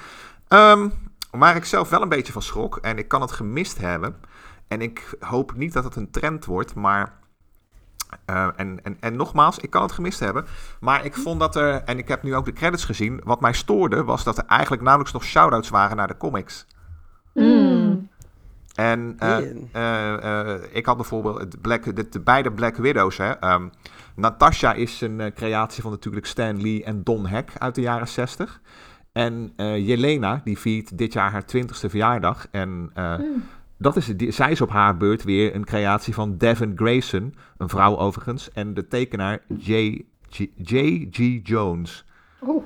Ehm, 0.48 0.90
waar 1.32 1.56
ik 1.56 1.66
zelf 1.66 1.90
wel 1.90 2.02
een 2.02 2.10
beetje 2.10 2.34
van 2.34 2.42
schrok, 2.42 2.78
en 2.78 2.98
ik 2.98 3.08
kan 3.08 3.22
het 3.22 3.32
gemist 3.32 3.78
hebben. 3.78 4.16
En 4.68 4.82
ik 4.82 5.16
hoop 5.20 5.54
niet 5.56 5.74
dat 5.74 5.84
het 5.84 5.96
een 5.96 6.12
trend 6.12 6.46
wordt, 6.46 6.76
maar. 6.76 7.18
en, 8.26 8.84
en, 8.84 8.98
en 9.00 9.16
nogmaals, 9.16 9.60
ik 9.60 9.70
kan 9.70 9.82
het 9.82 9.92
gemist 9.92 10.20
hebben. 10.20 10.46
Maar 10.80 11.06
ik 11.06 11.16
vond 11.16 11.40
dat 11.40 11.56
er, 11.56 11.84
en 11.84 11.98
ik 11.98 12.08
heb 12.08 12.24
nu 12.24 12.36
ook 12.36 12.46
de 12.46 12.54
credits 12.54 12.86
gezien. 12.86 13.22
Wat 13.24 13.42
mij 13.42 13.54
stoorde 13.54 14.04
was 14.04 14.24
dat 14.24 14.38
er 14.38 14.46
eigenlijk 14.46 14.82
nauwelijks 14.82 15.14
nog 15.14 15.24
shout-outs 15.24 15.70
waren 15.70 15.98
naar 15.98 16.08
de 16.08 16.18
comics. 16.18 16.66
Mm. 17.34 18.09
En 18.80 19.16
eh, 19.18 19.38
eh, 19.72 20.54
eh, 20.54 20.62
ik 20.72 20.86
had 20.86 20.96
bijvoorbeeld 20.96 21.40
het 21.40 21.62
Black, 21.62 21.96
de, 21.96 22.10
de 22.10 22.20
beide 22.20 22.52
Black 22.52 22.76
Widows. 22.76 23.18
Hè. 23.18 23.32
Ehm, 23.32 23.68
Natasha 24.16 24.74
is 24.74 25.02
een 25.02 25.20
eh, 25.22 25.32
creatie 25.32 25.82
van 25.82 25.92
natuurlijk 25.92 26.26
Stan 26.26 26.62
Lee 26.62 26.84
en 26.84 27.04
Don 27.04 27.28
Heck 27.28 27.52
uit 27.58 27.76
de 27.76 27.82
jaren 27.82 28.08
60. 28.08 28.62
En 29.12 29.54
eh, 29.56 29.88
Jelena, 29.88 30.42
die 30.44 30.58
viert 30.58 30.98
dit 30.98 31.14
jaar 31.14 31.32
haar 31.32 31.44
20ste 31.56 31.90
verjaardag. 31.90 32.48
En 32.52 32.92
eh, 32.94 33.20
dat 33.78 33.96
is, 33.96 34.06
die, 34.06 34.32
zij 34.32 34.52
is 34.52 34.62
op 34.62 34.70
haar 34.70 34.98
beurt 34.98 35.24
weer 35.24 35.56
een 35.56 35.66
creatie 35.66 36.14
van 36.14 36.38
Devin 36.38 36.74
Grayson, 36.76 37.36
een 37.58 37.70
vrouw 37.70 37.98
overigens. 37.98 38.52
En 38.52 38.74
de 38.74 38.88
tekenaar 38.88 39.40
J. 39.48 40.02
G. 40.30 40.38
J.G. 40.56 41.40
Jones. 41.44 42.06
Oeh. 42.48 42.64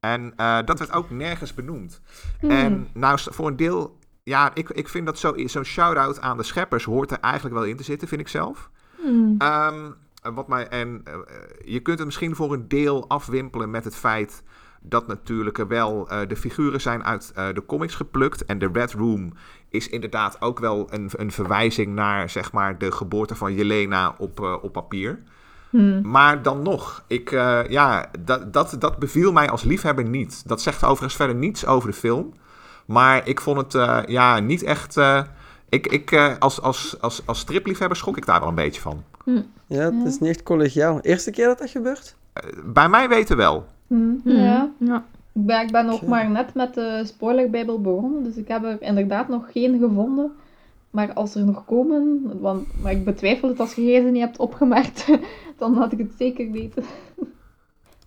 En 0.00 0.32
eh, 0.36 0.58
dat 0.64 0.78
werd 0.78 0.92
ook 0.92 1.10
nergens 1.10 1.54
benoemd. 1.54 2.00
En 2.40 2.88
nou, 2.92 3.18
voor 3.22 3.46
een 3.46 3.56
deel, 3.56 3.98
ja, 4.24 4.50
ik, 4.54 4.70
ik 4.70 4.88
vind 4.88 5.06
dat 5.06 5.18
zo- 5.18 5.46
zo'n 5.46 5.64
shout-out 5.64 6.20
aan 6.20 6.36
de 6.36 6.42
scheppers 6.42 6.84
hoort 6.84 7.10
er 7.10 7.18
eigenlijk 7.20 7.54
wel 7.54 7.64
in 7.64 7.76
te 7.76 7.82
zitten, 7.82 8.08
vind 8.08 8.20
ik 8.20 8.28
zelf. 8.28 8.70
Mm. 9.04 9.34
Ehm, 9.38 9.90
wat 10.34 10.48
mij, 10.48 10.68
en 10.68 11.00
eh, 11.04 11.14
je 11.64 11.80
kunt 11.80 11.96
het 11.98 12.06
misschien 12.06 12.34
voor 12.36 12.52
een 12.52 12.68
deel 12.68 13.08
afwimpelen 13.08 13.70
met 13.70 13.84
het 13.84 13.96
feit 13.96 14.42
dat 14.80 15.06
natuurlijk 15.06 15.56
wel 15.68 16.08
eh, 16.08 16.28
de 16.28 16.36
figuren 16.36 16.80
zijn 16.80 17.04
uit 17.04 17.32
eh, 17.34 17.46
de 17.54 17.66
comics 17.66 17.94
geplukt. 17.94 18.44
En 18.44 18.58
de 18.58 18.70
Red 18.72 18.92
Room 18.92 19.32
is 19.68 19.88
inderdaad 19.88 20.40
ook 20.40 20.58
wel 20.58 20.86
een, 20.90 21.10
een 21.16 21.30
verwijzing 21.32 21.94
naar 21.94 22.30
zeg 22.30 22.52
maar, 22.52 22.78
de 22.78 22.92
geboorte 22.92 23.34
van 23.34 23.54
Jelena 23.54 24.14
op, 24.18 24.40
eh, 24.40 24.56
op 24.62 24.72
papier. 24.72 25.22
Mm. 25.70 26.10
Maar 26.10 26.42
dan 26.42 26.62
nog, 26.62 27.04
ik, 27.06 27.30
eh, 27.32 27.68
ja, 27.68 28.10
dat, 28.20 28.52
dat, 28.52 28.76
dat 28.78 28.98
beviel 28.98 29.32
mij 29.32 29.48
als 29.50 29.62
liefhebber 29.62 30.04
niet. 30.04 30.48
Dat 30.48 30.62
zegt 30.62 30.84
overigens 30.84 31.16
verder 31.16 31.36
niets 31.36 31.66
over 31.66 31.88
de 31.90 31.96
film. 31.96 32.34
Maar 32.84 33.28
ik 33.28 33.40
vond 33.40 33.56
het 33.56 33.74
eh, 33.74 34.00
ja, 34.06 34.38
niet 34.40 34.62
echt. 34.62 34.96
eh, 34.96 35.22
ik, 35.68 35.86
ik, 35.86 36.10
eh, 36.12 36.32
als, 36.38 36.60
als, 36.60 36.96
als, 37.00 37.22
als 37.26 37.38
stripliefhebber 37.38 37.96
schrok 37.96 38.16
ik 38.16 38.26
daar 38.26 38.40
wel 38.40 38.48
een 38.48 38.54
beetje 38.54 38.80
van. 38.80 39.02
Ja, 39.66 39.92
het 39.92 40.06
is 40.06 40.18
niet 40.18 40.30
echt 40.30 40.42
collegiaal. 40.42 41.00
Eerste 41.00 41.30
keer 41.30 41.46
dat 41.46 41.58
dat 41.58 41.70
gebeurt? 41.70 42.16
Bij 42.64 42.88
mij 42.88 43.08
weten 43.08 43.36
wel. 43.36 43.66
Mm. 43.86 44.20
Ja. 44.24 44.70
ja. 44.78 45.04
Ik 45.32 45.46
ben, 45.46 45.60
ik 45.60 45.72
ben 45.72 45.86
nog 45.86 46.06
maar 46.06 46.30
net 46.30 46.54
met 46.54 46.74
de 46.74 47.02
spoilerbijbel 47.04 47.80
begonnen, 47.80 48.22
dus 48.24 48.36
ik 48.36 48.48
heb 48.48 48.64
er 48.64 48.82
inderdaad 48.82 49.28
nog 49.28 49.52
geen 49.52 49.78
gevonden. 49.78 50.32
Maar 50.90 51.12
als 51.12 51.34
er 51.34 51.44
nog 51.44 51.64
komen, 51.64 52.22
want, 52.40 52.66
maar 52.82 52.92
ik 52.92 53.04
betwijfel 53.04 53.48
het 53.48 53.60
als 53.60 53.74
je 53.74 54.00
ze 54.04 54.10
niet 54.10 54.22
hebt 54.22 54.38
opgemerkt, 54.38 55.06
dan 55.58 55.74
had 55.74 55.92
ik 55.92 55.98
het 55.98 56.12
zeker 56.18 56.50
weten. 56.50 56.84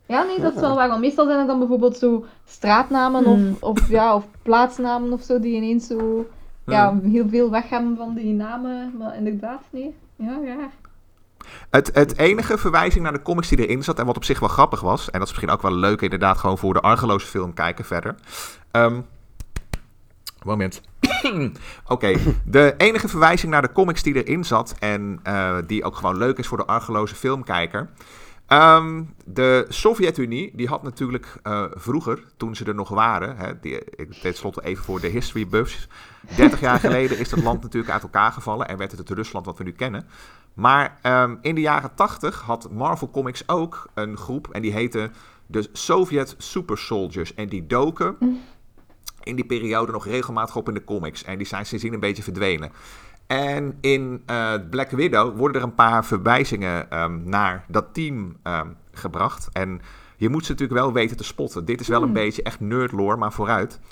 Ja, 0.07 0.23
nee, 0.23 0.39
dat 0.39 0.55
is 0.55 0.59
wel 0.61 0.75
waar. 0.75 0.87
Want 0.87 1.01
meestal 1.01 1.25
zijn 1.25 1.37
het 1.37 1.47
dan 1.47 1.59
bijvoorbeeld 1.59 1.97
zo 1.97 2.25
straatnamen 2.45 3.23
Hmm. 3.23 3.57
of, 3.59 3.61
of, 3.61 3.89
ja, 3.89 4.15
of 4.15 4.25
plaatsnamen 4.41 5.13
of 5.13 5.21
zo, 5.21 5.39
die 5.39 5.55
ineens 5.55 5.87
zo 5.87 6.27
ja, 6.65 6.99
heel 7.03 7.29
veel 7.29 7.51
weg 7.51 7.69
hebben 7.69 7.97
van 7.97 8.13
die 8.13 8.33
namen. 8.33 8.93
Maar 8.97 9.15
inderdaad, 9.15 9.61
nee. 9.69 9.95
Ja, 10.15 10.37
ja. 10.45 10.69
Het, 11.69 11.89
het 11.93 12.17
enige 12.17 12.57
verwijzing 12.57 13.03
naar 13.03 13.13
de 13.13 13.21
comics 13.21 13.47
die 13.47 13.67
erin 13.67 13.83
zat, 13.83 13.99
en 13.99 14.05
wat 14.05 14.15
op 14.15 14.23
zich 14.23 14.39
wel 14.39 14.49
grappig 14.49 14.81
was, 14.81 15.05
en 15.05 15.19
dat 15.19 15.27
is 15.27 15.33
misschien 15.33 15.53
ook 15.53 15.61
wel 15.61 15.73
leuk 15.73 16.01
inderdaad 16.01 16.37
gewoon 16.37 16.57
voor 16.57 16.73
de 16.73 16.81
argeloze 16.81 17.27
film 17.27 17.53
kijken 17.53 17.85
verder. 17.85 18.15
Ehm, 18.71 19.01
moment. 20.43 20.81
Oké, 21.87 22.13
de 22.45 22.73
enige 22.77 23.07
verwijzing 23.07 23.51
naar 23.51 23.61
de 23.61 23.71
comics 23.71 24.03
die 24.03 24.23
erin 24.23 24.45
zat, 24.45 24.75
en 24.79 25.19
eh, 25.23 25.57
die 25.67 25.83
ook 25.83 25.95
gewoon 25.95 26.17
leuk 26.17 26.37
is 26.37 26.47
voor 26.47 26.57
de 26.57 26.65
argeloze 26.65 27.15
filmkijker. 27.15 27.89
Ehm, 28.47 29.03
de 29.25 29.65
Sovjet-Unie, 29.69 30.51
die 30.55 30.67
had 30.67 30.83
natuurlijk 30.83 31.35
eh, 31.43 31.63
vroeger, 31.73 32.23
toen 32.37 32.55
ze 32.55 32.65
er 32.65 32.75
nog 32.75 32.89
waren, 32.89 33.37
hè, 33.37 33.59
die, 33.59 33.75
ik 33.75 33.95
deed 33.95 34.21
tenslotte 34.21 34.63
even 34.63 34.83
voor 34.83 34.99
de 34.99 35.07
history 35.07 35.47
buffs, 35.47 35.87
30 36.35 36.59
jaar 36.59 36.79
geleden 36.89 37.17
is 37.17 37.29
dat 37.29 37.43
land 37.43 37.61
natuurlijk 37.61 37.93
uit 37.93 38.03
elkaar 38.03 38.31
gevallen 38.31 38.67
en 38.67 38.77
werd 38.77 38.91
het 38.91 38.99
het 38.99 39.09
Rusland 39.09 39.45
wat 39.45 39.57
we 39.57 39.63
nu 39.63 39.71
kennen. 39.71 40.07
Maar 40.53 40.97
ehm, 41.01 41.35
in 41.41 41.55
de 41.55 41.61
jaren 41.61 41.95
80 41.95 42.41
had 42.41 42.71
Marvel 42.71 43.09
Comics 43.09 43.43
ook 43.47 43.89
een 43.93 44.17
groep 44.17 44.47
en 44.51 44.61
die 44.61 44.71
heette 44.71 45.11
de 45.45 45.69
Soviet 45.73 46.35
Super 46.37 46.77
Soldiers. 46.77 47.33
En 47.33 47.49
die 47.49 47.67
doken 47.67 48.17
in 49.23 49.35
die 49.35 49.45
periode 49.45 49.91
nog 49.91 50.05
regelmatig 50.05 50.55
op 50.55 50.67
in 50.67 50.73
de 50.73 50.83
comics. 50.83 51.23
En 51.23 51.37
die 51.37 51.47
zijn 51.47 51.65
sindsdien 51.65 51.93
een 51.93 51.99
beetje 51.99 52.23
verdwenen. 52.23 52.71
En 53.27 53.77
in 53.81 54.23
eh, 54.25 54.53
Black 54.69 54.89
Widow 54.89 55.37
worden 55.37 55.61
er 55.61 55.67
een 55.67 55.75
paar 55.75 56.05
verwijzingen 56.05 56.89
ehm, 56.91 57.19
naar 57.29 57.63
dat 57.67 57.85
team 57.91 58.37
ehm, 58.43 58.67
gebracht. 58.93 59.49
En 59.51 59.81
je 60.17 60.29
moet 60.29 60.45
ze 60.45 60.51
natuurlijk 60.51 60.79
wel 60.79 60.93
weten 60.93 61.17
te 61.17 61.23
spotten. 61.23 61.65
Dit 61.65 61.79
is 61.81 61.87
wel 61.87 62.01
een 62.03 62.13
beetje 62.13 62.43
echt 62.43 62.59
nerdlore, 62.59 63.17
maar 63.17 63.31
vooruit. 63.33 63.79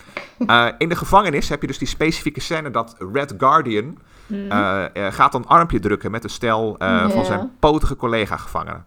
Eh, 0.48 0.68
in 0.78 0.90
de 0.90 0.96
gevangenis 0.96 1.50
heb 1.50 1.62
je 1.62 1.68
dus 1.68 1.78
die 1.78 1.88
specifieke 1.88 2.40
scène 2.40 2.72
dat 2.72 2.96
Red 3.14 3.34
Guardian 3.38 3.98
eh, 4.30 4.86
eh, 4.96 5.14
gaat 5.14 5.34
een 5.34 5.46
armpje 5.46 5.80
drukken 5.80 6.12
met 6.12 6.24
een 6.24 6.30
stel 6.30 6.76
eh, 6.78 7.10
van 7.10 7.26
zijn 7.26 7.52
potige 7.60 7.96
collega-gevangenen. 7.96 8.86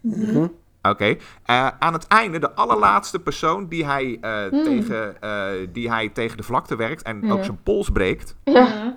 Mhm. 0.00 0.46
Oké. 0.82 1.16
Eh, 1.44 1.68
aan 1.78 1.92
het 1.92 2.06
einde, 2.06 2.38
de 2.38 2.54
allerlaatste 2.54 3.18
persoon 3.20 3.66
die 3.68 3.84
hij, 3.86 4.18
eh, 4.20 4.32
Hmm. 4.50 4.64
tegen, 4.64 5.22
eh, 5.22 5.46
die 5.72 5.90
hij 5.90 6.08
tegen 6.08 6.36
de 6.36 6.42
vlakte 6.42 6.76
werkt 6.76 7.02
en 7.02 7.32
ook 7.32 7.44
zijn 7.44 7.58
pols 7.62 7.90
breekt, 7.90 8.36
Ja. 8.44 8.94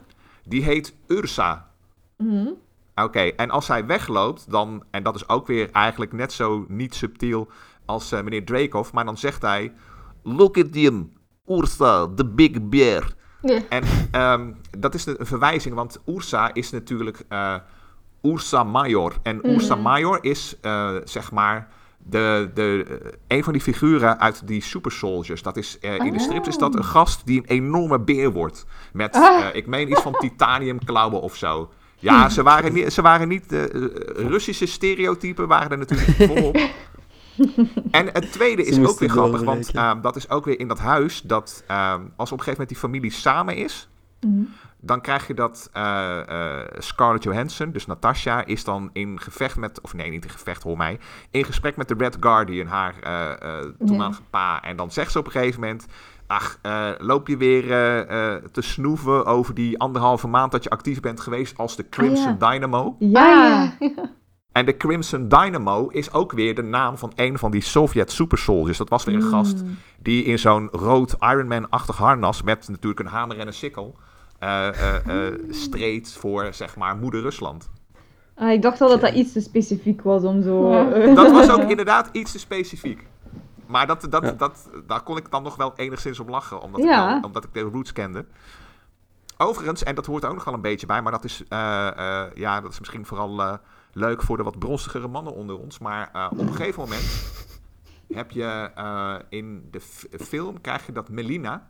Die 0.52 0.64
heet 0.64 0.96
Ursa. 1.08 1.68
Mhm. 2.18 2.48
Oké, 2.96 3.20
en 3.20 3.50
als 3.50 3.68
hij 3.68 3.86
wegloopt, 3.86 4.52
dan, 4.52 4.84
en 4.92 5.04
dat 5.04 5.16
is 5.16 5.30
ook 5.30 5.48
weer 5.48 5.70
eigenlijk 5.72 6.12
net 6.12 6.34
zo 6.34 6.66
niet 6.68 6.96
subtiel 6.96 7.48
als 7.86 8.12
eh, 8.12 8.22
meneer 8.22 8.46
Dreykov, 8.46 8.92
maar 8.92 9.06
dan 9.06 9.18
zegt 9.18 9.42
hij: 9.42 9.74
Look 10.24 10.58
at 10.58 10.68
him, 10.74 11.12
Ursa, 11.48 12.08
the 12.16 12.26
big 12.26 12.70
bear. 12.70 13.14
En 13.70 13.84
ehm, 14.12 14.52
dat 14.78 14.94
is 14.94 15.06
een 15.06 15.16
verwijzing, 15.20 15.76
want 15.76 16.00
Ursa 16.06 16.54
is 16.54 16.72
natuurlijk 16.72 17.24
eh, 17.30 17.56
Ursa 18.22 18.64
Major. 18.64 19.14
En 19.24 19.50
Ursa 19.50 19.76
Mhm. 19.76 19.84
Major 19.84 20.24
is 20.24 20.58
eh, 20.62 20.96
zeg 21.04 21.32
maar 21.32 21.68
de, 22.12 22.52
de, 22.54 22.86
een 23.28 23.44
van 23.44 23.54
die 23.54 23.62
figuren 23.62 24.20
uit 24.20 24.48
die 24.48 24.62
Super 24.62 24.92
Soldiers. 24.92 25.42
Dat 25.42 25.58
is, 25.58 25.80
eh, 25.80 25.96
in 25.96 26.14
de 26.14 26.20
strips 26.20 26.48
is 26.48 26.58
dat 26.58 26.76
een 26.76 26.84
gast 26.84 27.26
die 27.26 27.38
een 27.40 27.46
enorme 27.46 28.00
beer 28.00 28.32
wordt. 28.32 28.66
Met, 28.94 29.16
Ah. 29.16 29.40
eh, 29.46 29.56
ik 29.56 29.68
meen 29.68 29.92
iets 29.92 30.02
van 30.02 30.16
titanium 30.20 30.84
klauwen 30.86 31.22
of 31.22 31.36
zo. 31.36 31.70
Ja, 32.00 32.30
ze 32.36 32.44
waren 32.44 32.74
niet, 32.74 32.94
ze 32.94 33.02
waren 33.02 33.28
niet 33.28 33.50
de 33.50 33.70
eh, 34.18 34.28
Russische 34.28 34.66
stereotypen 34.66 35.48
waren 35.48 35.72
er 35.72 35.78
natuurlijk 35.78 36.10
volop. 36.12 36.58
En 37.92 38.10
het 38.14 38.32
tweede 38.32 38.66
is 38.66 38.80
ook 38.80 39.00
weer 39.00 39.10
grappig, 39.10 39.42
want 39.42 39.72
ehm, 39.72 40.02
dat 40.02 40.16
is 40.16 40.30
ook 40.30 40.46
weer 40.46 40.60
in 40.60 40.68
dat 40.68 40.80
huis 40.80 41.22
dat 41.22 41.64
ehm, 41.68 42.02
als 42.16 42.32
op 42.32 42.38
een 42.38 42.44
gegeven 42.44 42.50
moment 42.52 42.70
die 42.70 42.78
familie 42.78 43.12
samen 43.12 43.56
is, 43.56 43.90
Mhm. 44.28 44.42
Dan 44.82 45.02
krijg 45.02 45.28
je 45.28 45.34
dat 45.34 45.70
eh, 45.74 46.60
eh, 46.60 46.68
Scarlett 46.78 47.24
Johansson, 47.24 47.72
dus 47.72 47.86
Natasha, 47.86 48.46
is 48.46 48.64
dan 48.64 48.90
in 48.94 49.20
gevecht 49.20 49.58
met, 49.58 49.82
of 49.82 49.94
nee, 49.94 50.10
niet 50.10 50.24
in 50.24 50.30
gevecht, 50.30 50.64
hoor 50.64 50.78
mij, 50.78 51.00
in 51.32 51.44
gesprek 51.44 51.76
met 51.76 51.88
de 51.88 51.96
Red 51.98 52.18
Guardian, 52.20 52.68
haar 52.68 52.96
eh 53.02 53.32
eh 53.32 53.66
toenmalige 53.86 54.22
pa. 54.30 54.62
En 54.62 54.76
dan 54.76 54.92
zegt 54.92 55.12
ze 55.12 55.20
op 55.20 55.26
een 55.26 55.32
gegeven 55.32 55.60
moment, 55.60 55.88
ach, 56.32 56.60
eh, 56.62 56.90
loop 56.98 57.28
je 57.28 57.38
weer 57.38 57.72
eh, 57.72 58.34
eh, 58.34 58.44
te 58.52 58.62
snoeven 58.62 59.26
over 59.26 59.54
die 59.54 59.80
anderhalve 59.80 60.28
maand 60.28 60.52
dat 60.52 60.64
je 60.64 60.70
actief 60.70 61.00
bent 61.00 61.20
geweest 61.20 61.58
als 61.58 61.76
de 61.76 61.90
Crimson 61.90 62.38
Dynamo. 62.38 62.96
Ja. 63.00 63.64
Ah, 63.80 63.98
En 64.52 64.66
de 64.66 64.78
Crimson 64.78 65.28
Dynamo 65.28 65.88
is 65.88 66.14
ook 66.14 66.32
weer 66.32 66.56
de 66.56 66.62
naam 66.62 66.98
van 66.98 67.12
een 67.16 67.38
van 67.38 67.52
die 67.52 67.62
Sovjet 67.62 68.12
Super 68.12 68.38
Soldiers. 68.38 68.78
Dat 68.78 68.90
was 68.90 69.04
weer 69.04 69.16
een 69.16 69.22
gast 69.22 69.64
die 70.00 70.24
in 70.24 70.40
zo'n 70.40 70.68
rood 70.72 71.16
Iron 71.20 71.48
Man-achtig 71.48 71.98
harnas 71.98 72.42
met 72.42 72.68
natuurlijk 72.70 73.00
een 73.00 73.06
hamer 73.06 73.40
en 73.40 73.48
een 73.48 73.54
sikkel 73.54 73.98
streed 75.50 76.14
voor, 76.14 76.54
zeg 76.54 76.76
maar, 76.76 76.96
moeder 76.96 77.22
Rusland. 77.22 77.70
Ah, 78.36 78.52
ik 78.52 78.62
dacht 78.62 78.82
al 78.82 78.90
dat 78.90 79.02
dat 79.02 79.14
iets 79.14 79.32
te 79.34 79.42
specifiek 79.42 80.02
was 80.02 80.24
om 80.24 80.44
zo... 80.44 80.72
Ja. 80.72 80.92
eh, 80.92 81.16
Dat 81.16 81.32
was 81.42 81.50
ook 81.50 81.70
inderdaad 81.70 82.10
iets 82.12 82.32
te 82.32 82.40
specifiek. 82.40 83.08
Maar 83.66 83.88
dat, 83.88 84.08
dat, 84.10 84.24
Ja. 84.24 84.32
dat, 84.32 84.70
daar 84.88 85.02
kon 85.04 85.18
ik 85.18 85.32
dan 85.32 85.44
nog 85.44 85.56
wel 85.56 85.74
enigszins 85.76 86.20
om 86.20 86.30
lachen, 86.30 86.62
omdat, 86.62 86.82
Ja. 86.84 87.04
ik, 87.06 87.14
wel- 87.14 87.22
omdat 87.24 87.44
ik 87.44 87.54
de 87.54 87.60
roots 87.62 87.94
kende. 87.94 88.26
Overigens, 89.38 89.84
en 89.84 89.96
dat 89.96 90.06
hoort 90.06 90.24
er 90.24 90.30
ook 90.30 90.36
nog 90.36 90.44
wel 90.44 90.54
een 90.54 90.62
beetje 90.62 90.86
bij, 90.86 91.02
maar 91.02 91.12
dat 91.12 91.24
is, 91.24 91.44
eh, 91.50 91.88
eh, 91.88 92.32
ja, 92.34 92.62
dat 92.62 92.72
is 92.72 92.80
misschien 92.80 93.06
vooral 93.06 93.40
eh, 93.42 93.54
leuk 93.94 94.22
voor 94.22 94.38
de 94.38 94.44
wat 94.44 94.60
bronzigere 94.60 95.08
mannen 95.08 95.34
onder 95.34 95.60
ons. 95.60 95.80
Maar 95.80 96.10
eh, 96.14 96.28
op 96.32 96.40
een 96.40 96.54
gegeven 96.54 96.82
moment 96.82 97.04
heb 98.14 98.32
je 98.32 98.70
eh, 98.76 99.16
in 99.30 99.68
de 99.72 99.80
film, 100.24 100.62
krijg 100.62 100.86
je 100.86 100.92
dat 100.92 101.10
Melina. 101.10 101.70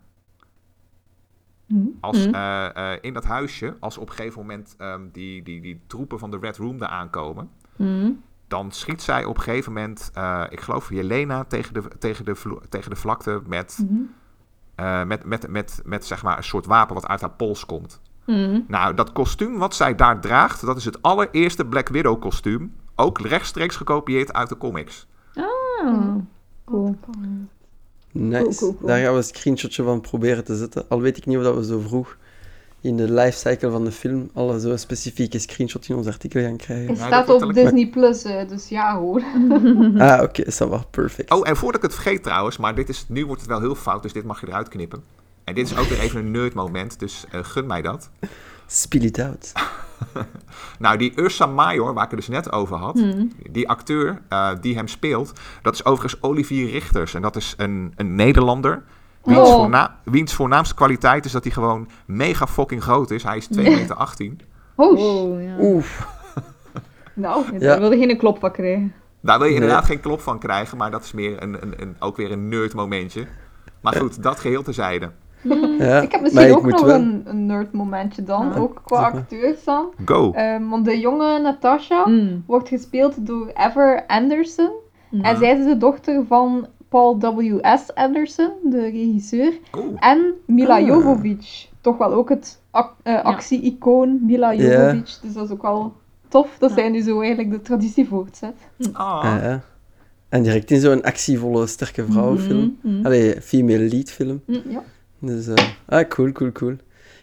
Als, 2.00 2.26
Mhm. 2.26 2.36
eh, 2.36 2.94
eh, 2.94 2.98
in 3.02 3.14
dat 3.14 3.24
huisje, 3.26 3.76
als 3.80 3.98
op 3.98 4.10
een 4.10 4.16
gegeven 4.16 4.40
moment 4.42 4.76
ehm, 4.78 5.02
die, 5.12 5.44
die, 5.44 5.62
die 5.62 5.82
troepen 5.88 6.20
van 6.20 6.32
de 6.32 6.38
Red 6.42 6.58
Room 6.58 6.78
daar 6.78 6.90
aankomen, 6.90 7.50
Mhm. 7.76 8.12
dan 8.48 8.72
schiet 8.72 9.02
zij 9.02 9.26
op 9.26 9.38
een 9.38 9.44
gegeven 9.44 9.74
moment, 9.74 10.12
eh, 10.14 10.44
ik 10.50 10.60
geloof 10.60 10.90
Jelena, 10.90 11.44
tegen 11.44 11.74
de, 11.74 11.82
tegen 12.00 12.26
de, 12.26 12.36
tegen 12.70 12.90
de 12.90 12.96
vlakte 12.96 13.42
met, 13.48 13.86
met, 15.06 15.26
met, 15.26 15.48
met, 15.50 15.82
met 15.86 16.06
zeg 16.06 16.24
maar 16.24 16.38
een 16.38 16.44
soort 16.44 16.66
wapen 16.66 16.96
wat 16.96 17.08
uit 17.08 17.22
haar 17.22 17.32
pols 17.32 17.66
komt. 17.66 18.02
Nou, 18.68 18.94
dat 18.94 19.12
kostuum 19.12 19.58
wat 19.58 19.76
zij 19.76 19.96
daar 19.96 20.22
draagt, 20.22 20.66
dat 20.66 20.78
is 20.78 20.86
het 20.86 21.02
allereerste 21.02 21.66
Black 21.66 21.88
Widow 21.88 22.20
kostuum. 22.22 22.76
Ook 22.96 23.20
rechtstreeks 23.20 23.76
gekopieerd 23.76 24.34
uit 24.34 24.50
de 24.50 24.58
comics. 24.58 25.08
Ah, 25.34 26.16
cool. 26.66 26.98
Nice. 28.12 28.44
Cool, 28.44 28.56
cool, 28.56 28.76
cool. 28.76 28.88
Daar 28.88 29.00
gaan 29.00 29.12
we 29.12 29.18
een 29.18 29.24
screenshotje 29.24 29.84
van 29.84 30.02
proberen 30.02 30.44
te 30.44 30.56
zetten. 30.56 30.86
Al 30.88 31.02
weet 31.02 31.18
ik 31.18 31.26
niet 31.26 31.38
of 31.38 31.44
dat 31.44 31.56
we 31.56 31.66
zo 31.66 31.80
vroeg 31.80 32.18
in 32.82 32.98
de 32.98 33.12
lifecycle 33.12 33.72
van 33.72 33.84
de 33.84 33.92
film 33.92 34.30
al 34.34 34.60
zo'n 34.60 34.78
specifieke 34.78 35.40
screenshot 35.40 35.88
in 35.88 35.96
ons 35.96 36.08
artikel 36.08 36.42
gaan 36.42 36.58
krijgen. 36.58 36.88
Het 36.88 36.98
staat 36.98 37.30
op 37.30 37.54
Disney 37.54 37.88
Plus, 37.88 38.24
eh, 38.24 38.48
dus 38.48 38.70
ja 38.70 38.98
hoor. 38.98 39.22
Ah, 39.98 40.22
oké, 40.22 40.42
is 40.42 40.58
dat 40.58 40.70
wel 40.70 40.86
perfect. 40.92 41.32
Oh, 41.32 41.48
en 41.48 41.58
voordat 41.58 41.84
ik 41.84 41.90
het 41.90 42.00
vergeet 42.00 42.24
trouwens, 42.24 42.58
maar 42.58 42.76
dit 42.76 42.90
is, 42.90 43.06
nu 43.08 43.26
wordt 43.26 43.42
het 43.42 43.50
wel 43.50 43.60
heel 43.60 43.76
fout, 43.76 44.04
dus 44.04 44.14
dit 44.14 44.24
mag 44.24 44.42
je 44.42 44.48
eruit 44.48 44.68
knippen. 44.68 45.04
En 45.44 45.56
dit 45.56 45.72
is 45.72 45.78
ook 45.78 45.86
weer 45.86 46.00
even 46.00 46.20
een 46.20 46.32
nerd 46.32 46.54
moment, 46.54 47.00
dus 47.00 47.26
eh, 47.32 47.44
gun 47.44 47.66
mij 47.66 47.82
dat. 47.82 48.10
Spill 48.68 49.04
it 49.04 49.20
out. 49.20 49.52
Nou, 50.80 50.98
die 50.98 51.12
Ursa 51.16 51.46
Major, 51.46 51.94
waar 51.94 52.04
ik 52.04 52.10
het 52.10 52.20
dus 52.20 52.28
net 52.28 52.52
over 52.52 52.78
had, 52.78 52.96
Mhm. 52.96 53.26
die 53.52 53.70
acteur 53.70 54.22
eh, 54.30 54.50
die 54.62 54.76
hem 54.76 54.88
speelt, 54.88 55.40
dat 55.62 55.74
is 55.74 55.86
overigens 55.86 56.22
Olivier 56.24 56.70
Richters. 56.72 57.14
En 57.14 57.22
dat 57.22 57.36
is 57.36 57.54
een, 57.58 57.94
een 57.96 58.16
Nederlander. 58.16 58.84
Wiens, 59.24 59.40
Oh. 59.50 59.56
voorna- 59.56 59.96
wiens 60.04 60.34
voornaamste 60.34 60.76
kwaliteit 60.76 61.26
is 61.26 61.32
dat 61.32 61.44
hij 61.44 61.52
gewoon 61.54 61.90
mega 62.06 62.48
fucking 62.48 62.84
groot 62.84 63.12
is. 63.12 63.24
Hij 63.24 63.38
is 63.38 63.48
2 63.48 63.70
meter 63.76 63.96
18. 63.96 64.40
Oh, 64.76 64.98
Oh, 65.00 65.44
ja. 65.44 65.56
Oef. 65.60 66.08
nou. 67.14 67.46
Ja. 67.54 67.60
Daar 67.60 67.80
wilde 67.80 67.98
geen 67.98 68.18
klop 68.18 68.40
van 68.40 68.52
krijgen. 68.52 68.94
Daar 69.22 69.38
wil 69.38 69.48
je 69.48 69.54
Nee. 69.54 69.62
inderdaad 69.62 69.86
geen 69.86 70.00
klop 70.00 70.22
van 70.22 70.40
krijgen, 70.40 70.78
maar 70.78 70.92
dat 70.92 71.04
is 71.04 71.12
meer 71.12 71.44
een, 71.44 71.58
een, 71.62 71.74
een, 71.82 71.96
ook 72.00 72.18
weer 72.18 72.32
een 72.32 72.50
nerd 72.50 72.74
momentje. 72.74 73.26
Maar 73.82 73.96
goed, 73.96 74.24
dat 74.24 74.40
geheel 74.40 74.64
terzijde. 74.64 75.12
Ja, 75.80 76.02
Ik 76.02 76.12
heb 76.12 76.22
misschien 76.22 76.48
ik 76.48 76.56
ook 76.58 76.66
nog 76.66 76.82
wel- 76.86 76.96
een, 76.96 77.22
een 77.26 77.46
nerd 77.46 77.72
momentje 77.74 78.24
dan, 78.24 78.54
Ah. 78.54 78.62
ook 78.62 78.82
qua 78.86 78.98
acteurs 79.02 79.64
dan. 79.64 79.94
Go! 80.06 80.32
Ehm, 80.32 80.68
want 80.70 80.86
de 80.86 81.00
jonge 81.00 81.40
Natasha 81.40 82.08
Mm. 82.08 82.44
wordt 82.48 82.68
gespeeld 82.68 83.26
door 83.26 83.52
Ever 83.54 84.04
Anderson. 84.08 84.70
Mhm. 85.12 85.24
En 85.26 85.38
zij 85.38 85.58
is 85.58 85.66
de 85.66 85.78
dochter 85.78 86.24
van 86.28 86.68
Paul 86.90 87.20
W.S. 87.20 87.94
Anderson, 87.94 88.50
de 88.64 88.82
regisseur. 88.82 89.54
En 90.00 90.34
Mila 90.46 90.78
Ah. 90.80 90.86
Jovovich. 90.88 91.70
Toch 91.82 91.98
wel 91.98 92.14
ook 92.14 92.30
het 92.30 92.60
eh, 93.04 93.24
actie-icoon 93.24 94.20
Mila. 94.26 94.54
Jovovich. 94.56 95.20
Dus 95.22 95.34
dat 95.34 95.46
is 95.46 95.52
ook 95.52 95.62
wel 95.62 95.94
tof 96.28 96.56
dat 96.60 96.70
Ja. 96.70 96.76
zij 96.76 96.90
nu 96.90 97.02
zo 97.02 97.20
eigenlijk 97.20 97.52
de 97.52 97.62
traditie 97.62 98.08
voortzet. 98.08 98.54
ah. 98.94 99.24
Ah, 99.24 99.42
ja. 99.44 99.62
En 100.30 100.44
direct 100.44 100.72
in 100.72 100.80
zo'n 100.80 101.02
actievolle, 101.04 101.68
sterke 101.68 102.06
vrouwenfilm. 102.06 102.78
Mhm. 102.82 103.06
Allee, 103.06 103.42
female 103.42 103.88
lead 103.90 104.12
film. 104.12 104.42
Ja. 104.46 104.84
Dus, 105.22 105.48
eh, 105.48 105.68
ah, 105.86 106.08
cool, 106.08 106.32
cool, 106.32 106.52
cool. 106.52 106.72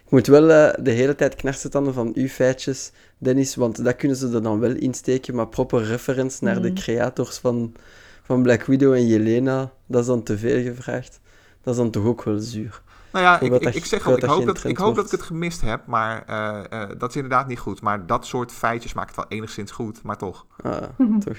Ik 0.05 0.09
moet 0.15 0.27
wel 0.27 0.49
eh, 0.51 0.83
de 0.83 0.91
hele 0.91 1.15
tijd 1.15 1.35
knarsetanden 1.35 1.93
van 1.93 2.11
uw 2.15 2.27
feitjes, 2.27 2.91
Dennis, 3.17 3.55
want 3.55 3.83
dat 3.83 3.95
kunnen 3.95 4.17
ze 4.17 4.29
er 4.33 4.41
dan 4.41 4.59
wel 4.59 4.71
insteken, 4.75 5.35
maar 5.35 5.47
proper 5.47 5.83
reference 5.83 6.43
naar 6.43 6.61
de 6.61 6.69
Mhm. 6.69 6.77
creators 6.79 7.37
van, 7.37 7.73
van 8.23 8.41
Black 8.43 8.63
Widow 8.63 8.93
en 8.93 9.07
Jelena, 9.07 9.71
dat 9.85 10.01
is 10.01 10.07
dan 10.07 10.23
te 10.23 10.37
veel 10.37 10.63
gevraagd. 10.63 11.19
Dat 11.63 11.73
is 11.73 11.79
dan 11.79 11.89
toch 11.91 12.05
ook 12.05 12.23
wel 12.23 12.39
zuur. 12.39 12.81
Nou 13.11 13.25
ja, 13.25 13.39
ik, 13.39 13.75
ik, 13.75 13.85
zeg 13.85 14.07
al, 14.07 14.13
ik 14.15 14.21
dat 14.21 14.29
hoop, 14.29 14.45
dat, 14.45 14.63
ik 14.63 14.77
hoop 14.77 14.95
dat 14.95 15.05
ik 15.05 15.11
het 15.11 15.21
gemist 15.21 15.61
heb, 15.61 15.85
maar 15.85 16.23
eh, 16.27 16.81
eh, 16.81 16.89
dat 16.97 17.09
is 17.09 17.15
inderdaad 17.15 17.47
niet 17.47 17.59
goed. 17.59 17.81
Maar 17.81 18.05
dat 18.05 18.25
soort 18.25 18.51
feitjes 18.51 18.93
maakt 18.93 19.07
het 19.07 19.15
wel 19.15 19.37
enigszins 19.39 19.71
goed, 19.71 20.03
maar 20.03 20.17
toch. 20.17 20.45
Ah, 20.61 20.83
toch. 21.25 21.37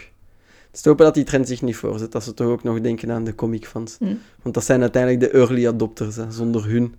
Dus 0.71 0.81
te 0.81 0.89
hopen 0.89 1.05
dat 1.05 1.15
die 1.15 1.25
trend 1.25 1.49
zich 1.49 1.63
niet 1.63 1.77
voorzet, 1.77 2.13
dat 2.13 2.25
ze 2.25 2.35
toch 2.35 2.47
ook 2.49 2.63
nog 2.63 2.81
denken 2.81 3.11
aan 3.11 3.25
de 3.25 3.35
comicfans. 3.35 3.99
Mhm. 3.99 4.15
Want 4.43 4.55
dat 4.55 4.65
zijn 4.65 4.81
uiteindelijk 4.81 5.23
de 5.33 5.39
early 5.39 5.67
adopters, 5.67 6.17
hè. 6.17 6.31
zonder 6.31 6.65
hun 6.69 6.95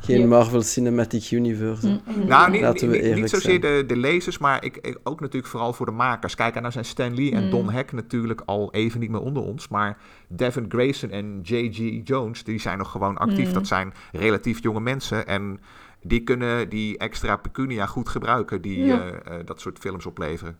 geen 0.00 0.18
Yep. 0.20 0.28
Marvel 0.28 0.62
Cinematic 0.62 1.30
Universe. 1.30 1.86
hè. 1.88 2.12
Mhm. 2.12 2.26
Nou, 2.28 2.50
niet, 2.50 2.60
Laten 2.60 2.88
we 2.90 2.96
niet, 2.98 3.30
zozeer 3.30 3.60
de, 3.60 3.84
de 3.86 3.96
lezers, 3.96 4.38
maar 4.38 4.64
ik, 4.64 4.76
ik- 4.76 4.98
ook 5.02 5.20
natuurlijk 5.20 5.50
vooral 5.52 5.72
voor 5.72 5.86
de 5.86 5.92
makers. 5.92 6.34
Kijk, 6.34 6.54
en 6.54 6.60
nou 6.60 6.72
zijn 6.72 6.84
Stan 6.84 7.14
Lee 7.14 7.32
en 7.32 7.44
Mm. 7.44 7.50
Don 7.50 7.70
Heck 7.70 7.92
natuurlijk 7.92 8.42
al 8.46 8.72
even 8.72 9.00
niet 9.00 9.10
meer 9.10 9.20
onder 9.20 9.42
ons. 9.42 9.68
Maar 9.68 9.98
Devin 10.28 10.64
Grayson 10.68 11.10
en 11.10 11.40
J.G. 11.42 12.00
Jones, 12.08 12.44
die 12.44 12.60
zijn 12.60 12.78
nog 12.78 12.90
gewoon 12.90 13.16
actief. 13.16 13.46
Mm. 13.48 13.52
Dat 13.52 13.66
zijn 13.66 13.92
relatief 14.12 14.62
jonge 14.62 14.80
mensen 14.80 15.26
en 15.26 15.60
die 16.02 16.22
kunnen 16.22 16.68
die 16.68 16.98
extra 16.98 17.36
pecunia 17.36 17.86
goed 17.86 18.08
gebruiken 18.08 18.60
die 18.62 18.84
Ja. 18.84 19.00
eh, 19.00 19.38
eh, 19.38 19.46
dat 19.46 19.60
soort 19.60 19.78
films 19.78 20.06
opleveren. 20.06 20.56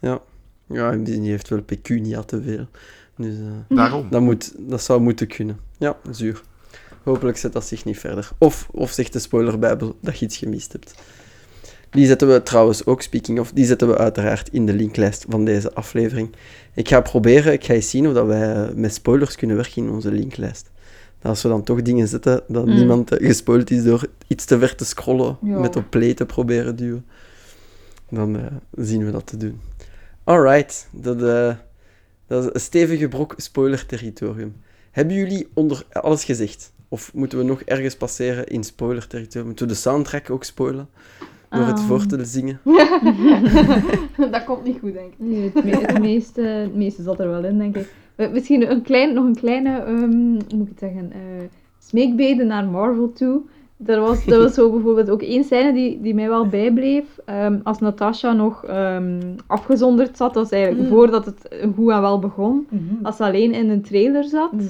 Ja, 0.00 0.20
die 1.04 1.30
heeft 1.30 1.48
wel 1.48 1.62
pecunia 1.62 2.22
te 2.22 2.42
veel. 2.42 2.66
Dus 3.16 3.34
eh, 3.34 3.76
Daarom. 3.76 4.06
dat, 4.10 4.20
moet, 4.20 4.52
dat 4.58 4.82
zou 4.82 5.00
moeten 5.00 5.26
kunnen. 5.26 5.58
Ja, 5.78 5.96
zuur. 6.10 6.42
Hopelijk 7.02 7.36
zet 7.36 7.52
dat 7.52 7.66
zich 7.66 7.84
niet 7.84 7.98
verder. 7.98 8.30
Of, 8.38 8.68
of 8.70 8.90
zegt 8.92 9.12
de 9.12 9.18
spoilerbijbel 9.18 9.96
dat 10.00 10.18
je 10.18 10.24
iets 10.24 10.36
gemist 10.36 10.72
hebt. 10.72 10.94
Die 11.90 12.06
zetten 12.06 12.28
we 12.32 12.42
trouwens 12.42 12.86
ook, 12.86 13.02
speaking 13.02 13.38
of, 13.40 13.52
die 13.52 13.64
zetten 13.64 13.88
we 13.88 13.98
uiteraard 13.98 14.48
in 14.52 14.66
de 14.66 14.72
linklijst 14.72 15.24
van 15.28 15.44
deze 15.44 15.72
aflevering. 15.74 16.30
Ik 16.74 16.88
ga 16.88 17.00
proberen, 17.00 17.52
ik 17.52 17.64
ga 17.64 17.74
eens 17.74 17.90
zien 17.90 18.06
of 18.06 18.14
dat 18.14 18.26
wij 18.26 18.72
met 18.74 18.94
spoilers 18.94 19.36
kunnen 19.36 19.56
werken 19.56 19.84
in 19.84 19.90
onze 19.90 20.12
linklijst. 20.12 20.70
Dat 21.18 21.30
Als 21.30 21.42
we 21.42 21.48
dan 21.48 21.62
toch 21.62 21.82
dingen 21.82 22.08
zetten, 22.08 22.42
dat 22.48 22.66
Mm. 22.66 22.74
niemand 22.74 23.10
gespoild 23.14 23.70
is 23.70 23.84
door 23.84 24.06
iets 24.26 24.44
te 24.44 24.58
ver 24.58 24.74
te 24.74 24.84
scrollen, 24.84 25.36
Ja. 25.42 25.58
met 25.58 25.76
op 25.76 25.84
play 25.90 26.14
te 26.14 26.26
proberen 26.26 26.76
duwen. 26.76 27.04
Dan 28.10 28.36
eh, 28.36 28.46
zien 28.76 29.04
we 29.04 29.10
dat 29.10 29.26
te 29.26 29.36
doen. 29.36 29.60
Alright, 30.24 30.88
dat, 30.92 31.22
eh, 31.22 31.54
Dat 32.26 32.44
is 32.44 32.50
een 32.52 32.60
stevige 32.60 33.08
brok 33.08 33.34
spoiler-territorium. 33.36 34.54
Hebben 34.90 35.16
jullie 35.16 35.48
onder 35.54 35.84
alles 35.92 36.24
gezegd? 36.24 36.72
Of 36.88 37.14
moeten 37.14 37.38
we 37.38 37.44
nog 37.44 37.62
ergens 37.62 37.96
passeren 37.96 38.46
in 38.46 38.64
spoiler-territorium? 38.64 39.46
Moeten 39.46 39.66
we 39.66 39.72
de 39.72 39.78
soundtrack 39.78 40.30
ook 40.30 40.44
spoilen? 40.44 40.88
Door 41.50 41.64
het 41.66 41.78
Ah. 41.78 41.86
voor 41.86 42.06
te 42.06 42.24
zingen? 42.24 42.60
dat 44.30 44.44
komt 44.44 44.64
niet 44.64 44.78
goed, 44.80 44.92
denk 44.92 45.12
ik. 45.12 45.18
Nee, 45.18 45.50
het, 45.54 45.64
me- 45.64 45.86
het, 45.86 46.00
meeste, 46.00 46.40
het 46.42 46.74
meeste 46.74 47.02
zat 47.02 47.20
er 47.20 47.28
wel 47.28 47.44
in, 47.44 47.58
denk 47.58 47.76
ik. 47.76 47.92
Misschien 48.32 48.70
een 48.70 48.82
klein, 48.82 49.14
nog 49.14 49.24
een 49.24 49.36
kleine, 49.36 49.78
ehm, 49.78 50.10
hoe 50.10 50.56
moet 50.56 50.62
ik 50.62 50.68
het 50.68 50.78
zeggen, 50.78 51.12
eh 51.12 51.18
smeekbede 51.78 52.44
naar 52.44 52.64
Marvel 52.64 53.12
toe. 53.12 53.40
Er 53.86 54.00
was, 54.00 54.26
er 54.26 54.38
was 54.38 54.54
zo 54.54 54.70
bijvoorbeeld 54.70 55.10
ook 55.10 55.22
één 55.22 55.44
scène 55.44 55.72
die, 55.72 56.00
die 56.00 56.14
mij 56.14 56.28
wel 56.28 56.46
bijbleef. 56.46 57.04
Ehm, 57.24 57.58
als 57.62 57.78
Natasha 57.78 58.32
nog 58.32 58.64
ehm, 58.64 59.20
afgezonderd 59.46 60.16
zat, 60.16 60.34
dat 60.34 60.42
was 60.42 60.52
eigenlijk 60.52 60.82
Mm. 60.88 60.94
voordat 60.94 61.24
het 61.24 61.48
goed 61.76 61.90
en 61.90 62.00
wel 62.00 62.18
begon. 62.18 62.66
Als 63.02 63.16
ze 63.16 63.24
alleen 63.24 63.52
in 63.52 63.70
een 63.70 63.82
trailer 63.82 64.24
zat. 64.24 64.52
Mhm. 64.52 64.64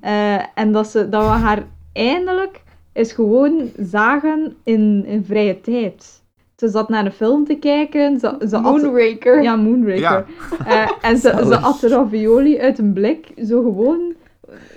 Eh, 0.00 0.34
en 0.54 0.72
dat, 0.72 0.86
ze, 0.86 1.08
dat 1.08 1.22
we 1.22 1.28
haar 1.28 1.66
eindelijk 1.92 2.62
eens 2.92 3.12
gewoon 3.12 3.70
zagen 3.78 4.54
in, 4.64 5.04
in 5.06 5.24
vrije 5.24 5.60
tijd. 5.60 6.22
Ze 6.56 6.68
zat 6.68 6.88
naar 6.88 7.04
een 7.04 7.12
film 7.12 7.44
te 7.44 7.54
kijken. 7.54 8.18
Ze, 8.18 8.34
ze 8.48 8.56
at- 8.56 8.62
Moonraker. 8.62 9.42
ja, 9.42 9.56
Moonraker. 9.56 10.00
Ja. 10.00 10.24
Eh, 10.66 10.90
en 11.10 11.16
ze, 11.16 11.42
ze 11.46 11.56
at 11.56 11.82
ravioli 11.82 12.58
uit 12.60 12.78
een 12.78 12.92
blik. 12.92 13.26
Zo 13.44 13.62
gewoon, 13.62 14.14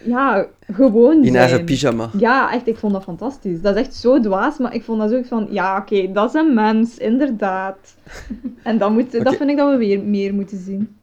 ja, 0.03 0.47
gewoon 0.73 1.23
In 1.23 1.35
haar 1.35 1.49
zijn. 1.49 1.65
pyjama. 1.65 2.09
Ja, 2.17 2.53
echt, 2.53 2.67
ik 2.67 2.77
vond 2.77 2.93
dat 2.93 3.03
fantastisch. 3.03 3.61
Dat 3.61 3.75
is 3.75 3.81
echt 3.81 3.95
zo 3.95 4.19
dwaas, 4.19 4.57
maar 4.57 4.73
ik 4.73 4.83
vond 4.83 4.99
dat 4.99 5.09
zo 5.09 5.21
van, 5.23 5.47
ja, 5.51 5.77
oké, 5.77 6.11
dat 6.11 6.27
is 6.33 6.41
een 6.41 6.53
mens, 6.53 6.97
inderdaad. 6.97 7.77
En 8.63 8.77
dat, 8.77 8.91
moet, 8.91 9.23
dat 9.23 9.35
vind 9.35 9.49
ik 9.49 9.57
dat 9.57 9.71
we 9.71 9.77
weer 9.77 9.99
meer 9.99 10.33
moeten 10.33 10.57
zien. 10.57 10.95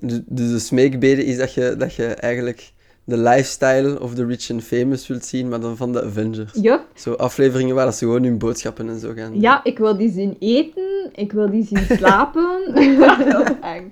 Dus 0.00 0.20
dus 0.26 0.50
de 0.50 0.58
smeekbede 0.58 1.24
is 1.24 1.36
dat 1.36 1.54
je, 1.54 1.74
dat 1.78 1.94
je 1.94 2.04
eigenlijk 2.04 2.72
de 3.04 3.16
lifestyle 3.18 4.00
of 4.00 4.14
the 4.14 4.26
rich 4.26 4.50
and 4.50 4.62
famous 4.64 5.06
wilt 5.06 5.24
zien, 5.24 5.48
maar 5.48 5.60
dan 5.60 5.76
van 5.76 5.92
de 5.92 6.04
Avengers. 6.04 6.52
Yup. 6.54 6.86
Zo 6.94 7.12
afleveringen 7.12 7.74
waar 7.74 7.84
dat 7.84 7.94
ze 7.94 8.04
gewoon 8.04 8.22
hun 8.22 8.38
boodschappen 8.38 8.88
en 8.88 8.98
zo 8.98 9.12
gaan. 9.16 9.40
Ja, 9.40 9.64
ik 9.64 9.78
wil 9.78 9.96
die 9.96 10.10
zien 10.12 10.36
eten, 10.38 11.10
ik 11.12 11.32
wil 11.32 11.50
die 11.50 11.64
zien 11.66 11.86
slapen. 11.98 12.60
Heel 12.74 13.44
eng. 13.74 13.90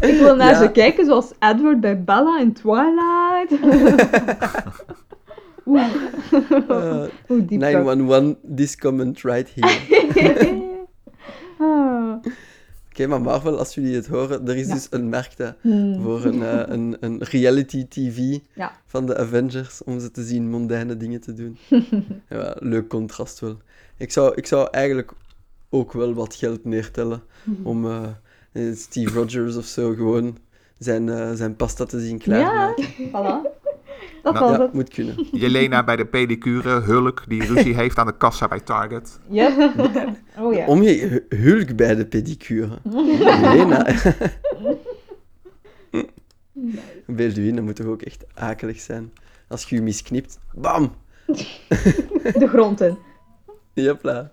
Ik 0.00 0.18
wil 0.18 0.36
naar 0.36 0.50
Ja. 0.52 0.62
ze 0.62 0.70
kijken 0.72 1.04
zoals 1.06 1.32
Edward 1.38 1.80
bij 1.80 2.04
Bella 2.04 2.40
in 2.40 2.52
Twilight. 2.52 3.52
Oeh, 5.66 5.86
Uh, 6.68 7.04
hoe 7.26 7.44
diep 7.44 7.60
dat- 7.60 7.70
911, 7.72 8.34
this 8.54 8.76
comment 8.76 9.20
right 9.22 9.50
here. 9.54 9.76
Ah. 11.60 12.14
Oké, 12.90 13.06
maar 13.06 13.20
Marvel, 13.20 13.58
als 13.58 13.74
jullie 13.74 13.94
het 13.94 14.06
horen, 14.06 14.48
er 14.48 14.56
is 14.56 14.66
Ja. 14.66 14.74
dus 14.74 14.86
een 14.90 15.08
markt 15.08 15.38
hè, 15.38 15.48
Hmm. 15.60 16.02
voor 16.02 16.24
een, 16.24 16.42
eh, 16.42 16.62
een, 16.66 16.96
een 17.00 17.22
reality 17.22 17.86
TV 17.88 18.38
Ja. 18.54 18.72
van 18.86 19.06
de 19.06 19.16
Avengers, 19.16 19.84
om 19.84 20.00
ze 20.00 20.10
te 20.10 20.22
zien 20.22 20.50
mondaine 20.50 20.96
dingen 20.96 21.20
te 21.20 21.32
doen. 21.32 21.58
ja, 22.28 22.56
leuk 22.58 22.88
contrast 22.88 23.40
wel. 23.40 23.56
Ik 23.96 24.12
zou, 24.12 24.32
ik 24.34 24.46
zou 24.46 24.68
eigenlijk 24.70 25.12
ook 25.70 25.92
wel 25.92 26.14
wat 26.14 26.34
geld 26.34 26.64
neertellen 26.64 27.22
om 27.62 27.84
eh, 27.86 27.96
eh, 27.96 28.08
Steve 28.76 29.12
Rogers 29.18 29.56
of 29.56 29.64
zo 29.64 29.94
gewoon 29.94 30.38
zijn, 30.78 31.08
eh, 31.08 31.32
zijn 31.32 31.56
pasta 31.56 31.84
te 31.84 32.00
zien 32.00 32.16
Ja, 32.16 32.22
klaarmaken. 32.24 32.84
voilà. 33.08 33.56
Dat 34.22 34.34
Nou, 34.34 34.46
was 34.48 34.56
Ja, 34.56 34.62
het. 34.62 34.72
moet 34.72 34.88
kunnen. 34.88 35.26
Jelena 35.40 35.84
bij 35.84 35.96
de 35.96 36.06
pedicure, 36.06 36.80
Hulk 36.80 37.22
die 37.28 37.44
ruzie 37.44 37.74
heeft 37.80 37.98
aan 37.98 38.06
de 38.06 38.16
kassa 38.16 38.48
bij 38.48 38.60
Target. 38.60 39.18
Ja. 39.28 39.74
Oh 40.38 40.54
ja. 40.54 40.66
Om 40.66 40.82
je 40.82 41.24
hu- 41.28 41.38
hulk 41.50 41.76
bij 41.76 41.94
de 41.94 42.06
pedicure. 42.06 42.78
Lena. 43.42 43.86
Beeld 47.06 47.36
u 47.38 47.46
in, 47.48 47.54
dat 47.56 47.64
moet 47.64 47.76
toch 47.76 47.86
ook 47.86 48.02
echt 48.02 48.24
akelig 48.34 48.80
zijn. 48.80 49.12
Als 49.48 49.64
je 49.68 49.74
je 49.76 49.82
misknipt, 49.82 50.38
bam! 50.54 50.94
De 52.38 52.46
grond 52.48 52.80
in. 52.80 52.98
Jepla. 53.72 54.32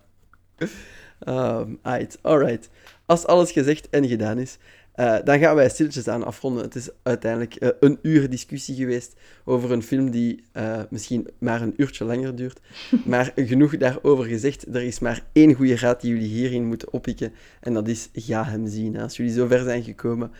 Um, 1.27 1.79
aight, 1.81 2.17
alright. 2.21 2.69
Als 3.05 3.25
alles 3.25 3.51
gezegd 3.51 3.89
en 3.89 4.07
gedaan 4.07 4.37
is, 4.37 4.57
eh, 4.95 5.17
dan 5.23 5.39
gaan 5.39 5.55
wij 5.55 5.69
stilletjes 5.69 6.07
aan 6.07 6.23
afronden. 6.23 6.63
Het 6.63 6.75
is 6.75 6.89
uiteindelijk 7.03 7.55
eh, 7.55 7.69
een 7.79 7.99
uur 8.01 8.29
discussie 8.29 8.75
geweest 8.75 9.15
over 9.45 9.71
een 9.71 9.83
film 9.83 10.11
die 10.11 10.43
eh, 10.51 10.81
misschien 10.89 11.27
maar 11.37 11.61
een 11.61 11.73
uurtje 11.77 12.05
langer 12.05 12.35
duurt. 12.35 12.59
Maar 13.05 13.31
genoeg 13.35 13.77
daarover 13.77 14.25
gezegd. 14.25 14.75
Er 14.75 14.81
is 14.81 14.99
maar 14.99 15.25
één 15.31 15.53
goede 15.53 15.77
raad 15.77 16.01
die 16.01 16.13
jullie 16.13 16.27
hierin 16.27 16.65
moeten 16.65 16.93
oppikken. 16.93 17.33
En 17.59 17.73
dat 17.73 17.87
is, 17.87 18.09
ga 18.13 18.43
hem 18.43 18.67
zien. 18.67 18.99
Als 18.99 19.17
jullie 19.17 19.33
zo 19.33 19.47
ver 19.47 19.63
zijn 19.63 19.83
gekomen, 19.83 20.31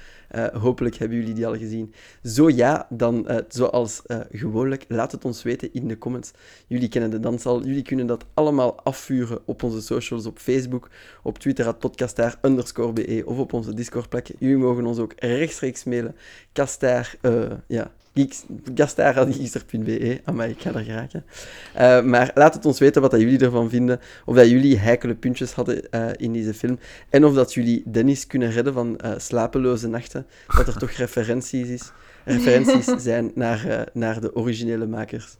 hopelijk 0.53 0.95
hebben 0.95 1.17
jullie 1.17 1.33
die 1.33 1.47
al 1.47 1.57
gezien. 1.57 1.93
Zo 2.23 2.49
ja, 2.49 2.87
dan 2.89 3.43
zoals 3.47 4.01
gewoonlijk, 4.31 4.85
laat 4.87 5.11
het 5.11 5.25
ons 5.25 5.43
weten 5.43 5.73
in 5.73 5.87
de 5.87 5.97
comments. 5.97 6.31
Jullie 6.67 6.87
kennen 6.87 7.09
de 7.09 7.19
dans 7.19 7.45
al. 7.45 7.65
Jullie 7.65 7.81
kunnen 7.81 8.07
dat 8.07 8.25
allemaal 8.33 8.83
afvuren 8.83 9.39
op 9.45 9.63
onze 9.63 9.81
socials, 9.81 10.25
op 10.25 10.39
Facebook, 10.39 10.89
op 11.23 11.37
Twitter, 11.37 11.67
at 11.67 11.79
podcastaar, 11.79 12.37
underscore 12.41 12.93
BE, 12.93 13.23
of 13.25 13.37
op 13.37 13.53
onze 13.53 13.73
Discordplek. 13.73 14.29
Jullie 14.45 14.63
mogen 14.63 14.85
ons 14.85 14.99
ook 14.99 15.13
rechtstreeks 15.17 15.83
mailen. 15.83 16.15
Kastaar, 16.51 17.15
eh, 17.21 17.51
ja, 17.67 17.91
geeks, 18.15 18.45
gastaar.geekster.be. 18.75 20.21
Amai, 20.23 20.51
ik 20.51 20.61
ga 20.61 20.73
er 20.73 20.83
geraken. 20.83 21.25
Eh, 21.73 22.01
maar 22.01 22.31
laat 22.33 22.53
het 22.53 22.65
ons 22.65 22.79
weten 22.79 23.01
wat 23.01 23.11
dat 23.11 23.19
jullie 23.19 23.39
ervan 23.39 23.69
vinden. 23.69 23.99
Of 24.25 24.35
dat 24.35 24.49
jullie 24.49 24.77
heikele 24.77 25.15
puntjes 25.15 25.51
hadden 25.51 25.91
eh, 25.91 26.07
in 26.15 26.33
deze 26.33 26.53
film. 26.53 26.79
En 27.09 27.25
of 27.25 27.33
dat 27.33 27.53
jullie 27.53 27.83
Dennis 27.85 28.27
kunnen 28.27 28.51
redden 28.51 28.73
van 28.73 28.97
eh, 28.97 29.11
slapeloze 29.17 29.87
nachten. 29.87 30.25
Dat 30.57 30.67
er 30.67 30.77
toch 30.77 30.91
referenties, 31.05 31.67
is, 31.67 31.91
referenties 32.23 32.85
zijn 32.97 33.31
naar, 33.35 33.89
naar 33.93 34.21
de 34.21 34.35
originele 34.35 34.87
makers. 34.87 35.37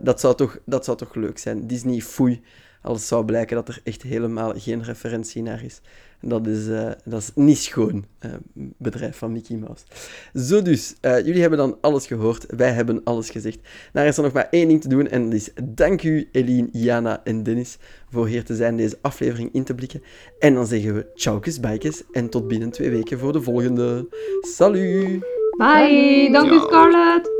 Dat, 0.00 0.20
zou 0.20 0.36
toch, 0.36 0.58
dat 0.64 0.84
zou 0.84 0.96
toch 0.96 1.14
leuk 1.14 1.38
zijn. 1.38 1.66
Disney 1.66 2.00
foei 2.00 2.42
als 2.82 2.98
het 2.98 3.06
zou 3.06 3.24
blijken 3.24 3.56
dat 3.56 3.68
er 3.68 3.80
echt 3.84 4.02
helemaal 4.02 4.52
geen 4.56 4.84
referentie 4.84 5.42
naar 5.42 5.64
is. 5.64 5.80
En 6.20 6.28
dat 6.28 6.46
is, 6.46 6.68
eh, 6.68 6.90
dat 7.04 7.20
is 7.20 7.30
niet 7.34 7.58
schoon, 7.58 8.04
eh, 8.18 8.30
bedrijf 8.76 9.16
van 9.16 9.32
Mickey 9.32 9.56
Mouse. 9.56 9.84
Zo 10.34 10.62
dus, 10.62 10.94
eh, 11.00 11.16
jullie 11.24 11.40
hebben 11.40 11.58
dan 11.58 11.78
alles 11.80 12.06
gehoord. 12.06 12.46
Wij 12.56 12.70
hebben 12.70 13.00
alles 13.04 13.30
gezegd. 13.30 13.58
Daar 13.92 14.06
is 14.06 14.16
er 14.16 14.22
nog 14.22 14.32
maar 14.32 14.48
één 14.50 14.68
ding 14.68 14.80
te 14.80 14.88
doen 14.88 15.08
en 15.08 15.24
dat 15.24 15.32
is 15.32 15.50
dank 15.64 16.02
u 16.02 16.28
Eline, 16.32 16.68
Jana 16.72 17.20
en 17.24 17.42
Dennis 17.42 17.78
voor 18.10 18.26
hier 18.26 18.44
te 18.44 18.54
zijn, 18.54 18.76
deze 18.76 18.98
aflevering 19.00 19.52
in 19.52 19.64
te 19.64 19.74
blikken. 19.74 20.02
En 20.38 20.54
dan 20.54 20.66
zeggen 20.66 20.94
we 20.94 21.06
tjaukes, 21.14 21.60
bijkes 21.60 22.02
en 22.12 22.28
tot 22.28 22.48
binnen 22.48 22.70
twee 22.70 22.90
weken 22.90 23.18
voor 23.18 23.32
de 23.32 23.42
volgende. 23.42 24.08
Salut! 24.40 25.24
Bye. 25.56 26.28
Dank 26.32 26.50
u. 26.50 26.58
Scarlett. 26.58 27.30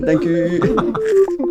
Dank 0.00 0.22
u! 0.24 0.60